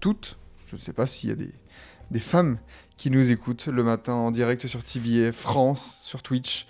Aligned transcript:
Toutes. 0.00 0.38
Je 0.66 0.76
ne 0.76 0.80
sais 0.80 0.92
pas 0.92 1.06
s'il 1.06 1.30
y 1.30 1.32
a 1.32 1.36
des, 1.36 2.18
femmes 2.18 2.58
qui 2.96 3.10
nous 3.10 3.30
écoutent 3.30 3.66
le 3.66 3.82
matin 3.82 4.14
en 4.14 4.30
direct 4.30 4.66
sur 4.66 4.82
TBA 4.82 5.32
France, 5.32 6.00
sur 6.02 6.22
Twitch. 6.22 6.66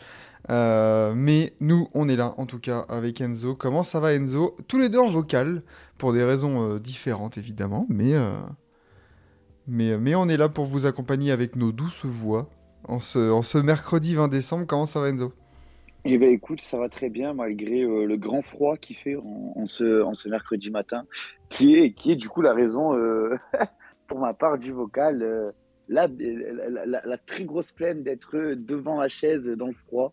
Euh, 0.48 1.12
mais 1.14 1.54
nous, 1.60 1.88
on 1.94 2.08
est 2.08 2.16
là 2.16 2.34
en 2.38 2.46
tout 2.46 2.58
cas 2.58 2.86
avec 2.88 3.20
Enzo. 3.20 3.54
Comment 3.54 3.82
ça 3.82 4.00
va 4.00 4.14
Enzo? 4.14 4.56
Tous 4.68 4.78
les 4.78 4.88
deux 4.88 4.98
en 4.98 5.08
vocal, 5.08 5.62
pour 5.98 6.12
des 6.12 6.24
raisons 6.24 6.68
euh, 6.68 6.78
différentes 6.78 7.36
évidemment, 7.36 7.86
mais, 7.88 8.14
euh, 8.14 8.38
mais 9.66 10.14
on 10.14 10.28
est 10.28 10.36
là 10.36 10.48
pour 10.48 10.64
vous 10.64 10.86
accompagner 10.86 11.30
avec 11.30 11.56
nos 11.56 11.72
douces 11.72 12.04
voix 12.04 12.48
en 12.84 13.00
ce, 13.00 13.30
en 13.30 13.42
ce 13.42 13.58
mercredi 13.58 14.14
20 14.14 14.28
décembre. 14.28 14.66
Comment 14.66 14.86
ça 14.86 15.00
va 15.00 15.10
Enzo? 15.10 15.32
Eh 16.04 16.16
ben 16.18 16.30
écoute, 16.30 16.60
ça 16.62 16.78
va 16.78 16.88
très 16.88 17.10
bien 17.10 17.34
malgré 17.34 17.82
euh, 17.82 18.06
le 18.06 18.16
grand 18.16 18.40
froid 18.42 18.77
qu'il 18.77 18.96
fait 18.96 19.16
en, 19.16 19.52
en 19.56 19.66
ce, 19.66 20.02
en 20.02 20.15
ce 20.15 20.29
mercredi 20.29 20.70
matin, 20.70 21.04
qui 21.51 21.76
est, 21.76 21.93
qui 21.93 22.12
est 22.12 22.16
du 22.16 22.29
coup 22.29 22.40
la 22.40 22.54
raison 22.54 22.95
euh, 22.96 23.37
pour 24.06 24.18
ma 24.18 24.32
part 24.32 24.59
du 24.59 24.73
vocal. 24.73 25.23
euh, 25.23 25.51
la, 25.88 26.06
la, 26.09 26.87
la- 26.87 27.02
la 27.04 27.18
très 27.18 27.45
grosse 27.45 27.73
plaine 27.73 28.02
d'être 28.04 28.54
devant 28.54 28.96
ma 28.98 29.09
chaise 29.09 29.43
dans 29.43 29.66
le 29.66 29.73
froid. 29.74 30.12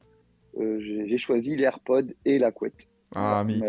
J'ai 0.59 1.17
choisi 1.19 1.55
les 1.55 1.65
AirPods 1.65 2.08
et 2.25 2.39
la 2.39 2.52
couette. 2.52 2.88
Ah, 3.15 3.43
mais 3.45 3.59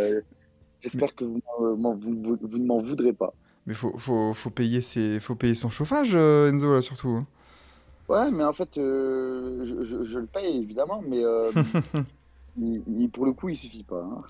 J'espère 0.80 1.14
que 1.14 1.24
vous, 1.24 1.40
vous, 1.58 1.98
vous- 2.00 2.38
vous 2.40 2.58
ne 2.58 2.64
m'en 2.66 2.80
voudrez 2.80 3.12
pas. 3.12 3.34
Mais 3.66 3.74
faut, 3.74 3.92
faut, 3.98 4.32
faut, 4.32 4.48
payer 4.48 4.80
ses, 4.80 5.20
faut 5.20 5.34
payer 5.34 5.54
son 5.54 5.68
chauffage, 5.68 6.14
Enzo, 6.14 6.72
là, 6.72 6.80
surtout. 6.80 7.08
hein. 7.10 7.26
Ouais, 8.08 8.30
mais 8.30 8.44
en 8.44 8.52
fait, 8.54 8.78
euh, 8.78 9.64
je, 9.64 9.82
je- 9.82 10.04
je 10.04 10.18
le 10.18 10.26
paye 10.26 10.62
évidemment, 10.62 11.02
mais 11.06 11.22
euh, 11.22 11.50
il- 12.58 12.82
il- 12.86 13.10
pour 13.10 13.26
le 13.26 13.32
coup, 13.32 13.48
il 13.50 13.56
suffit 13.56 13.82
pas. 13.84 14.00
hein. 14.02 14.22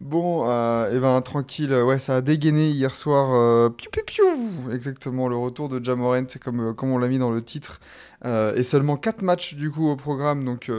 Bon, 0.00 0.48
euh, 0.48 0.92
eh 0.94 1.00
ben, 1.00 1.20
tranquille, 1.22 1.72
ouais, 1.74 1.98
ça 1.98 2.16
a 2.16 2.20
dégainé 2.20 2.70
hier 2.70 2.94
soir. 2.94 3.34
euh, 3.34 3.68
piou, 3.70 3.90
piou, 3.90 4.04
piou, 4.06 4.70
exactement, 4.72 5.26
le 5.28 5.36
retour 5.36 5.68
de 5.68 5.84
Jamorant, 5.84 6.22
comme, 6.40 6.72
comme 6.74 6.90
on 6.92 6.98
l'a 6.98 7.08
mis 7.08 7.18
dans 7.18 7.32
le 7.32 7.42
titre. 7.42 7.80
Et 8.24 8.62
seulement 8.62 8.96
4 8.96 9.22
matchs, 9.22 9.54
du 9.54 9.70
coup, 9.72 9.88
au 9.88 9.96
programme, 9.96 10.44
donc 10.44 10.70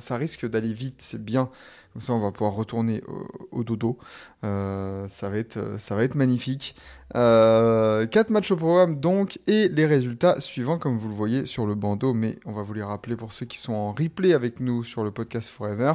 ça 0.00 0.16
risque 0.16 0.46
d'aller 0.48 0.72
vite, 0.72 0.96
c'est 1.00 1.22
bien. 1.22 1.48
Comme 1.92 2.02
ça, 2.02 2.12
on 2.12 2.20
va 2.20 2.32
pouvoir 2.32 2.54
retourner 2.54 3.02
au, 3.50 3.64
dodo. 3.64 3.98
Euh, 4.44 5.08
ça, 5.08 5.28
va 5.28 5.38
être, 5.38 5.56
euh, 5.56 5.78
ça 5.78 5.94
va 5.94 6.04
être 6.04 6.14
magnifique. 6.14 6.76
Euh, 7.16 8.06
4 8.06 8.30
matchs 8.30 8.50
au 8.50 8.56
programme, 8.56 9.00
donc, 9.00 9.38
et 9.46 9.68
les 9.68 9.86
résultats 9.86 10.40
suivants, 10.40 10.78
comme 10.78 10.96
vous 10.96 11.08
le 11.08 11.14
voyez 11.14 11.46
sur 11.46 11.66
le 11.66 11.74
bandeau, 11.74 12.12
mais 12.12 12.36
on 12.44 12.52
va 12.52 12.62
vous 12.62 12.74
les 12.74 12.82
rappeler 12.82 13.16
pour 13.16 13.32
ceux 13.32 13.46
qui 13.46 13.58
sont 13.58 13.72
en 13.72 13.92
replay 13.92 14.34
avec 14.34 14.60
nous 14.60 14.84
sur 14.84 15.04
le 15.04 15.10
podcast 15.10 15.48
Forever. 15.48 15.94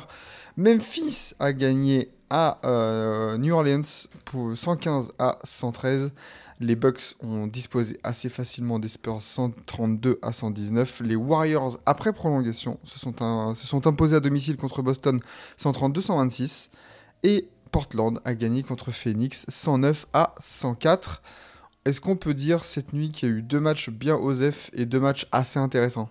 Memphis 0.58 1.34
a 1.40 1.54
gagné 1.54 2.12
à 2.30 2.58
euh, 2.66 3.38
New 3.38 3.54
Orleans 3.54 4.08
pour 4.26 4.58
115 4.58 5.14
à 5.20 5.38
113. 5.44 6.12
Les 6.64 6.76
Bucks 6.78 7.16
ont 7.22 7.46
disposé 7.46 8.00
assez 8.04 8.30
facilement 8.30 8.80
des 8.80 8.88
Spurs 8.88 9.22
132 9.22 10.18
à 10.22 10.32
119. 10.32 11.02
Les 11.04 11.18
Warriors, 11.18 11.78
après 11.86 12.14
prolongation, 12.14 12.80
se 12.84 12.98
sont, 13.00 13.22
un- 13.22 13.54
se 13.54 13.68
sont 13.68 13.86
imposés 13.86 14.16
à 14.16 14.22
domicile 14.22 14.56
contre 14.56 14.82
Boston 14.82 15.20
132-126. 15.58 16.70
Et 17.24 17.50
Portland 17.72 18.22
a 18.24 18.34
gagné 18.34 18.64
contre 18.64 18.92
Phoenix 18.92 19.46
109 19.50 20.08
à 20.14 20.36
104. 20.42 21.22
Est-ce 21.84 22.00
qu'on 22.00 22.16
peut 22.16 22.34
dire 22.34 22.64
cette 22.64 22.94
nuit 22.94 23.10
qu'il 23.12 23.28
y 23.28 23.32
a 23.32 23.36
eu 23.36 23.42
deux 23.42 23.60
matchs 23.60 23.90
bien 23.90 24.16
osef 24.16 24.70
et 24.74 24.86
deux 24.86 25.02
matchs 25.02 25.28
assez 25.34 25.60
intéressants? 25.60 26.10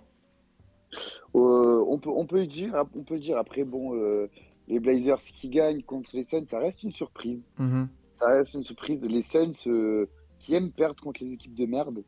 Euh, 1.34 1.82
on 1.88 1.98
peut, 1.98 2.10
on 2.10 2.26
peut 2.26 2.40
le 2.40 2.46
dire, 2.46 2.74
on 2.94 3.02
peut 3.02 3.14
le 3.14 3.20
dire. 3.20 3.38
Après, 3.38 3.64
bon, 3.64 3.94
euh, 3.94 4.28
les 4.68 4.80
Blazers 4.80 5.22
qui 5.22 5.48
gagnent 5.48 5.82
contre 5.82 6.10
les 6.12 6.24
Suns, 6.24 6.44
ça 6.46 6.58
reste 6.58 6.82
une 6.82 6.92
surprise. 6.92 7.50
Mhm. 7.58 7.88
Ça 8.18 8.26
reste 8.28 8.52
une 8.52 8.62
surprise. 8.62 9.02
Les 9.02 9.22
Suns 9.22 9.50
euh, 9.66 10.06
qui 10.42 10.54
aiment 10.54 10.70
perdre 10.70 11.02
contre 11.02 11.22
les 11.24 11.32
équipes 11.32 11.54
de 11.54 11.66
merde. 11.66 12.02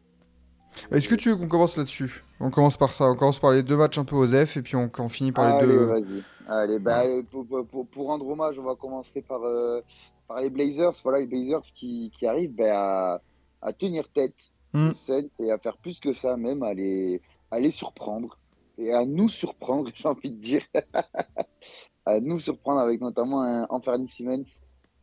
Est-ce 0.90 1.08
que 1.08 1.14
tu 1.14 1.30
veux 1.30 1.36
qu'on 1.36 1.46
commence 1.46 1.76
là-dessus? 1.76 2.24
On 2.40 2.50
commence 2.50 2.76
par 2.76 2.92
ça. 2.92 3.08
On 3.08 3.14
commence 3.14 3.38
par 3.38 3.52
les 3.52 3.62
deux 3.62 3.76
matchs 3.76 3.96
un 3.96 4.04
peu 4.04 4.16
osef 4.16 4.56
et 4.56 4.62
puis 4.62 4.74
on, 4.74 4.90
on 4.98 5.08
finit 5.08 5.30
par 5.30 5.60
les 5.60 5.66
deux. 5.66 5.84
vas-y. 5.84 6.22
Allez, 6.48 6.78
bah, 6.80 6.96
allez, 6.98 7.22
pour, 7.22 7.46
pour- 7.46 7.64
pour- 7.64 7.86
pour 7.86 8.06
rendre 8.08 8.26
hommage, 8.28 8.58
on 8.58 8.64
va 8.64 8.74
commencer 8.74 9.22
par, 9.22 9.42
euh, 9.44 9.80
par 10.26 10.40
les 10.40 10.50
Blazers. 10.50 10.92
Voilà, 11.04 11.20
les 11.20 11.26
Blazers 11.26 11.62
qui, 11.72 12.10
qui 12.12 12.26
arrivent 12.26 12.54
bah, 12.54 13.14
à, 13.14 13.20
à 13.62 13.72
tenir 13.72 14.08
tête 14.08 14.34
Mm. 14.76 14.88
aux 14.90 14.94
Suns 14.96 15.28
et 15.38 15.52
à 15.52 15.58
faire 15.58 15.76
plus 15.76 16.00
que 16.00 16.12
ça, 16.12 16.36
même 16.36 16.64
à 16.64 16.74
les, 16.74 17.22
à 17.52 17.60
les 17.60 17.70
surprendre 17.70 18.36
et 18.76 18.92
à 18.92 19.04
nous 19.04 19.28
surprendre, 19.28 19.88
j'ai 19.94 20.08
envie 20.08 20.32
de 20.32 20.36
dire. 20.36 20.62
à 22.06 22.18
nous 22.20 22.40
surprendre 22.40 22.80
avec 22.80 23.00
notamment 23.00 23.42
un 23.42 23.66
Anthony 23.70 24.08
Simmons 24.08 24.42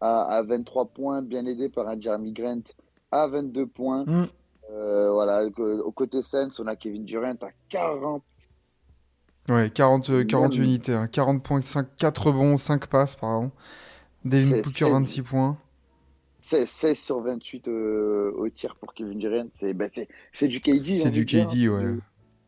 à, 0.02 0.24
à 0.24 0.44
23 0.44 0.88
points, 0.88 1.22
bien 1.22 1.46
aidé 1.46 1.70
par 1.70 1.88
un 1.88 1.98
Jeremy 2.00 2.34
Grant 2.34 2.62
à 3.12 3.28
22 3.28 3.68
points. 3.68 4.06
Mm. 4.06 4.26
Euh, 4.72 5.12
voilà, 5.12 5.44
au 5.46 5.92
côté 5.92 6.22
Suns, 6.22 6.50
on 6.60 6.68
a 6.68 6.76
Kevin 6.76 7.04
Durant 7.04 7.32
à 7.42 7.50
40 7.70 8.24
Ouais, 9.50 9.70
40, 9.70 10.10
euh, 10.12 10.24
40 10.24 10.54
Même. 10.54 10.64
unités. 10.64 10.94
hein. 10.94 11.08
40 11.08 11.44
points, 11.44 11.62
5, 11.62 11.88
4 11.98 12.28
rebonds, 12.28 12.58
5 12.58 12.88
passes, 12.88 13.16
pardon. 13.16 13.52
Devin 14.24 14.58
Booker, 14.62 14.86
c'est- 14.86 14.92
26 14.92 15.22
points. 15.24 15.58
16, 16.40 16.70
16 16.70 16.98
sur 17.00 17.22
28 17.22 17.68
euh, 17.68 18.32
au 18.36 18.48
tir 18.50 18.76
pour 18.76 18.94
Kevin 18.94 19.18
Durant. 19.20 19.48
C'est 19.54 19.76
c'est- 19.94 20.08
c'est 20.32 20.48
du 20.48 20.60
KD. 20.62 21.00
C'est 21.00 21.10
du 21.12 21.22
de 21.22 21.26
dire. 21.26 21.48
KD, 21.48 21.70
ouais. 21.70 21.96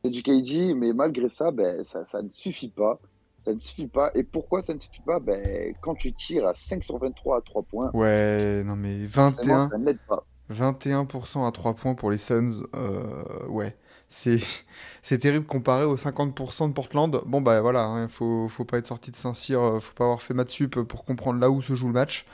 C'est 0.05 0.11
du 0.11 0.21
KD, 0.23 0.73
mais 0.75 0.93
malgré 0.93 1.27
ça, 1.29 1.51
ben, 1.51 1.83
ça, 1.83 2.05
ça 2.05 2.21
ne 2.21 2.29
suffit 2.29 2.69
pas. 2.69 2.99
Ça 3.45 3.53
ne 3.53 3.59
suffit 3.59 3.87
pas. 3.87 4.09
Et 4.15 4.23
pourquoi 4.23 4.61
ça 4.61 4.73
ne 4.73 4.79
suffit 4.79 5.01
pas? 5.01 5.19
Ben, 5.19 5.73
Quand 5.81 5.95
tu 5.95 6.13
tires 6.13 6.47
à 6.47 6.53
5 6.55 6.83
sur 6.83 6.97
23 6.97 7.37
à 7.37 7.41
3 7.41 7.63
points, 7.63 7.91
Ouais, 7.93 8.63
non 8.63 8.75
mais 8.75 9.07
forcément, 9.07 9.57
21, 9.57 9.69
ça 9.69 9.77
n'aide 9.77 9.99
pas. 10.07 10.25
21% 10.53 11.45
à 11.47 11.51
3 11.51 11.75
points 11.75 11.95
pour 11.95 12.11
les 12.11 12.17
Suns. 12.17 12.63
euh, 12.75 13.47
ouais, 13.47 13.75
c'est 14.09 14.39
terrible 15.19 15.45
comparé 15.45 15.85
aux 15.85 15.97
50% 15.97 16.67
de 16.69 16.73
Portland. 16.73 17.21
Bon 17.25 17.41
bah 17.41 17.61
voilà, 17.61 17.83
hein, 17.85 18.07
faut, 18.09 18.47
faut 18.47 18.65
pas 18.65 18.77
être 18.79 18.87
sorti 18.87 19.11
de 19.11 19.15
Saint-Cyr, 19.15 19.59
euh, 19.61 19.79
faut 19.79 19.93
pas 19.93 20.05
avoir 20.05 20.21
fait 20.21 20.33
maths 20.33 20.49
sup 20.49 20.79
pour 20.83 21.05
comprendre 21.05 21.39
là 21.39 21.49
où 21.49 21.61
se 21.61 21.75
joue 21.75 21.87
le 21.87 21.93
match. 21.93 22.25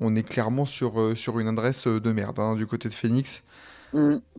On 0.00 0.16
est 0.16 0.24
clairement 0.24 0.66
sur, 0.66 1.00
euh, 1.00 1.14
sur 1.16 1.38
une 1.40 1.48
adresse 1.48 1.86
de 1.86 2.12
merde 2.12 2.38
hein, 2.40 2.56
du 2.56 2.66
côté 2.66 2.88
de 2.88 2.94
Phoenix. 2.94 3.42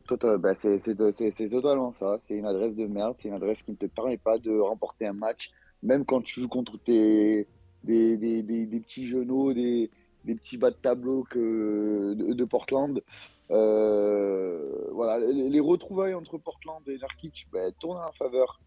Total- 0.06 0.38
ben, 0.38 0.54
c'est 0.54 1.48
totalement 1.50 1.92
ça. 1.92 2.18
C'est 2.18 2.34
une 2.34 2.46
adresse 2.46 2.74
de 2.76 2.86
merde. 2.86 3.14
C'est 3.16 3.28
une 3.28 3.34
adresse 3.34 3.62
qui 3.62 3.70
ne 3.72 3.76
te 3.76 3.86
permet 3.86 4.18
pas 4.18 4.38
de 4.38 4.58
remporter 4.58 5.06
un 5.06 5.12
match, 5.12 5.50
même 5.82 6.04
quand 6.04 6.22
tu 6.22 6.40
joues 6.40 6.48
contre 6.48 6.76
tes, 6.78 7.48
des, 7.84 8.16
des, 8.16 8.42
des 8.42 8.80
petits 8.80 9.06
genoux, 9.06 9.52
des, 9.54 9.90
des 10.24 10.34
petits 10.34 10.56
bas 10.56 10.70
de 10.70 10.76
tableau 10.76 11.24
que, 11.28 12.14
de, 12.14 12.32
de 12.32 12.44
Portland. 12.44 13.02
Euh, 13.50 14.88
voilà, 14.92 15.18
les, 15.18 15.48
les 15.48 15.60
retrouvailles 15.60 16.14
entre 16.14 16.38
Portland 16.38 16.82
et 16.88 16.96
Nurkic 16.98 17.46
ben, 17.52 17.72
tournent 17.78 17.98
en 17.98 18.12
faveur 18.12 18.60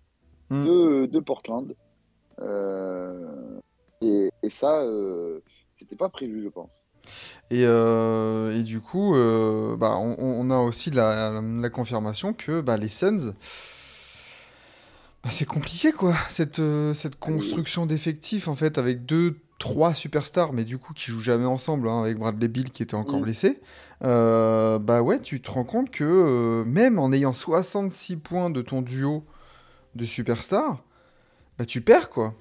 Mm. 0.50 0.64
de, 0.64 1.06
de 1.08 1.20
Portland. 1.20 1.76
Euh, 2.40 3.60
et, 4.02 4.30
et 4.44 4.50
ça, 4.52 4.82
euh, 4.82 5.40
c'était 5.74 5.96
pas 5.96 6.10
prévu, 6.10 6.44
je 6.44 6.50
pense. 6.50 6.86
Et, 7.50 7.66
euh, 7.66 8.56
et 8.56 8.62
du 8.62 8.80
coup, 8.80 9.14
bah, 9.78 9.96
on, 9.98 10.16
on 10.20 10.52
a 10.52 10.60
aussi 10.60 10.92
la, 10.92 11.42
la 11.42 11.70
confirmation 11.72 12.34
que 12.34 12.62
bah, 12.62 12.78
les 12.78 12.90
Suns, 12.90 13.34
bah, 15.24 15.30
c'est 15.32 15.46
compliqué 15.46 15.92
quoi, 15.92 16.14
cette, 16.30 16.60
euh, 16.60 16.94
cette 16.94 17.18
construction 17.18 17.88
d'effectifs 17.88 18.48
en 18.48 18.54
fait, 18.56 18.78
avec 18.78 19.06
deux, 19.06 19.38
trois 19.60 19.94
superstars, 19.94 20.54
mais 20.54 20.66
du 20.66 20.78
coup 20.78 20.94
qui 20.94 21.12
jouent 21.12 21.22
jamais 21.22 21.46
ensemble, 21.46 21.88
hein, 21.90 22.02
avec 22.02 22.18
Bradley 22.18 22.48
Bill 22.48 22.72
qui 22.72 22.84
était 22.84 22.96
encore 22.96 23.20
Mm. 23.20 23.24
blessé. 23.24 23.62
Euh, 24.04 24.80
bah 24.80 25.02
ouais, 25.02 25.22
tu 25.22 25.42
te 25.42 25.50
rends 25.52 25.64
compte 25.64 25.90
que 25.92 26.04
euh, 26.04 26.66
même 26.66 27.00
en 27.00 27.12
ayant 27.14 27.34
66 27.34 28.18
points 28.18 28.50
de 28.50 28.62
ton 28.62 28.82
duo 28.82 29.24
de 29.96 30.06
superstars, 30.06 30.84
bah 31.60 31.66
tu 31.66 31.82
perds 31.82 32.10
quoi. 32.10 32.34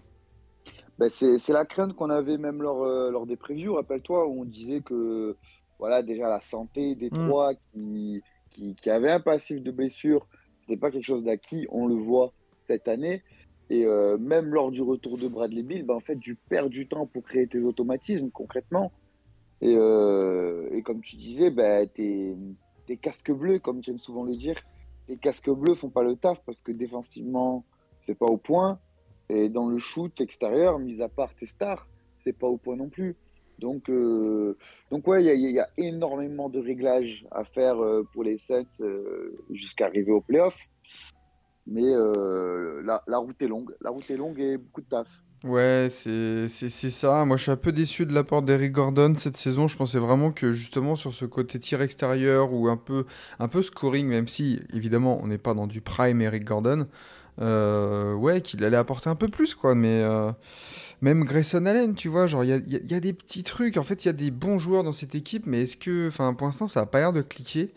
C'est 1.11 1.39
c'est 1.39 1.53
la 1.53 1.65
crainte 1.65 1.95
qu'on 1.95 2.11
avait 2.11 2.39
même 2.39 2.63
lors, 2.63 2.85
euh, 2.85 3.11
lors 3.11 3.27
des 3.27 3.37
previews, 3.37 3.75
rappelle-toi, 3.75 4.27
où 4.27 4.43
on 4.43 4.45
disait 4.45 4.81
que 4.81 5.37
voilà, 5.79 6.03
déjà 6.03 6.29
la 6.29 6.41
santé 6.41 6.95
des 6.95 7.11
Mm. 7.11 7.27
trois 7.27 7.53
qui, 7.73 8.23
qui, 8.51 8.75
qui 8.77 8.91
avaient 8.91 9.11
un 9.11 9.21
passif 9.21 9.61
de 9.63 9.71
blessure, 9.73 10.27
c'était 10.61 10.77
pas 10.77 10.91
quelque 10.91 11.05
chose 11.05 11.25
d'acquis, 11.25 11.67
on 11.71 11.87
le 11.87 11.97
voit 11.97 12.33
cette 12.67 12.87
année. 12.89 13.23
Et 13.71 13.87
euh, 13.87 14.19
même 14.19 14.53
lors 14.53 14.71
du 14.71 14.83
retour 14.83 15.17
de 15.19 15.29
Bradley 15.29 15.63
Bill, 15.63 15.85
bah, 15.85 15.95
en 15.95 16.01
fait, 16.01 16.19
tu 16.19 16.37
perds 16.49 16.69
du 16.69 16.87
temps 16.87 17.07
pour 17.07 17.23
créer 17.23 17.47
tes 17.47 17.65
automatismes 17.65 18.31
concrètement. 18.31 18.93
Et, 19.61 19.75
euh, 19.77 20.81
comme 20.83 21.01
tu 21.01 21.17
disais, 21.17 21.51
bah, 21.51 21.87
tes, 21.87 22.37
casques 23.01 23.33
bleus, 23.33 23.59
comme 23.59 23.83
j'aime 23.83 23.99
souvent 23.99 24.25
le 24.25 24.37
dire, 24.37 24.57
tes 25.07 25.17
casques 25.17 25.51
bleus 25.51 25.75
font 25.75 25.89
pas 25.89 26.03
le 26.03 26.17
taf 26.17 26.43
parce 26.45 26.61
que 26.61 26.73
défensivement, 26.73 27.65
c'est 28.03 28.19
pas 28.19 28.27
au 28.27 28.37
point. 28.37 28.79
Et 29.31 29.49
dans 29.49 29.69
le 29.69 29.79
shoot 29.79 30.21
extérieur, 30.21 30.79
mis 30.79 31.01
à 31.01 31.09
part 31.09 31.35
tes 31.35 31.47
stars, 31.47 31.87
c'est 32.23 32.35
pas 32.35 32.47
au 32.47 32.59
point 32.59 32.77
non 32.77 32.91
plus. 32.91 33.17
Donc, 33.59 33.89
euh, 33.89 34.59
donc 34.91 35.07
ouais, 35.07 35.25
il 35.25 35.51
y, 35.51 35.59
a- 35.61 35.69
énormément 35.79 36.51
de 36.51 36.59
réglages 36.59 37.25
à 37.31 37.45
faire 37.45 37.83
euh, 37.83 38.03
pour 38.13 38.25
les 38.25 38.37
Suns 38.37 38.67
jusqu'à 39.51 39.87
arriver 39.87 40.13
au 40.13 40.21
playoff. 40.21 40.59
Mais 41.67 41.83
euh, 41.85 42.83
la, 42.85 43.19
route 43.19 43.41
est 43.41 43.49
longue. 43.49 43.75
La 43.81 43.91
route 43.91 44.09
est 44.11 44.17
longue 44.17 44.39
et 44.39 44.59
beaucoup 44.59 44.83
de 44.83 44.87
taf. 44.87 45.07
Ouais, 45.45 45.89
c'est 45.91 46.49
ça. 46.49 47.25
Moi, 47.27 47.37
je 47.37 47.43
suis 47.43 47.51
un 47.51 47.57
peu 47.57 47.73
déçu 47.73 48.07
de 48.07 48.15
l'apport 48.15 48.43
d'Eric 48.43 48.73
Gordon 48.73 49.15
cette 49.19 49.37
saison. 49.37 49.69
Je 49.69 49.77
pensais 49.77 49.99
vraiment 49.99 50.33
que 50.33 50.53
justement 50.55 50.97
sur 50.97 51.13
ce 51.13 51.27
côté 51.27 51.59
tir 51.59 51.83
extérieur 51.83 52.53
ou 52.53 52.69
un 52.69 52.79
peu, 52.79 53.05
un 53.39 53.49
peu 53.49 53.63
scoring, 53.63 54.07
même 54.07 54.27
si 54.27 54.61
évidemment 54.73 55.19
on 55.23 55.27
n'est 55.27 55.39
pas 55.39 55.53
dans 55.53 55.67
du 55.67 55.83
prime 55.83 56.23
Eric 56.23 56.45
Gordon, 56.45 56.87
euh, 57.41 58.15
ouais, 58.15 58.41
qu'il 58.41 58.65
allait 58.65 58.77
apporter 58.77 59.11
un 59.11 59.17
peu 59.17 59.29
plus, 59.29 59.55
quoi. 59.55 59.75
Mais 59.75 60.03
euh, 60.03 60.33
même 61.03 61.25
Grayson 61.25 61.67
Allen, 61.67 61.95
tu 61.95 62.09
vois, 62.09 62.27
genre 62.27 62.45
il 62.45 62.51
y 62.51 62.53
a, 62.53 62.59
y 62.83 62.95
a 62.95 63.01
des 63.01 63.13
petits 63.13 63.43
trucs. 63.43 63.77
En 63.77 63.83
fait, 63.83 64.05
il 64.05 64.09
y 64.09 64.11
a 64.11 64.15
des 64.15 64.31
bons 64.31 64.59
joueurs 64.59 64.83
dans 64.83 64.93
cette 64.93 65.15
équipe, 65.15 65.47
mais 65.47 65.63
est-ce 65.63 65.77
que, 65.77 66.09
enfin, 66.09 66.33
pour 66.33 66.47
l'instant, 66.47 66.67
ça 66.67 66.81
a 66.81 66.87
pas 66.87 67.01
l'air 67.01 67.13
de 67.13 67.23
cliquer. 67.23 67.75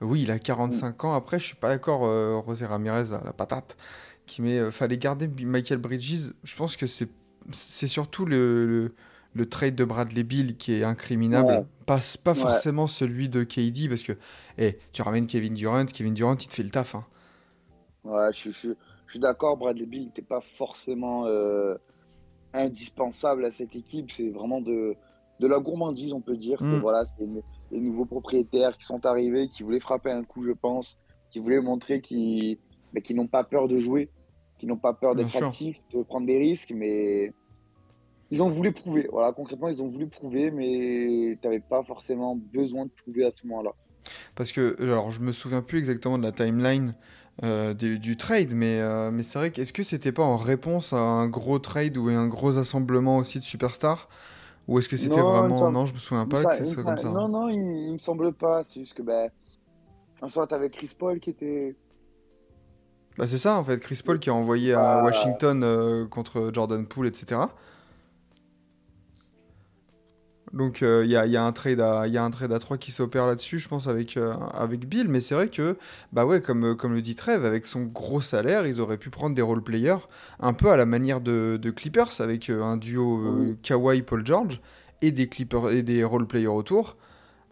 Oui, 0.00 0.22
il 0.22 0.30
a 0.30 0.38
45 0.38 1.04
ans. 1.04 1.14
Après, 1.14 1.38
je 1.38 1.44
suis 1.46 1.56
pas 1.56 1.68
d'accord, 1.68 2.04
euh, 2.04 2.40
José 2.46 2.66
Ramirez, 2.66 3.04
la 3.24 3.32
patate 3.32 3.76
qui 4.26 4.42
met 4.42 4.58
euh, 4.58 4.70
fallait 4.70 4.98
garder 4.98 5.28
Michael 5.28 5.78
Bridges. 5.78 6.32
Je 6.44 6.56
pense 6.56 6.76
que 6.76 6.86
c'est 6.86 7.08
c'est 7.52 7.86
surtout 7.86 8.24
le, 8.26 8.66
le, 8.66 8.94
le 9.34 9.48
trade 9.48 9.74
de 9.76 9.84
Bradley 9.84 10.24
Bill 10.24 10.56
qui 10.56 10.72
est 10.72 10.82
incriminable, 10.84 11.48
Ouais. 11.48 11.64
pas, 11.86 12.00
pas 12.24 12.34
Ouais. 12.34 12.36
forcément 12.40 12.86
celui 12.88 13.28
de 13.28 13.44
KD 13.44 13.88
parce 13.88 14.02
que 14.02 14.12
eh, 14.58 14.78
tu 14.92 15.02
ramènes 15.02 15.26
Kevin 15.28 15.54
Durant, 15.54 15.86
Kevin 15.86 16.12
Durant 16.14 16.34
il 16.36 16.48
te 16.48 16.54
fait 16.54 16.62
le 16.64 16.70
taf. 16.70 16.94
hein. 16.96 17.06
Ouais, 18.04 18.32
je, 18.32 18.50
je- 18.50 18.68
je 19.06 19.10
suis 19.12 19.18
d'accord, 19.20 19.56
Bradley 19.56 19.86
Bill 19.86 20.06
n'était 20.06 20.22
pas 20.22 20.40
forcément 20.40 21.26
euh, 21.26 21.76
indispensable 22.54 23.44
à 23.44 23.50
cette 23.52 23.76
équipe. 23.76 24.10
C'est 24.12 24.30
vraiment 24.30 24.60
de, 24.60 24.96
de 25.40 25.46
la 25.46 25.58
gourmandise, 25.60 26.12
on 26.12 26.20
peut 26.20 26.36
dire. 26.36 26.58
C'est 26.68 26.78
Mm. 26.78 26.80
voilà, 26.80 27.04
c'est 27.06 27.26
les, 27.70 27.80
nouveaux 27.80 28.04
propriétaires 28.04 28.76
qui 28.76 28.84
sont 28.84 29.04
arrivés, 29.06 29.48
qui 29.48 29.62
voulaient 29.62 29.80
frapper 29.80 30.10
un 30.10 30.24
coup, 30.24 30.44
je 30.44 30.52
pense, 30.52 30.98
qui 31.30 31.38
voulaient 31.38 31.60
montrer 31.60 32.00
qu'ils 32.00 32.58
mais 32.92 33.02
qu'ils 33.02 33.16
n'ont 33.16 33.26
pas 33.26 33.44
peur 33.44 33.68
de 33.68 33.78
jouer, 33.78 34.08
qui 34.58 34.66
n'ont 34.66 34.78
pas 34.78 34.94
peur 34.94 35.14
d'être 35.14 35.36
actifs, 35.36 35.78
de 35.92 36.02
prendre 36.02 36.26
des 36.26 36.38
risques, 36.38 36.72
mais 36.74 37.32
ils 38.30 38.42
ont 38.42 38.48
voulu 38.48 38.72
prouver. 38.72 39.06
Voilà, 39.12 39.32
concrètement, 39.32 39.68
ils 39.68 39.82
ont 39.82 39.88
voulu 39.88 40.06
prouver, 40.06 40.50
mais 40.50 41.36
tu 41.40 41.46
n'avais 41.46 41.60
pas 41.60 41.82
forcément 41.84 42.36
besoin 42.36 42.86
de 42.86 42.90
prouver 43.02 43.26
à 43.26 43.30
ce 43.30 43.46
moment-là. 43.46 43.72
Parce 44.34 44.52
que, 44.52 44.80
alors 44.80 45.10
je 45.10 45.20
me 45.20 45.32
souviens 45.32 45.62
plus 45.62 45.78
exactement 45.78 46.16
de 46.16 46.22
la 46.22 46.32
timeline 46.32 46.94
euh, 47.42 47.74
du, 47.74 47.98
du 47.98 48.16
trade, 48.16 48.54
mais, 48.54 48.80
euh, 48.80 49.10
mais 49.10 49.22
c'est 49.22 49.38
vrai 49.38 49.50
que 49.50 49.60
est-ce 49.60 49.72
que 49.72 49.82
c'était 49.82 50.12
pas 50.12 50.22
en 50.22 50.36
réponse 50.36 50.92
à 50.92 50.98
un 50.98 51.28
gros 51.28 51.58
trade 51.58 51.96
ou 51.98 52.08
un 52.08 52.28
gros 52.28 52.56
assemblement 52.56 53.18
aussi 53.18 53.38
de 53.38 53.44
superstars 53.44 54.08
Ou 54.68 54.78
est-ce 54.78 54.88
que 54.88 54.96
c'était 54.96 55.20
vraiment. 55.20 55.58
semble- 55.60 55.72
Non, 55.74 55.86
je 55.86 55.94
me 55.94 55.98
souviens 55.98 56.26
pas 56.26 56.44
que 56.44 56.64
ce 56.64 56.64
soit 56.74 56.82
comme 56.82 56.98
ça. 56.98 57.08
Non, 57.08 57.28
non, 57.28 57.48
il, 57.48 57.58
il 57.60 57.92
me 57.92 57.98
semble 57.98 58.32
pas. 58.32 58.64
C'est 58.64 58.80
juste 58.80 58.94
que, 58.94 59.02
ben, 59.02 59.30
un 60.22 60.28
soir, 60.28 60.48
t'avais 60.48 60.70
Chris 60.70 60.90
Paul 60.98 61.20
qui 61.20 61.30
était. 61.30 61.76
Bah 63.18 63.26
c'est 63.26 63.38
ça 63.38 63.56
en 63.56 63.64
fait, 63.64 63.78
Chris 63.80 64.00
Paul 64.04 64.18
qui 64.18 64.28
a 64.28 64.34
envoyé 64.34 64.74
à 64.74 64.76
Bah- 64.96 65.04
Washington 65.04 65.62
euh, 65.64 66.06
contre 66.06 66.50
Jordan 66.52 66.84
Poole, 66.86 67.06
etc. 67.06 67.40
Donc 70.52 70.82
euh, 70.82 71.02
il 71.04 71.10
y, 71.10 71.16
a, 71.16 71.26
il 71.26 71.32
y 71.32 71.36
a 71.36 71.44
un 71.44 71.52
trade 71.52 71.80
à, 71.80 72.06
il 72.06 72.12
y 72.12 72.18
a 72.18 72.24
un 72.24 72.30
trade 72.30 72.52
à 72.52 72.58
3 72.58 72.78
qui 72.78 72.92
s'opère 72.92 73.26
là-dessus, 73.26 73.58
je 73.58 73.68
pense, 73.68 73.88
avec, 73.88 74.16
euh, 74.16 74.32
avec 74.54 74.88
Bill. 74.88 75.08
Mais 75.08 75.20
c'est 75.20 75.34
vrai 75.34 75.48
que, 75.48 75.76
bah 76.12 76.24
ouais, 76.24 76.40
comme, 76.40 76.64
euh, 76.64 76.74
comme 76.74 76.94
le 76.94 77.02
dit 77.02 77.14
Trev, 77.16 77.44
avec 77.44 77.66
son 77.66 77.84
gros 77.84 78.20
salaire, 78.20 78.66
ils 78.66 78.80
auraient 78.80 78.98
pu 78.98 79.10
prendre 79.10 79.34
des 79.34 79.42
role 79.42 79.62
players 79.62 79.96
un 80.40 80.52
peu 80.52 80.70
à 80.70 80.76
la 80.76 80.86
manière 80.86 81.20
de, 81.20 81.58
de 81.60 81.70
Clippers, 81.70 82.20
avec 82.20 82.48
euh, 82.50 82.62
un 82.62 82.76
duo. 82.76 83.54
Kawhi-Paul 83.62 84.24
George 84.24 84.60
et 85.02 85.10
des, 85.12 85.28
Clippers, 85.28 85.70
et 85.70 85.82
des 85.82 86.04
role 86.04 86.26
players 86.26 86.46
autour. 86.48 86.96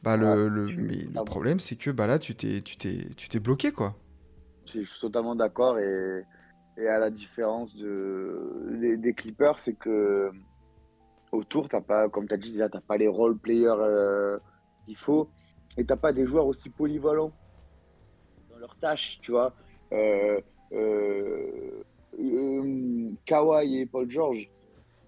Bah, 0.02 0.16
le, 0.16 0.48
le, 0.48 0.66
mais 0.76 0.96
le 0.96 1.10
ah 1.16 1.24
problème, 1.24 1.60
c'est 1.60 1.76
que 1.76 1.90
bah, 1.90 2.06
là, 2.06 2.18
tu 2.18 2.34
t'es 2.34 2.60
tu 2.62 2.76
t'es- 2.76 3.08
tu 3.16 3.28
t'es 3.28 3.40
bloqué, 3.40 3.72
quoi. 3.72 3.96
Je 4.66 4.80
suis 4.82 5.00
totalement 5.00 5.34
d'accord. 5.34 5.78
Et, 5.78 6.24
et 6.76 6.88
à 6.88 6.98
la 6.98 7.10
différence 7.10 7.76
de, 7.76 8.68
des, 8.80 8.96
des 8.96 9.14
Clippers, 9.14 9.58
c'est 9.58 9.74
que 9.74 10.30
autour, 11.34 11.68
t'as 11.68 11.80
pas, 11.80 12.08
comme 12.08 12.26
tu 12.26 12.34
as 12.34 12.36
dit 12.36 12.52
déjà, 12.52 12.68
t'as 12.68 12.80
pas 12.80 12.96
les 12.96 13.08
role 13.08 13.38
players 13.38 13.76
euh, 13.78 14.38
qu'il 14.84 14.96
faut. 14.96 15.28
Et 15.76 15.84
t'as 15.84 15.96
pas 15.96 16.12
des 16.12 16.26
joueurs 16.26 16.46
aussi 16.46 16.70
polyvalents 16.70 17.32
dans 18.50 18.58
leurs 18.58 18.76
tâches, 18.76 19.18
tu 19.22 19.32
vois. 19.32 19.54
Euh, 19.92 20.40
euh, 20.72 21.82
Kawhi 23.24 23.78
et 23.78 23.86
Paul 23.86 24.08
George 24.10 24.50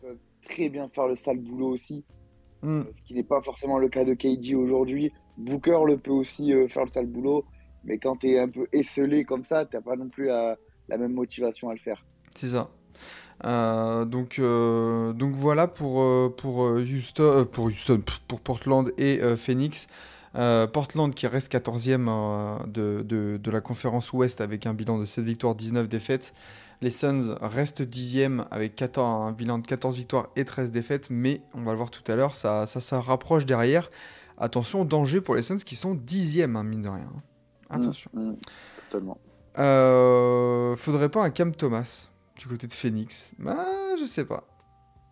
peuvent 0.01 0.19
très 0.43 0.69
bien 0.69 0.89
faire 0.89 1.07
le 1.07 1.17
sale 1.17 1.39
boulot 1.39 1.69
aussi. 1.69 2.05
Hmm. 2.63 2.85
ce 2.91 3.03
qui 3.03 3.13
n'est 3.15 3.23
pas 3.23 3.43
forcément 3.43 3.79
le 3.79 3.89
cas 3.89 4.05
de 4.05 4.15
KD 4.15 4.55
aujourd'hui. 4.55 5.13
Booker 5.37 5.81
le 5.87 5.99
peut 5.99 6.11
aussi 6.11 6.53
faire 6.69 6.85
le 6.85 6.89
sale 6.89 7.07
boulot, 7.07 7.45
mais 7.85 7.99
quand 7.99 8.17
tu 8.17 8.31
es 8.31 8.39
un 8.39 8.49
peu 8.49 8.67
esselé 8.73 9.25
comme 9.25 9.45
ça, 9.45 9.67
tu 9.67 9.77
n'as 9.77 9.83
pas 9.83 9.95
non 9.95 10.09
plus 10.09 10.25
la, 10.25 10.57
la 10.89 10.97
même 10.97 11.13
motivation 11.13 11.69
à 11.69 11.75
le 11.75 11.79
faire. 11.79 12.05
C'est 12.35 12.49
ça. 12.49 12.71
Euh, 13.45 14.05
donc, 14.05 14.39
euh, 14.39 15.13
donc 15.13 15.35
voilà 15.35 15.67
pour, 15.67 16.01
euh, 16.01 16.35
pour, 16.35 16.59
Houston, 16.59 17.47
pour 17.51 17.67
Houston, 17.67 18.01
pff, 18.01 18.21
pour 18.27 18.41
Portland 18.41 18.91
et 18.99 19.21
euh, 19.23 19.37
Phoenix. 19.37 19.87
Portland 20.73 21.15
qui 21.15 21.27
reste 21.27 21.51
14e 21.51 22.07
euh, 22.09 22.59
de, 22.67 23.03
de, 23.03 23.39
de 23.39 23.51
la 23.51 23.63
conférence 23.63 24.13
Ouest 24.13 24.43
avec 24.43 24.67
un 24.67 24.75
bilan 24.75 24.99
de 24.99 25.07
7 25.07 25.25
victoires, 25.25 25.55
19 25.55 25.89
défaites. 25.89 26.35
Les 26.83 26.91
Suns 26.91 27.39
restent 27.41 27.81
10e 27.81 28.45
avec 28.51 28.75
14, 28.75 29.29
un 29.29 29.33
bilan 29.33 29.59
de 29.59 29.67
14 29.67 29.97
victoires 29.97 30.29
et 30.37 30.45
13 30.45 30.73
défaites, 30.73 31.09
mais 31.09 31.41
on 31.55 31.63
va 31.63 31.71
le 31.71 31.79
voir 31.79 31.91
tout 31.91 32.03
à 32.13 32.17
l'heure, 32.17 32.37
ça, 32.37 32.67
ça, 32.67 32.81
ça 32.81 33.01
rapproche 33.01 33.47
derrière. 33.47 33.91
Attention, 34.37 34.85
danger 34.85 35.23
pour 35.23 35.37
les 35.37 35.41
Suns 35.41 35.57
qui 35.57 35.75
sont 35.75 35.95
10e, 35.95 36.55
hein, 36.55 36.63
mine 36.65 36.83
de 36.83 36.91
rien. 36.91 37.11
Attention. 37.71 38.11
Mm, 38.13 38.33
mm, 38.33 38.37
totalement. 38.91 39.19
Faudrait 40.77 41.09
pas 41.09 41.25
un 41.25 41.31
Cam 41.31 41.55
Thomas 41.55 42.11
du 42.37 42.47
côté 42.47 42.67
de 42.67 42.73
Phoenix 42.73 43.33
Bah, 43.39 43.67
je 43.99 44.05
sais 44.05 44.25
pas. 44.25 44.45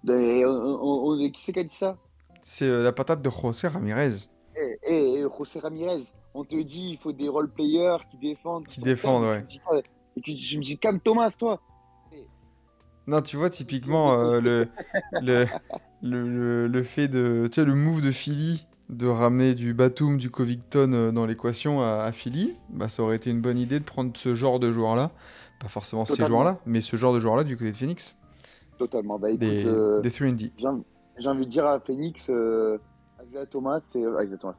Et 0.08 0.44
on- 0.44 0.50
on- 0.50 1.12
on- 1.12 1.30
qui 1.30 1.42
c'est 1.44 1.52
qui 1.52 1.60
a 1.60 1.64
dit 1.64 1.74
ça? 1.74 1.96
C'est 2.42 2.66
euh, 2.66 2.82
la 2.82 2.92
patate 2.92 3.22
de 3.22 3.30
José 3.30 3.68
Ramirez 3.68 4.12
Eh, 4.56 4.78
eh, 4.86 5.14
eh, 5.18 5.22
José 5.22 5.60
Ramirez, 5.60 6.02
on 6.34 6.44
te 6.44 6.54
dit 6.62 6.90
il 6.90 6.98
faut 6.98 7.12
des 7.12 7.28
role 7.28 7.50
players 7.50 7.98
qui 8.10 8.18
défendent. 8.18 8.66
Qui 8.66 8.80
défendent, 8.82 9.24
ouais. 9.24 9.44
Dis 9.48 9.60
Et 10.16 10.20
tu, 10.20 10.34
tu 10.36 10.58
me 10.58 10.62
dis 10.62 10.78
Cam 10.78 11.00
Thomas, 11.00 11.30
toi 11.30 11.60
Non, 13.06 13.20
tu 13.22 13.36
vois, 13.36 13.50
typiquement, 13.50 14.12
euh, 14.18 14.40
le, 14.40 14.68
le, 15.20 15.46
le, 16.02 16.66
le- 16.68 16.82
fait 16.82 17.08
de. 17.08 17.46
Tu 17.50 17.54
sais, 17.60 17.64
le 17.64 17.74
move 17.74 18.00
de 18.00 18.10
Philly 18.10 18.66
de 18.90 19.06
ramener 19.06 19.54
du 19.54 19.72
Batum, 19.72 20.18
du 20.18 20.30
Covington 20.30 20.92
euh, 20.92 21.10
dans 21.10 21.24
l'équation 21.24 21.80
à, 21.82 22.02
à 22.04 22.12
Philly, 22.12 22.54
bah, 22.68 22.88
ça 22.90 23.02
aurait 23.02 23.16
été 23.16 23.30
une 23.30 23.40
bonne 23.40 23.58
idée 23.58 23.78
de 23.80 23.84
prendre 23.84 24.12
ce 24.14 24.34
genre 24.34 24.60
de 24.60 24.70
joueurs-là. 24.72 25.10
Pas 25.60 25.68
forcément 25.68 26.04
ces 26.04 26.24
joueurs-là, 26.24 26.58
mais 26.66 26.80
ce 26.80 26.96
genre 26.96 27.14
de 27.14 27.20
joueurs-là 27.20 27.44
du 27.44 27.56
côté 27.56 27.70
de 27.70 27.76
Phoenix. 27.76 28.14
Totalement. 28.78 29.18
Bah 29.18 29.30
écoute, 29.30 29.40
Des, 29.40 29.66
euh, 29.66 30.00
des 30.00 30.10
3D. 30.10 30.50
j'ai 31.18 31.28
envie, 31.28 31.46
de 31.46 31.50
dire 31.50 31.66
à 31.66 31.80
Phoenix, 31.80 32.28
euh, 32.30 32.78
Isaiah 33.28 33.46
Thomas, 33.46 33.80
et, 33.94 34.04
euh, 34.04 34.22
Isaiah 34.22 34.36
Thomas. 34.36 34.56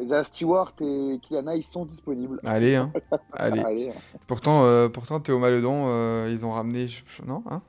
Isaiah 0.00 0.22
Stewart 0.22 0.74
et 0.80 1.18
Kiana, 1.20 1.56
ils 1.56 1.64
sont 1.64 1.84
disponibles. 1.84 2.40
Allez, 2.46 2.76
hein. 2.76 2.92
Allez. 3.32 3.60
Allez. 3.60 3.90
Pourtant, 4.28 4.62
euh, 4.62 4.88
pourtant 4.88 5.18
Théo 5.18 5.40
Maledon, 5.40 5.86
euh, 5.86 6.28
ils 6.30 6.46
ont 6.46 6.52
ramené. 6.52 6.86
Non 7.26 7.42
hein 7.50 7.62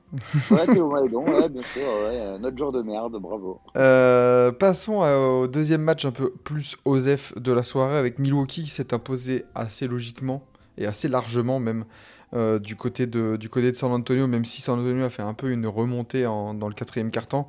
Ouais, 0.50 0.64
Théo 0.66 0.88
Maledon, 0.92 1.24
ouais, 1.24 1.48
bien 1.48 1.62
sûr, 1.62 1.82
ouais, 1.82 2.38
notre 2.38 2.56
joueur 2.56 2.70
de 2.70 2.82
merde, 2.82 3.16
bravo. 3.20 3.58
Passons 3.74 5.00
au 5.00 5.48
deuxième 5.48 5.82
match 5.82 6.04
un 6.04 6.12
peu 6.12 6.30
plus 6.44 6.76
osef 6.84 7.36
de 7.36 7.50
la 7.52 7.64
soirée 7.64 7.96
avec 7.96 8.20
Milwaukee 8.20 8.62
qui 8.64 8.70
s'est 8.70 8.94
imposé 8.94 9.44
assez 9.56 9.88
logiquement 9.88 10.44
et 10.78 10.86
assez 10.86 11.08
largement 11.08 11.58
même 11.58 11.84
euh, 12.34 12.58
du, 12.58 12.76
côté 12.76 13.06
de, 13.06 13.36
du 13.36 13.48
côté 13.48 13.70
de 13.72 13.76
San 13.76 13.90
Antonio, 13.92 14.26
même 14.26 14.44
si 14.44 14.60
San 14.62 14.78
Antonio 14.78 15.04
a 15.04 15.10
fait 15.10 15.22
un 15.22 15.34
peu 15.34 15.50
une 15.50 15.66
remontée 15.66 16.26
en- 16.26 16.54
dans 16.54 16.68
le 16.68 16.74
quatrième 16.74 17.10
quart-temps. 17.10 17.48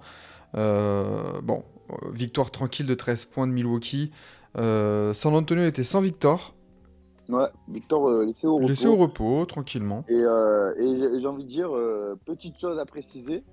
Euh, 0.56 1.40
bon, 1.44 1.64
euh, 1.92 1.96
victoire 2.12 2.52
tranquille 2.52 2.86
de 2.88 2.94
13 2.96 3.26
points 3.26 3.48
de 3.48 3.52
Milwaukee. 3.54 4.12
San 4.56 5.34
Antonio 5.36 5.64
était 5.66 5.84
sans 5.84 6.02
victoire, 6.02 6.54
Ouais, 7.30 7.48
Victor 7.70 8.10
euh, 8.10 8.26
laissé 8.26 8.46
au 8.48 8.56
repos. 8.56 8.68
laissé 8.68 8.88
au 8.88 8.98
repos 8.98 9.46
tranquillement. 9.46 10.04
Et, 10.10 10.16
euh, 10.16 10.74
et 10.78 11.20
j'ai- 11.20 11.28
envie 11.28 11.44
de 11.44 11.48
dire, 11.48 11.74
euh, 11.74 12.20
petite 12.26 12.60
chose 12.60 12.78
à 12.78 12.86
préciser, 12.86 13.44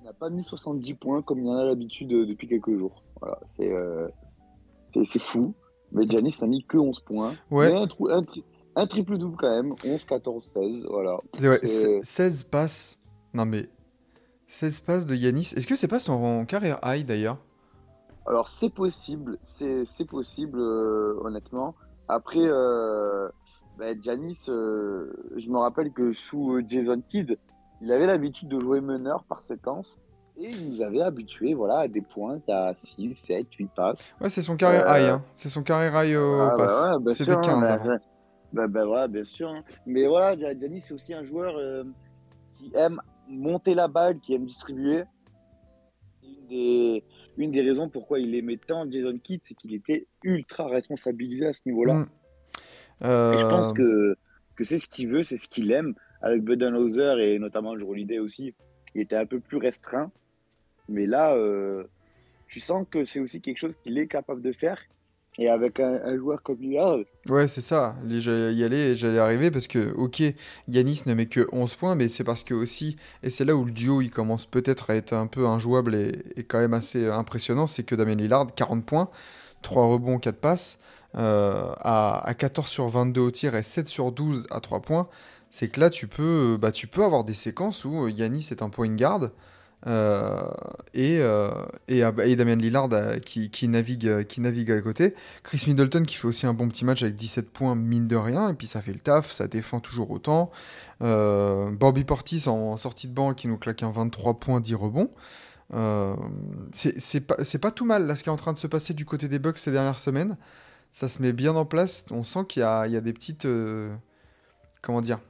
il 0.00 0.04
n'a 0.04 0.12
pas 0.12 0.30
mis 0.30 0.44
70 0.44 0.94
points 0.94 1.22
comme 1.22 1.40
il 1.40 1.48
en 1.48 1.56
a 1.56 1.64
l'habitude 1.64 2.08
depuis 2.10 2.46
quelques 2.46 2.76
jours. 2.78 3.02
Voilà, 3.20 3.40
c'est 3.46 5.18
fou. 5.18 5.54
Mais 5.90 6.06
Giannis 6.08 6.36
n'a 6.40 6.46
mis 6.46 6.64
que 6.64 6.76
11 6.78 7.00
points. 7.00 7.32
Ouais. 7.50 7.70
Mais 7.72 7.76
un, 7.76 7.86
trou- 7.86 8.08
un 8.08 8.22
tri- 8.22 8.44
un 8.76 8.86
triple-double 8.86 9.36
quand 9.36 9.50
même. 9.50 9.74
11, 9.84 10.04
14, 10.04 10.44
16. 10.54 10.86
Voilà. 10.88 11.18
C'est 11.38 11.48
ouais, 11.48 11.58
C'est- 11.58 12.00
16 12.04 12.44
passes. 12.44 12.98
Non 13.34 13.44
mais 13.44 13.68
16 14.46 14.80
passes 14.80 15.06
de 15.06 15.14
Yanis. 15.14 15.52
Est-ce 15.56 15.66
que 15.66 15.74
c'est 15.76 15.88
pas 15.88 15.98
son 15.98 16.44
carrière 16.46 16.78
high 16.84 17.04
d'ailleurs? 17.04 17.38
Alors, 18.28 18.48
c'est 18.48 18.70
possible. 18.70 19.38
C'est 19.42 19.84
c'est 19.84 20.04
possible, 20.04 20.58
euh, 20.58 21.14
honnêtement. 21.22 21.74
Après, 22.08 22.40
euh, 22.42 23.28
bah, 23.78 23.86
Giannis, 24.00 24.44
euh, 24.48 25.12
je 25.36 25.48
me 25.48 25.58
rappelle 25.58 25.92
que 25.92 26.12
sous 26.12 26.54
euh, 26.56 26.62
Jason 26.66 27.00
Kidd, 27.06 27.38
il 27.82 27.92
avait 27.92 28.06
l'habitude 28.06 28.48
de 28.48 28.58
jouer 28.60 28.80
meneur 28.80 29.24
par 29.24 29.42
séquence. 29.42 29.96
Et 30.38 30.50
il 30.50 30.70
nous 30.70 30.82
avait 30.82 31.00
habitués 31.00 31.54
voilà, 31.54 31.78
à 31.78 31.88
des 31.88 32.02
pointes 32.02 32.48
à 32.50 32.74
6, 32.82 33.14
7, 33.14 33.46
8 33.54 33.70
passes. 33.74 34.14
Ouais, 34.20 34.28
c'est 34.28 34.42
son 34.42 34.56
carrière 34.56 34.86
Euh, 34.88 34.98
high. 35.00 35.08
Hein. 35.10 35.22
C'est 35.34 35.48
son 35.48 35.62
carrière 35.62 35.94
high 36.04 36.16
au 36.16 36.40
Ah, 36.40 36.54
bah 36.58 36.66
pass. 36.66 36.88
ouais, 36.90 37.02
bien 37.04 37.12
C'était 37.14 37.32
sûr, 37.32 37.40
15 37.40 37.54
hein, 37.54 37.60
bah, 37.60 37.72
avant. 37.72 37.98
Bah, 38.52 38.66
bah, 38.66 38.84
voilà, 38.84 39.08
bien 39.08 39.24
sûr. 39.24 39.48
hein. 39.48 39.64
Mais 39.86 40.06
voilà, 40.06 40.36
Gia- 40.36 40.58
Giannis, 40.58 40.80
c'est 40.82 40.94
aussi 40.94 41.12
un 41.14 41.22
joueur 41.22 41.56
euh, 41.56 41.84
qui 42.56 42.70
aime 42.74 43.00
monter 43.28 43.74
la 43.74 43.88
balle, 43.88 44.18
qui 44.20 44.34
aime 44.34 44.46
distribuer. 44.46 45.02
Une 46.22 46.46
des, 46.48 47.04
une 47.36 47.50
des 47.50 47.62
raisons 47.62 47.88
pourquoi 47.88 48.18
il 48.20 48.34
aimait 48.34 48.56
tant 48.56 48.88
Jason 48.90 49.18
Kidd, 49.18 49.40
c'est 49.42 49.54
qu'il 49.54 49.74
était 49.74 50.06
ultra 50.22 50.66
responsabilisé 50.68 51.46
à 51.46 51.52
ce 51.52 51.62
niveau-là. 51.66 51.94
Mm. 51.94 52.06
Euh, 53.02 53.32
Et 53.32 53.38
je 53.38 53.46
pense 53.46 53.72
que, 53.72 54.16
que 54.54 54.64
c'est 54.64 54.78
ce 54.78 54.88
qu'il 54.88 55.08
veut, 55.08 55.22
c'est 55.22 55.36
ce 55.36 55.48
qu'il 55.48 55.70
aime. 55.72 55.94
Avec 56.22 56.42
Budenholzer 56.42 57.18
et 57.18 57.38
notamment 57.38 57.76
Joe 57.76 57.90
Holiday 57.90 58.18
aussi, 58.18 58.54
il 58.94 59.02
était 59.02 59.16
un 59.16 59.26
peu 59.26 59.38
plus 59.38 59.58
restreint. 59.58 60.10
Mais 60.88 61.04
là, 61.04 61.34
euh, 61.34 61.84
tu 62.48 62.60
sens 62.60 62.86
que 62.90 63.04
c'est 63.04 63.20
aussi 63.20 63.40
quelque 63.40 63.58
chose 63.58 63.76
qu'il 63.76 63.98
est 63.98 64.06
capable 64.06 64.40
de 64.40 64.52
faire. 64.52 64.80
Et 65.38 65.48
avec 65.50 65.80
un, 65.80 66.00
un 66.04 66.16
joueur 66.16 66.42
comme 66.42 66.60
Lillard, 66.60 66.98
Ouais, 67.28 67.48
c'est 67.48 67.60
ça. 67.60 67.96
J'allais 68.08 68.54
y 68.54 68.64
aller 68.64 68.96
j'allais 68.96 69.18
arriver 69.18 69.50
parce 69.50 69.66
que, 69.66 69.92
ok, 69.94 70.22
Yanis 70.68 71.02
ne 71.06 71.14
met 71.14 71.26
que 71.26 71.46
11 71.52 71.74
points, 71.74 71.94
mais 71.94 72.08
c'est 72.08 72.24
parce 72.24 72.44
que 72.44 72.54
aussi, 72.54 72.96
et 73.22 73.30
c'est 73.30 73.44
là 73.44 73.56
où 73.56 73.64
le 73.64 73.72
duo 73.72 74.00
il 74.00 74.10
commence 74.10 74.46
peut-être 74.46 74.90
à 74.90 74.94
être 74.94 75.12
un 75.12 75.26
peu 75.26 75.46
injouable 75.46 75.94
et, 75.94 76.22
et 76.36 76.44
quand 76.44 76.58
même 76.60 76.72
assez 76.74 77.06
impressionnant, 77.08 77.66
c'est 77.66 77.82
que 77.82 77.94
Damien 77.96 78.14
Lillard, 78.14 78.54
40 78.54 78.86
points, 78.86 79.10
3 79.62 79.86
rebonds, 79.88 80.18
4 80.18 80.36
passes, 80.40 80.78
euh, 81.16 81.72
à, 81.78 82.26
à 82.26 82.34
14 82.34 82.68
sur 82.68 82.88
22 82.88 83.20
au 83.20 83.30
tir 83.30 83.54
et 83.56 83.62
7 83.62 83.88
sur 83.88 84.12
12 84.12 84.46
à 84.50 84.60
3 84.60 84.80
points. 84.82 85.08
C'est 85.50 85.68
que 85.68 85.80
là, 85.80 85.90
tu 85.90 86.06
peux, 86.08 86.58
bah, 86.60 86.72
tu 86.72 86.88
avoir 86.96 87.24
des 87.24 87.34
séquences 87.34 87.84
où 87.84 88.08
Yanis 88.08 88.48
est 88.50 88.62
un 88.62 88.70
point 88.70 88.94
guard. 88.94 89.30
Euh, 89.86 90.50
et, 90.94 91.18
euh, 91.20 91.50
et, 91.86 92.00
et 92.00 92.36
Damien 92.36 92.56
Lillard 92.56 92.88
euh, 92.92 93.18
qui, 93.18 93.68
navigue, 93.68 94.06
euh, 94.06 94.22
qui 94.24 94.40
navigue 94.40 94.72
à 94.72 94.80
côté. 94.80 95.14
Chris 95.42 95.64
Middleton 95.66 96.04
qui 96.04 96.16
fait 96.16 96.26
aussi 96.26 96.46
un 96.46 96.54
bon 96.54 96.68
petit 96.68 96.84
match 96.84 97.02
avec 97.02 97.14
17 97.14 97.50
points, 97.50 97.74
mine 97.74 98.08
de 98.08 98.16
rien, 98.16 98.48
et 98.48 98.54
puis 98.54 98.66
ça 98.66 98.82
fait 98.82 98.92
le 98.92 98.98
taf, 98.98 99.30
ça 99.30 99.46
défend 99.46 99.80
toujours 99.80 100.10
autant. 100.10 100.50
Bobby 101.00 102.04
Portis 102.04 102.44
en 102.48 102.76
sortie 102.76 103.06
de 103.06 103.12
banc 103.12 103.34
qui 103.34 103.48
nous 103.48 103.58
claque 103.58 103.82
un 103.82 103.90
23 103.90 104.40
points, 104.40 104.60
10 104.60 104.74
rebonds. 104.74 105.10
C'est 106.72 107.20
pas, 107.20 107.36
pas 107.60 107.70
tout 107.70 107.84
mal 107.84 108.06
là 108.06 108.16
ce 108.16 108.22
qui 108.22 108.28
est 108.30 108.32
en 108.32 108.36
train 108.36 108.54
de 108.54 108.58
se 108.58 108.66
passer 108.66 108.94
du 108.94 109.04
côté 109.04 109.28
des 109.28 109.38
Bucks 109.38 109.58
ces 109.58 109.72
dernières 109.72 109.98
semaines. 109.98 110.36
Ça 110.92 111.08
se 111.08 111.20
met 111.20 111.32
bien 111.32 111.54
en 111.54 111.66
place. 111.66 112.04
On 112.10 112.24
sent 112.24 112.46
qu'il 112.48 112.62
y 112.62 112.90
y 112.90 112.96
a 112.96 113.00
des 113.00 113.12
petites. 113.12 113.46
comment 114.80 115.02
dire 115.02 115.20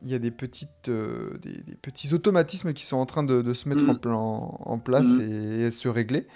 Il 0.00 0.08
y 0.08 0.14
a 0.14 0.18
des, 0.20 0.30
petites, 0.30 0.88
euh, 0.88 1.36
des, 1.38 1.60
des 1.62 1.74
petits 1.74 2.14
automatismes 2.14 2.72
qui 2.72 2.84
sont 2.84 2.96
en 2.98 3.06
train 3.06 3.24
de, 3.24 3.42
de 3.42 3.54
se 3.54 3.68
mettre 3.68 3.84
Mhm. 3.84 3.90
en, 3.90 3.94
plan- 3.96 4.58
en 4.64 4.78
place 4.78 5.08
Mhm. 5.08 5.20
et, 5.20 5.60
et 5.66 5.70
se 5.72 5.88
régler. 5.88 6.26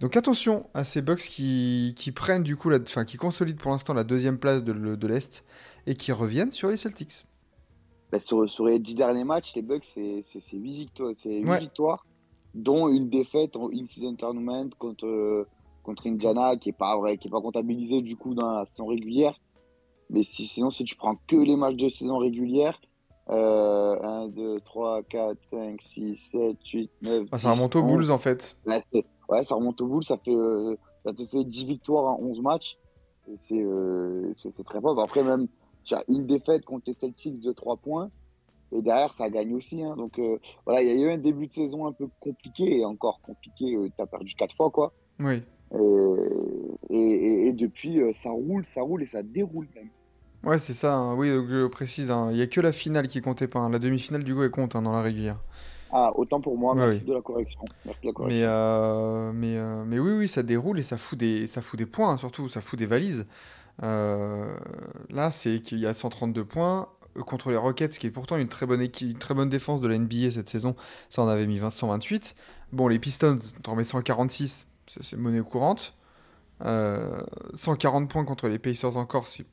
Donc 0.00 0.16
attention 0.16 0.68
à 0.74 0.84
ces 0.84 1.02
Bucks 1.02 1.20
qui, 1.20 1.94
qui 1.96 2.12
prennent 2.12 2.42
du 2.42 2.56
coup, 2.56 2.70
la, 2.70 2.78
enfin 2.80 3.04
qui 3.04 3.16
consolident 3.16 3.60
pour 3.60 3.72
l'instant 3.72 3.94
la 3.94 4.04
deuxième 4.04 4.38
place 4.38 4.64
de, 4.64 4.72
le- 4.72 4.96
de 4.96 5.06
l'Est 5.06 5.44
et 5.86 5.94
qui 5.96 6.12
reviennent 6.12 6.50
sur 6.52 6.68
les 6.70 6.76
Celtics. 6.78 7.26
bah, 8.10 8.20
sur, 8.20 8.48
sur 8.48 8.66
les 8.66 8.78
10 8.78 8.94
derniers 8.94 9.24
matchs, 9.24 9.54
les 9.54 9.62
Bucks, 9.62 9.84
c'est 9.84 10.24
8 10.52 10.72
victoires, 10.72 11.12
c'est 11.14 11.40
huit 11.40 11.48
Ouais. 11.48 11.60
victoires, 11.60 12.06
dont 12.54 12.88
une 12.88 13.08
défaite 13.10 13.56
en 13.56 13.68
in-season 13.70 14.14
tournament 14.16 14.70
contre, 14.78 15.06
euh, 15.06 15.46
contre 15.82 16.06
Indiana, 16.06 16.56
qui 16.56 16.70
n'est 16.70 16.74
pas, 16.74 16.96
vrai, 16.96 17.18
qui 17.18 17.28
est 17.28 17.30
pas 17.30 17.40
comptabilisée 17.40 18.02
du 18.02 18.16
coup 18.16 18.34
dans 18.34 18.52
la 18.60 18.64
saison 18.64 18.86
régulière. 18.86 19.38
Mais 20.10 20.22
si, 20.22 20.46
sinon, 20.46 20.70
si 20.70 20.84
tu 20.84 20.96
prends 20.96 21.16
que 21.26 21.36
les 21.36 21.56
matchs 21.56 21.76
de 21.76 21.88
saison 21.88 22.18
régulière, 22.18 22.80
euh, 23.30 23.96
1, 24.02 24.28
2, 24.28 24.60
3, 24.60 25.02
4, 25.04 25.38
5, 25.50 25.80
6, 25.82 26.16
7, 26.16 26.56
8, 26.66 26.90
9. 27.02 27.28
Ah, 27.32 27.38
ça 27.38 27.52
remonte 27.52 27.74
aux 27.76 27.82
10, 27.82 27.86
11. 27.86 27.96
Bulls 27.96 28.10
en 28.12 28.18
fait. 28.18 28.56
C'est- 28.92 29.04
ouais, 29.28 29.42
ça 29.42 29.54
remonte 29.54 29.80
aux 29.80 29.86
Bulls, 29.86 30.04
ça, 30.04 30.16
fait, 30.18 30.34
euh, 30.34 30.76
ça 31.04 31.12
te 31.12 31.24
fait 31.26 31.44
10 31.44 31.64
victoires 31.64 32.04
en 32.04 32.18
11 32.22 32.40
matchs. 32.40 32.78
C'est 33.48 33.54
euh, 33.62 34.32
c'est- 34.36 34.62
très 34.64 34.80
fort. 34.80 35.00
Après, 35.00 35.22
même, 35.22 35.46
tu 35.84 35.94
as 35.94 36.04
une 36.08 36.26
défaite 36.26 36.64
contre 36.66 36.84
les 36.88 36.94
Celtics 36.94 37.40
de 37.40 37.52
3 37.52 37.76
points. 37.76 38.10
Et 38.72 38.82
derrière, 38.82 39.12
ça 39.12 39.30
gagne 39.30 39.54
aussi. 39.54 39.82
hein. 39.82 39.94
Donc 39.96 40.18
euh, 40.18 40.38
voilà, 40.66 40.82
il 40.82 40.88
y 40.88 40.90
a 40.90 41.06
eu 41.06 41.10
un 41.10 41.18
début 41.18 41.46
de 41.46 41.52
saison 41.52 41.86
un 41.86 41.92
peu 41.92 42.08
compliqué. 42.20 42.78
Et 42.78 42.84
encore 42.84 43.20
compliqué, 43.22 43.76
tu 43.96 44.02
as 44.02 44.06
perdu 44.06 44.34
4 44.34 44.54
fois. 44.56 44.70
quoi. 44.70 44.92
Oui. 45.20 45.42
Et, 45.74 45.78
et, 46.90 46.96
et- 46.98 47.46
et 47.48 47.52
depuis, 47.52 47.98
ça 48.14 48.30
roule, 48.30 48.64
ça 48.66 48.82
roule 48.82 49.02
et 49.02 49.06
ça 49.06 49.22
déroule 49.22 49.68
même. 49.74 49.88
Ouais, 50.44 50.58
c'est 50.58 50.74
ça. 50.74 50.94
hein. 50.94 51.14
Oui, 51.14 51.30
donc, 51.32 51.48
je 51.48 51.66
précise. 51.66 52.10
hein. 52.10 52.28
Il 52.30 52.36
y 52.36 52.42
a 52.42 52.46
que 52.46 52.60
la 52.60 52.72
finale 52.72 53.08
qui 53.08 53.20
comptait 53.20 53.48
pas. 53.48 53.60
hein. 53.60 53.70
La 53.70 53.78
demi-finale 53.78 54.24
du 54.24 54.34
coup 54.34 54.42
elle 54.42 54.50
compte 54.50 54.76
hein, 54.76 54.82
dans 54.82 54.92
la 54.92 55.02
régulière. 55.02 55.38
Ah, 55.90 56.10
autant 56.16 56.40
pour 56.40 56.58
moi, 56.58 56.74
merci 56.74 56.98
oui. 57.00 57.04
de 57.04 57.14
la 57.14 57.22
correction. 57.22 57.60
Merci 57.84 58.00
de 58.02 58.06
la 58.08 58.12
correction. 58.12 58.36
Mais, 58.40 58.44
euh, 58.44 59.32
mais, 59.32 59.56
euh, 59.56 59.84
mais 59.86 59.98
oui, 60.00 60.12
oui, 60.12 60.28
ça 60.28 60.42
déroule 60.42 60.78
et 60.80 60.82
ça 60.82 60.98
fout 60.98 61.16
des, 61.18 61.46
ça 61.46 61.62
fout 61.62 61.78
des 61.78 61.86
points, 61.86 62.10
hein, 62.12 62.16
surtout, 62.16 62.48
ça 62.48 62.60
fout 62.60 62.78
des 62.78 62.86
valises. 62.86 63.26
Euh, 63.82 64.56
là, 65.10 65.30
c'est 65.30 65.60
qu'il 65.62 65.78
y 65.78 65.86
a 65.86 65.94
132 65.94 66.44
points 66.44 66.88
euh, 67.16 67.22
contre 67.22 67.50
les 67.50 67.56
Rockets, 67.56 67.96
qui 67.98 68.06
est 68.08 68.10
pourtant 68.10 68.36
une 68.36 68.48
très 68.48 68.66
bonne, 68.66 68.80
équipe, 68.82 69.10
une 69.12 69.18
très 69.18 69.34
bonne 69.34 69.48
défense 69.50 69.80
de 69.80 69.86
la 69.88 69.96
NBA 69.98 70.32
cette 70.32 70.48
saison. 70.48 70.74
Ça, 71.10 71.22
on 71.22 71.28
avait 71.28 71.46
mis 71.46 71.58
20, 71.60 71.70
128. 71.70 72.34
Bon, 72.72 72.88
les 72.88 72.98
Pistons, 72.98 73.38
t'en 73.62 73.76
mets 73.76 73.84
146, 73.84 74.66
c'est 74.88 75.02
c'est 75.04 75.16
monnaie 75.16 75.42
courante. 75.42 75.94
Euh, 76.64 77.20
140 77.54 78.08
points 78.10 78.24
contre 78.24 78.48
les 78.48 78.58
Pacers 78.58 78.96
encore, 78.96 79.28
c'est 79.28 79.44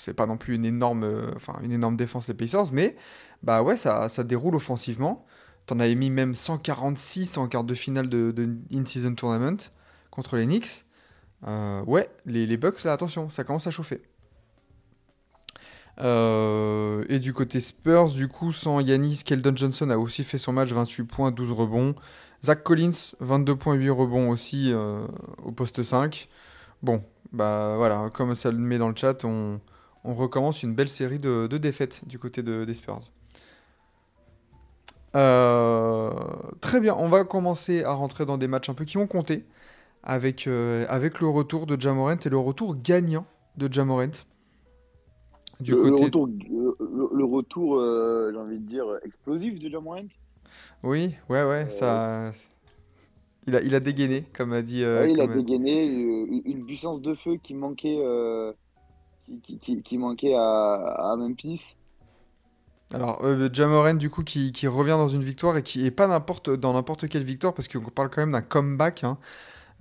c'est 0.00 0.14
pas 0.14 0.26
non 0.26 0.38
plus 0.38 0.54
une 0.54 0.64
énorme, 0.64 1.04
euh, 1.04 1.30
enfin, 1.36 1.58
une 1.62 1.72
énorme 1.72 1.96
défense 1.96 2.26
des 2.26 2.34
Pacers, 2.34 2.72
mais 2.72 2.96
bah 3.42 3.62
ouais, 3.62 3.76
ça, 3.76 4.08
ça 4.08 4.24
déroule 4.24 4.54
offensivement. 4.54 5.26
T'en 5.66 5.78
avais 5.78 5.94
mis 5.94 6.08
même 6.08 6.34
146 6.34 7.36
en 7.36 7.48
quart 7.48 7.64
de 7.64 7.74
finale 7.74 8.08
de, 8.08 8.34
In-Season 8.72 9.14
Tournament 9.14 9.58
contre 10.10 10.36
les 10.36 10.46
Knicks. 10.46 10.86
Euh, 11.46 11.82
ouais, 11.84 12.10
les, 12.24 12.56
Bucks, 12.56 12.82
là, 12.84 12.92
attention, 12.92 13.28
ça 13.28 13.44
commence 13.44 13.66
à 13.66 13.70
chauffer. 13.70 14.02
Euh, 16.00 17.04
et 17.10 17.18
du 17.18 17.34
côté 17.34 17.60
Spurs, 17.60 18.10
du 18.10 18.26
coup, 18.26 18.52
sans 18.52 18.80
Yanis, 18.80 19.22
Keldon 19.22 19.54
Johnson 19.54 19.90
a 19.90 19.98
aussi 19.98 20.24
fait 20.24 20.38
son 20.38 20.54
match, 20.54 20.70
28 20.70 21.04
points, 21.04 21.30
12 21.30 21.52
rebonds. 21.52 21.94
Zach 22.42 22.62
Collins, 22.62 23.12
22 23.20 23.54
points, 23.54 23.74
8 23.74 23.90
rebonds 23.90 24.30
aussi 24.30 24.72
au 25.44 25.52
poste 25.52 25.82
5. 25.82 26.28
Bon, 26.82 27.04
bah 27.32 27.74
voilà, 27.76 28.08
comme 28.14 28.34
ça 28.34 28.50
le 28.50 28.56
met 28.56 28.78
dans 28.78 28.88
le 28.88 28.96
chat, 28.96 29.24
on, 29.24 29.60
on 30.04 30.14
recommence 30.14 30.62
une 30.62 30.74
belle 30.74 30.88
série 30.88 31.18
de, 31.18 31.46
de 31.46 31.58
défaites 31.58 32.06
du 32.06 32.18
côté 32.18 32.42
de, 32.42 32.64
des 32.64 32.74
Spurs. 32.74 33.10
Euh, 35.16 36.12
très 36.60 36.80
bien, 36.80 36.94
on 36.96 37.08
va 37.08 37.24
commencer 37.24 37.82
à 37.82 37.92
rentrer 37.92 38.26
dans 38.26 38.38
des 38.38 38.46
matchs 38.46 38.68
un 38.68 38.74
peu 38.74 38.84
qui 38.84 38.96
ont 38.96 39.08
compté 39.08 39.44
avec, 40.02 40.46
euh, 40.46 40.86
avec 40.88 41.20
le 41.20 41.28
retour 41.28 41.66
de 41.66 41.80
Jamorant 41.80 42.16
et 42.24 42.28
le 42.28 42.38
retour 42.38 42.76
gagnant 42.76 43.26
de 43.56 43.72
Jamorant. 43.72 44.24
Du 45.58 45.72
le, 45.72 45.82
le 45.82 45.90
côté... 45.90 46.04
retour, 46.04 46.28
le, 46.28 47.24
retour 47.24 47.78
euh, 47.78 48.30
j'ai 48.32 48.38
envie 48.38 48.58
de 48.58 48.66
dire, 48.66 48.86
explosif 49.04 49.58
de 49.58 49.68
Jamorant. 49.68 50.08
Oui, 50.82 51.14
ouais, 51.28 51.44
ouais, 51.44 51.68
ça... 51.70 52.32
Il 53.46 53.56
a, 53.56 53.62
il 53.62 53.74
a 53.74 53.80
dégainé, 53.80 54.26
comme 54.32 54.52
a 54.52 54.62
dit... 54.62 54.84
Ouais, 54.84 55.12
il 55.12 55.20
a 55.20 55.26
dégainé 55.26 55.84
une 55.86 56.64
puissance 56.66 57.00
de 57.00 57.14
feu 57.14 57.36
qui 57.42 57.54
manquait, 57.54 57.98
qui, 59.42 59.58
qui, 59.58 59.82
qui- 59.82 59.98
manquait 59.98 60.34
à, 60.34 61.12
à 61.12 61.16
Memphis. 61.16 61.76
Alors, 62.92 63.20
euh, 63.24 63.48
Jamoran, 63.52 63.94
du 63.94 64.10
coup, 64.10 64.24
qui, 64.24 64.50
qui 64.52 64.66
revient 64.66 64.90
dans 64.90 65.08
une 65.08 65.22
victoire 65.22 65.56
et 65.56 65.62
qui 65.62 65.86
est 65.86 65.90
pas 65.92 66.08
n'importe 66.08 66.50
dans 66.50 66.72
n'importe 66.72 67.08
quelle 67.08 67.22
victoire, 67.22 67.54
parce 67.54 67.68
qu'on 67.68 67.80
parle 67.82 68.10
quand 68.10 68.20
même 68.22 68.32
d'un 68.32 68.42
comeback. 68.42 69.04
hein. 69.04 69.18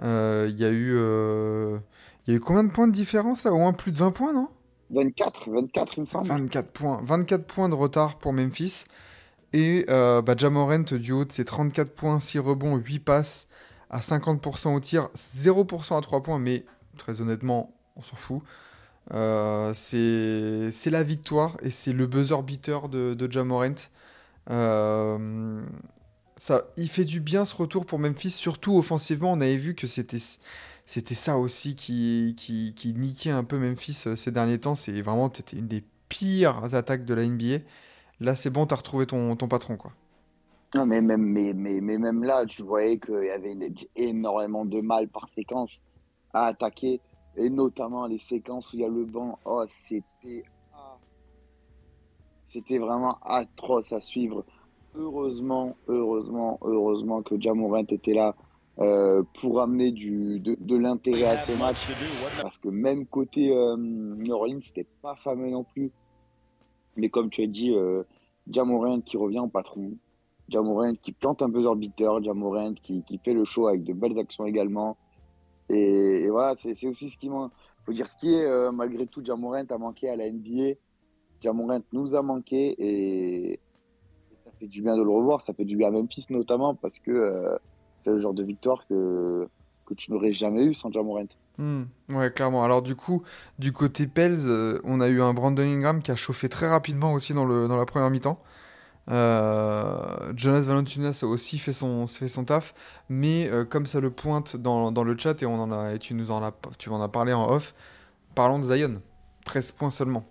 Euh, 0.03 0.47
Il 0.51 0.57
y 0.59 0.65
a 0.65 0.69
eu... 0.71 0.95
euh, 0.97 1.79
Il 2.27 2.31
y 2.31 2.35
a 2.35 2.37
eu 2.37 2.41
combien 2.41 2.63
de 2.65 2.71
points 2.71 2.87
de 2.87 2.93
différence, 2.93 3.43
là? 3.45 3.53
Au 3.53 3.59
moins 3.59 3.73
plus 3.73 3.91
de 3.93 3.97
20 3.97 4.11
points, 4.11 4.33
non? 4.33 4.49
24, 4.89 5.49
24 5.51 5.97
il 5.97 6.01
me 6.01 6.05
semble. 6.05 6.37
24 6.37 6.71
points. 6.71 6.99
24 7.03 7.45
points 7.45 7.69
de 7.69 7.75
retard 7.75 8.17
pour 8.19 8.33
Memphis. 8.33 8.85
Et 9.53 9.85
euh, 9.89 10.21
bah, 10.21 10.35
Jamorant, 10.37 10.79
du 10.79 11.11
haut 11.13 11.25
de 11.25 11.31
ses 11.31 11.45
34 11.45 11.93
points, 11.95 12.19
6 12.19 12.39
rebonds, 12.39 12.77
8 12.77 12.99
passes, 12.99 13.47
à 13.89 14.01
50% 14.01 14.75
au 14.75 14.79
tir, 14.81 15.09
0% 15.15 15.97
à 15.97 16.01
3 16.01 16.23
points, 16.23 16.39
mais 16.39 16.65
très 16.97 17.21
honnêtement, 17.21 17.73
on 17.97 18.03
s'en 18.03 18.15
fout. 18.17 18.43
Euh, 19.13 19.73
c'est 19.73 20.89
la 20.91 21.03
victoire 21.03 21.57
et 21.61 21.71
c'est 21.71 21.93
le 21.93 22.07
buzzer 22.07 22.41
beater 22.43 22.89
de, 22.89 23.13
de 23.13 23.31
Jamorant. 23.31 23.75
Euh, 24.49 25.61
ça, 26.37 26.65
il 26.77 26.89
fait 26.89 27.05
du 27.05 27.19
bien 27.19 27.45
ce 27.45 27.55
retour 27.55 27.85
pour 27.85 27.99
Memphis, 27.99 28.31
surtout 28.31 28.77
offensivement. 28.77 29.31
On 29.33 29.41
avait 29.41 29.57
vu 29.57 29.75
que 29.75 29.87
c'était 29.87 30.19
c'était 30.85 31.15
ça 31.15 31.37
aussi 31.37 31.75
qui, 31.75 32.33
qui, 32.37 32.73
qui 32.75 32.93
niquait 32.93 33.29
un 33.31 33.43
peu 33.43 33.59
Memphis 33.59 34.03
euh, 34.07 34.15
ces 34.15 34.31
derniers 34.31 34.59
temps. 34.59 34.75
C'est 34.75 35.01
vraiment 35.01 35.31
une 35.53 35.67
des 35.67 35.83
pires 36.09 36.73
attaques 36.73 37.05
de 37.05 37.13
la 37.13 37.25
NBA. 37.27 37.63
Là, 38.19 38.35
c'est 38.35 38.49
bon, 38.49 38.65
t'as 38.65 38.75
retrouvé 38.75 39.05
ton, 39.05 39.35
ton 39.35 39.47
patron, 39.47 39.77
quoi. 39.77 39.93
Non, 40.75 40.85
mais 40.85 41.01
même, 41.01 41.23
mais, 41.23 41.53
mais, 41.53 41.81
mais 41.81 41.97
même 41.97 42.23
là, 42.23 42.45
tu 42.45 42.61
voyais 42.63 42.99
qu'il 42.99 43.25
y 43.25 43.29
avait 43.29 43.55
énormément 43.95 44.65
de 44.65 44.81
mal 44.81 45.07
par 45.07 45.27
séquence 45.29 45.81
à 46.33 46.47
attaquer, 46.47 47.01
et 47.39 47.49
notamment 47.49 48.05
les 48.05 48.19
séquences 48.19 48.71
où 48.71 48.75
il 48.75 48.81
y 48.81 48.85
a 48.85 48.89
le 48.89 49.05
banc. 49.05 49.39
Oh, 49.45 49.63
c'était 49.67 50.43
c'était 52.49 52.79
vraiment 52.79 53.17
atroce 53.23 53.93
à 53.93 54.01
suivre. 54.01 54.43
Heureusement, 54.95 55.75
heureusement, 55.87 56.57
heureusement 56.63 57.21
que 57.21 57.39
Jamorant 57.39 57.85
était 57.85 58.13
là 58.13 58.35
euh, 58.79 59.23
pour 59.39 59.61
amener 59.61 59.91
du, 59.91 60.39
de, 60.39 60.57
de 60.59 60.75
l'intérêt 60.75 61.25
à 61.25 61.37
ce 61.37 61.57
match. 61.57 61.85
Parce 62.41 62.57
que 62.57 62.69
même 62.69 63.05
côté 63.05 63.55
euh, 63.55 63.77
New 63.77 64.33
Orleans, 64.33 64.59
c'était 64.61 64.87
pas 65.01 65.15
fameux 65.15 65.51
non 65.51 65.63
plus. 65.63 65.91
Mais 66.97 67.09
comme 67.09 67.29
tu 67.29 67.43
as 67.43 67.47
dit, 67.47 67.71
euh, 67.71 68.03
Jamorant 68.49 68.99
qui 69.01 69.15
revient 69.15 69.39
en 69.39 69.47
patron. 69.47 69.91
Jamorant 70.49 70.95
qui 70.95 71.11
plante 71.11 71.43
un 71.43 71.49
buzzer 71.49 71.75
beater, 71.75 72.23
Jamorant 72.23 72.73
qui, 72.73 73.03
qui 73.03 73.19
fait 73.19 73.33
le 73.33 73.45
show 73.45 73.67
avec 73.67 73.83
de 73.83 73.93
belles 73.93 74.17
actions 74.17 74.45
également. 74.45 74.97
Et, 75.69 76.29
voilà, 76.29 76.55
c'est 76.57 76.87
aussi 76.87 77.09
ce 77.09 77.17
qui 77.17 77.29
faut 77.29 77.93
dire 77.93 78.07
ce 78.07 78.15
qui 78.15 78.33
est, 78.33 78.45
euh, 78.45 78.71
malgré 78.71 79.07
tout, 79.07 79.23
Jamorant 79.23 79.65
a 79.69 79.77
manqué 79.77 80.09
à 80.09 80.15
la 80.15 80.29
NBA. 80.31 80.75
Jamorant 81.41 81.81
nous 81.93 82.15
a 82.15 82.21
manqué 82.21 82.75
et, 82.77 83.59
ça 84.45 84.51
fait 84.59 84.67
du 84.67 84.81
bien 84.81 84.97
de 84.97 85.03
le 85.03 85.09
revoir. 85.09 85.41
Ça 85.41 85.53
fait 85.53 85.65
du 85.65 85.75
bien 85.75 85.87
à 85.87 85.91
Memphis 85.91 86.25
notamment 86.29 86.75
parce 86.75 86.99
que 86.99 87.11
euh, 87.11 87.57
c'est 88.01 88.11
le 88.11 88.19
genre 88.19 88.33
de 88.33 88.43
victoire 88.43 88.85
que, 88.87 89.47
que 89.85 89.93
tu 89.93 90.11
n'aurais 90.11 90.31
jamais 90.31 90.63
eu 90.63 90.73
sans 90.73 90.91
Jamorant. 90.91 91.27
Hmm, 91.57 91.83
ouais, 92.09 92.31
clairement. 92.31 92.63
Alors 92.63 92.81
du 92.81 92.95
coup, 92.95 93.23
du 93.59 93.73
côté 93.73 94.07
Pels, 94.07 94.47
euh, 94.47 94.79
on 94.85 95.01
a 95.01 95.09
eu 95.09 95.21
un 95.21 95.33
Brandon 95.33 95.63
Ingram 95.63 96.01
qui 96.01 96.09
a 96.09 96.15
chauffé 96.15 96.47
très 96.47 96.69
rapidement 96.69 97.13
aussi 97.13 97.33
dans, 97.33 97.45
le, 97.45 97.67
dans 97.67 97.77
la 97.77 97.85
première 97.85 98.09
mi-temps. 98.09 98.41
Euh, 99.09 100.33
Jonas 100.35 100.61
Valanciunas 100.61 101.21
a 101.23 101.25
aussi 101.25 101.57
fait 101.57 101.73
son, 101.73 102.05
fait 102.05 102.27
son 102.27 102.45
taf, 102.45 102.73
mais 103.09 103.49
euh, 103.49 103.65
comme 103.65 103.85
ça 103.85 103.99
le 103.99 104.11
pointe 104.11 104.55
dans, 104.55 104.91
dans 104.91 105.03
le 105.03 105.17
chat 105.17 105.41
et, 105.41 105.45
on 105.45 105.59
en 105.59 105.71
a, 105.71 105.95
et 105.95 105.99
tu 105.99 106.13
nous 106.13 106.29
en 106.31 106.43
as, 106.43 106.53
tu 106.77 106.89
m'en 106.89 107.01
as 107.01 107.07
parlé 107.07 107.33
en 107.33 107.49
off, 107.49 107.73
parlons 108.35 108.59
de 108.59 108.65
Zion. 108.65 109.01
13 109.45 109.71
points 109.71 109.89
seulement. 109.89 110.25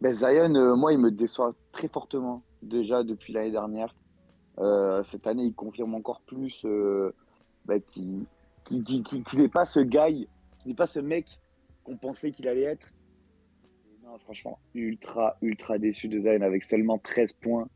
Ben 0.00 0.12
Zion, 0.12 0.54
euh, 0.54 0.74
moi, 0.74 0.92
il 0.92 0.98
me 0.98 1.10
déçoit 1.10 1.52
très 1.70 1.86
fortement 1.86 2.42
déjà 2.62 3.04
depuis 3.04 3.32
l'année 3.32 3.52
dernière. 3.52 3.94
Cette 5.04 5.26
année, 5.26 5.44
il 5.44 5.54
confirme 5.54 5.94
encore 5.94 6.20
plus 6.20 6.66
ben, 7.64 7.80
qu'il 7.80 8.26
n'est 8.68 9.48
pas 9.48 9.64
ce 9.64 9.80
guy, 9.80 10.28
qu'il 10.58 10.68
n'est 10.68 10.74
pas 10.74 10.86
ce 10.86 10.98
mec 10.98 11.40
qu'on 11.82 11.96
pensait 11.96 12.30
qu'il 12.30 12.46
allait 12.46 12.64
être. 12.64 12.92
Non, 14.10 14.18
franchement, 14.18 14.58
ultra, 14.74 15.36
ultra 15.40 15.78
déçu 15.78 16.08
de 16.08 16.18
Zion 16.18 16.40
avec 16.42 16.64
seulement 16.64 16.98
13 16.98 17.32
points. 17.32 17.68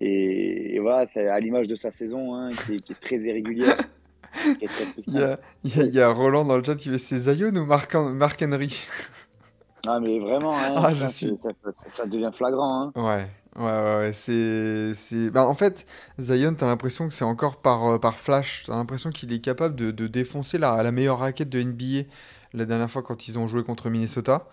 Et, 0.00 0.76
et 0.76 0.78
voilà, 0.78 1.06
c'est 1.06 1.26
à 1.28 1.40
l'image 1.40 1.66
de 1.68 1.74
sa 1.74 1.90
saison 1.90 2.34
hein, 2.34 2.54
qui, 2.64 2.76
est, 2.76 2.80
qui 2.80 2.92
est 2.92 3.00
très 3.00 3.16
irrégulière. 3.16 3.76
qui 4.58 4.64
est 4.64 4.68
très 4.68 4.86
Il 5.06 5.14
y 5.14 5.22
a, 5.22 5.36
frustrante. 5.36 5.40
il 5.64 5.76
y 5.76 5.80
a- 5.80 5.84
il 5.84 5.94
y 5.94 6.00
a 6.00 6.08
Roland 6.12 6.44
dans 6.44 6.56
le 6.56 6.64
chat 6.64 6.76
qui 6.76 6.88
fait 6.88 6.98
c'est 6.98 7.18
Zion 7.18 7.54
ou 7.56 7.66
Mark, 7.66 7.94
Mark 7.94 8.40
Henry? 8.42 8.86
Ah, 9.86 9.98
mais 9.98 10.18
vraiment, 10.18 10.58
hein, 10.58 10.74
Ah, 10.76 10.92
je 10.94 11.06
putain, 11.06 11.06
suis- 11.06 11.38
ça, 11.38 11.48
ça- 11.54 11.90
ça 11.90 12.06
devient 12.06 12.30
flagrant. 12.34 12.82
Hein. 12.82 12.92
Ouais, 12.96 13.26
ouais, 13.56 13.62
ouais, 13.64 13.96
ouais, 13.96 14.12
c'est, 14.12 14.92
c'est... 14.94 15.30
Bah, 15.30 15.46
en 15.46 15.54
fait, 15.54 15.86
Zion, 16.18 16.54
t'as 16.54 16.66
l'impression 16.66 17.08
que 17.08 17.14
c'est 17.14 17.24
encore 17.24 17.62
par, 17.62 17.86
euh, 17.86 17.98
par 17.98 18.18
flash. 18.18 18.64
T'as 18.66 18.74
l'impression 18.76 19.10
qu'il 19.10 19.32
est 19.32 19.40
capable 19.40 19.76
de, 19.76 19.90
de 19.90 20.06
défoncer 20.06 20.58
la, 20.58 20.82
la 20.82 20.92
meilleure 20.92 21.18
raquette 21.20 21.48
de 21.48 21.60
NBA 21.62 22.08
la 22.52 22.64
dernière 22.66 22.90
fois 22.90 23.02
quand 23.02 23.28
ils 23.28 23.38
ont 23.38 23.46
joué 23.46 23.64
contre 23.64 23.88
Minnesota. 23.90 24.46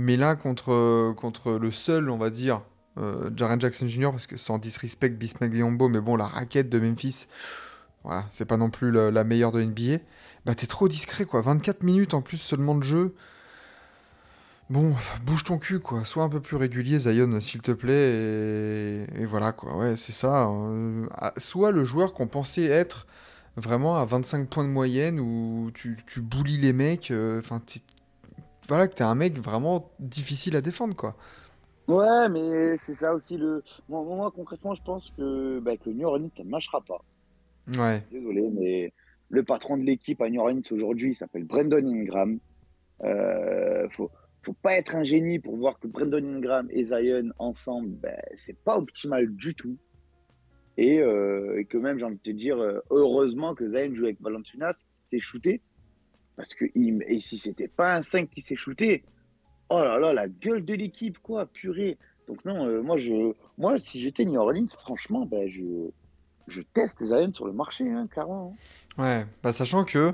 Mais 0.00 0.16
là, 0.16 0.36
contre, 0.36 1.58
le 1.60 1.70
seul, 1.72 2.08
on 2.08 2.18
va 2.18 2.30
dire, 2.30 2.62
euh, 2.98 3.30
Jaren 3.34 3.60
Jackson 3.60 3.88
Jr., 3.88 4.12
parce 4.12 4.28
que 4.28 4.36
sans 4.36 4.58
disrespect 4.58 5.08
Bismack 5.10 5.50
Biyombo, 5.50 5.88
mais 5.88 6.00
bon, 6.00 6.14
la 6.14 6.28
raquette 6.28 6.68
de 6.68 6.78
Memphis, 6.78 7.26
voilà, 8.04 8.24
c'est 8.30 8.44
pas 8.44 8.56
non 8.56 8.70
plus 8.70 8.92
la, 8.92 9.24
meilleure 9.24 9.50
de 9.50 9.60
NBA. 9.60 9.98
Bah, 10.46 10.54
t'es 10.54 10.68
trop 10.68 10.86
discret, 10.86 11.24
quoi. 11.24 11.40
24 11.42 11.82
minutes 11.82 12.14
en 12.14 12.22
plus 12.22 12.36
seulement 12.36 12.76
de 12.76 12.84
jeu. 12.84 13.16
Bon, 14.70 14.94
bouge 15.26 15.42
ton 15.42 15.58
cul, 15.58 15.80
quoi. 15.80 16.04
Sois 16.04 16.22
un 16.22 16.28
peu 16.28 16.40
plus 16.40 16.56
régulier, 16.56 17.00
Zion, 17.00 17.40
s'il 17.40 17.60
te 17.60 17.72
plaît. 17.72 19.04
Et, 19.20 19.26
voilà, 19.26 19.50
quoi. 19.50 19.76
Ouais, 19.76 19.96
c'est 19.96 20.12
ça. 20.12 20.48
euh, 20.48 21.06
ah, 21.16 21.32
Soit 21.38 21.72
le 21.72 21.82
joueur 21.84 22.12
qu'on 22.14 22.28
pensait 22.28 22.66
être 22.66 23.08
vraiment 23.56 23.96
à 23.96 24.04
25 24.04 24.48
points 24.48 24.62
de 24.64 24.68
moyenne, 24.68 25.18
où 25.18 25.72
tu, 25.74 25.96
tu 26.06 26.20
bullies 26.20 26.58
les 26.58 26.72
mecs. 26.72 27.10
euh, 27.10 27.40
Enfin, 27.40 27.60
voilà, 28.68 28.88
que 28.88 28.94
t'es 28.94 29.04
un 29.04 29.14
mec 29.14 29.38
vraiment 29.38 29.90
difficile 29.98 30.56
à 30.56 30.60
défendre, 30.60 30.94
quoi. 30.94 31.16
Ouais, 31.88 32.28
mais 32.28 32.76
c'est 32.78 32.94
ça 32.94 33.14
aussi 33.14 33.36
le. 33.36 33.62
Moi, 33.88 34.02
moi, 34.02 34.30
concrètement, 34.30 34.74
je 34.74 34.82
pense 34.82 35.10
que, 35.16 35.58
bah, 35.60 35.76
que 35.76 35.88
New 35.88 36.06
Orleans, 36.06 36.30
ça 36.36 36.44
ne 36.44 36.50
marchera 36.50 36.82
pas. 36.82 37.02
Ouais. 37.76 38.02
Désolé, 38.10 38.48
mais 38.52 38.92
le 39.30 39.42
patron 39.42 39.76
de 39.76 39.82
l'équipe 39.82 40.20
à 40.22 40.30
New 40.30 40.40
Orleans 40.40 40.60
aujourd'hui 40.70 41.12
il 41.12 41.14
s'appelle 41.14 41.44
Brandon 41.44 41.86
Ingram. 41.86 42.38
Euh, 43.04 43.88
faut, 43.90 44.10
faut 44.42 44.54
pas 44.54 44.74
être 44.74 44.94
un 44.94 45.02
génie 45.02 45.38
pour 45.38 45.56
voir 45.56 45.78
que 45.78 45.86
Brandon 45.86 46.24
Ingram 46.24 46.66
et 46.70 46.84
Zion 46.84 47.30
ensemble, 47.38 47.90
ben, 47.90 48.18
c'est 48.36 48.56
pas 48.56 48.78
optimal 48.78 49.34
du 49.34 49.54
tout. 49.54 49.76
Et, 50.76 51.00
euh, 51.00 51.58
et 51.58 51.64
que 51.64 51.76
même, 51.76 51.98
j'ai 51.98 52.04
envie 52.04 52.16
de 52.16 52.22
te 52.22 52.30
dire, 52.30 52.58
euh, 52.58 52.80
heureusement 52.90 53.54
que 53.54 53.66
Zion 53.66 53.94
joue 53.94 54.04
avec 54.04 54.20
Valanciunas, 54.20 54.84
c'est 55.02 55.20
shooté. 55.20 55.60
Parce 56.38 56.54
que 56.54 56.64
et 56.74 57.18
si 57.20 57.36
c'était 57.36 57.66
pas 57.66 57.96
un 57.96 58.02
5 58.02 58.30
qui 58.30 58.40
s'est 58.42 58.54
shooté, 58.54 59.02
oh 59.70 59.82
là 59.82 59.98
là, 59.98 60.12
la 60.12 60.28
gueule 60.28 60.64
de 60.64 60.72
l'équipe, 60.72 61.18
quoi, 61.18 61.46
purée. 61.46 61.98
Donc 62.28 62.44
non, 62.44 62.64
euh, 62.64 62.80
moi, 62.80 62.96
je, 62.96 63.32
moi, 63.58 63.76
si 63.80 64.00
j'étais 64.00 64.24
New 64.24 64.40
Orleans, 64.40 64.68
franchement, 64.78 65.26
ben, 65.26 65.48
je, 65.48 65.90
je 66.46 66.62
teste 66.62 67.04
Zion 67.04 67.32
sur 67.34 67.44
le 67.44 67.52
marché, 67.52 67.90
hein, 67.90 68.06
clairement. 68.06 68.54
hein. 68.54 69.02
Ouais, 69.02 69.26
bah 69.42 69.52
sachant 69.52 69.84
que 69.84 70.12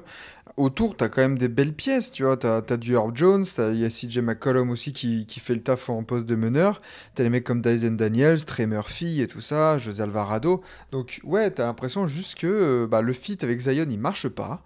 autour, 0.56 0.96
t'as 0.96 1.10
quand 1.10 1.20
même 1.20 1.36
des 1.36 1.48
belles 1.48 1.74
pièces, 1.74 2.10
tu 2.10 2.24
vois. 2.24 2.38
T'as, 2.38 2.62
t'as 2.62 2.78
du 2.78 2.94
Herb 2.94 3.14
Jones, 3.14 3.44
il 3.58 3.76
y 3.76 3.84
a 3.84 3.90
CJ 3.90 4.20
McCollum 4.20 4.70
aussi 4.70 4.94
qui, 4.94 5.26
qui 5.26 5.40
fait 5.40 5.54
le 5.54 5.62
taf 5.62 5.90
en 5.90 6.04
poste 6.04 6.24
de 6.24 6.36
meneur. 6.36 6.80
T'as 7.14 7.22
les 7.22 7.30
mecs 7.30 7.44
comme 7.44 7.60
Dyson 7.60 7.92
Daniels, 7.92 8.46
Trey 8.46 8.66
Murphy 8.66 9.20
et 9.20 9.26
tout 9.26 9.42
ça, 9.42 9.76
José 9.76 10.02
Alvarado. 10.02 10.62
Donc, 10.90 11.20
ouais, 11.24 11.50
t'as 11.50 11.66
l'impression 11.66 12.06
juste 12.06 12.36
que 12.38 12.46
euh, 12.46 12.86
bah, 12.86 13.02
le 13.02 13.12
fit 13.12 13.36
avec 13.42 13.60
Zion, 13.60 13.86
il 13.90 13.98
marche 13.98 14.28
pas. 14.28 14.62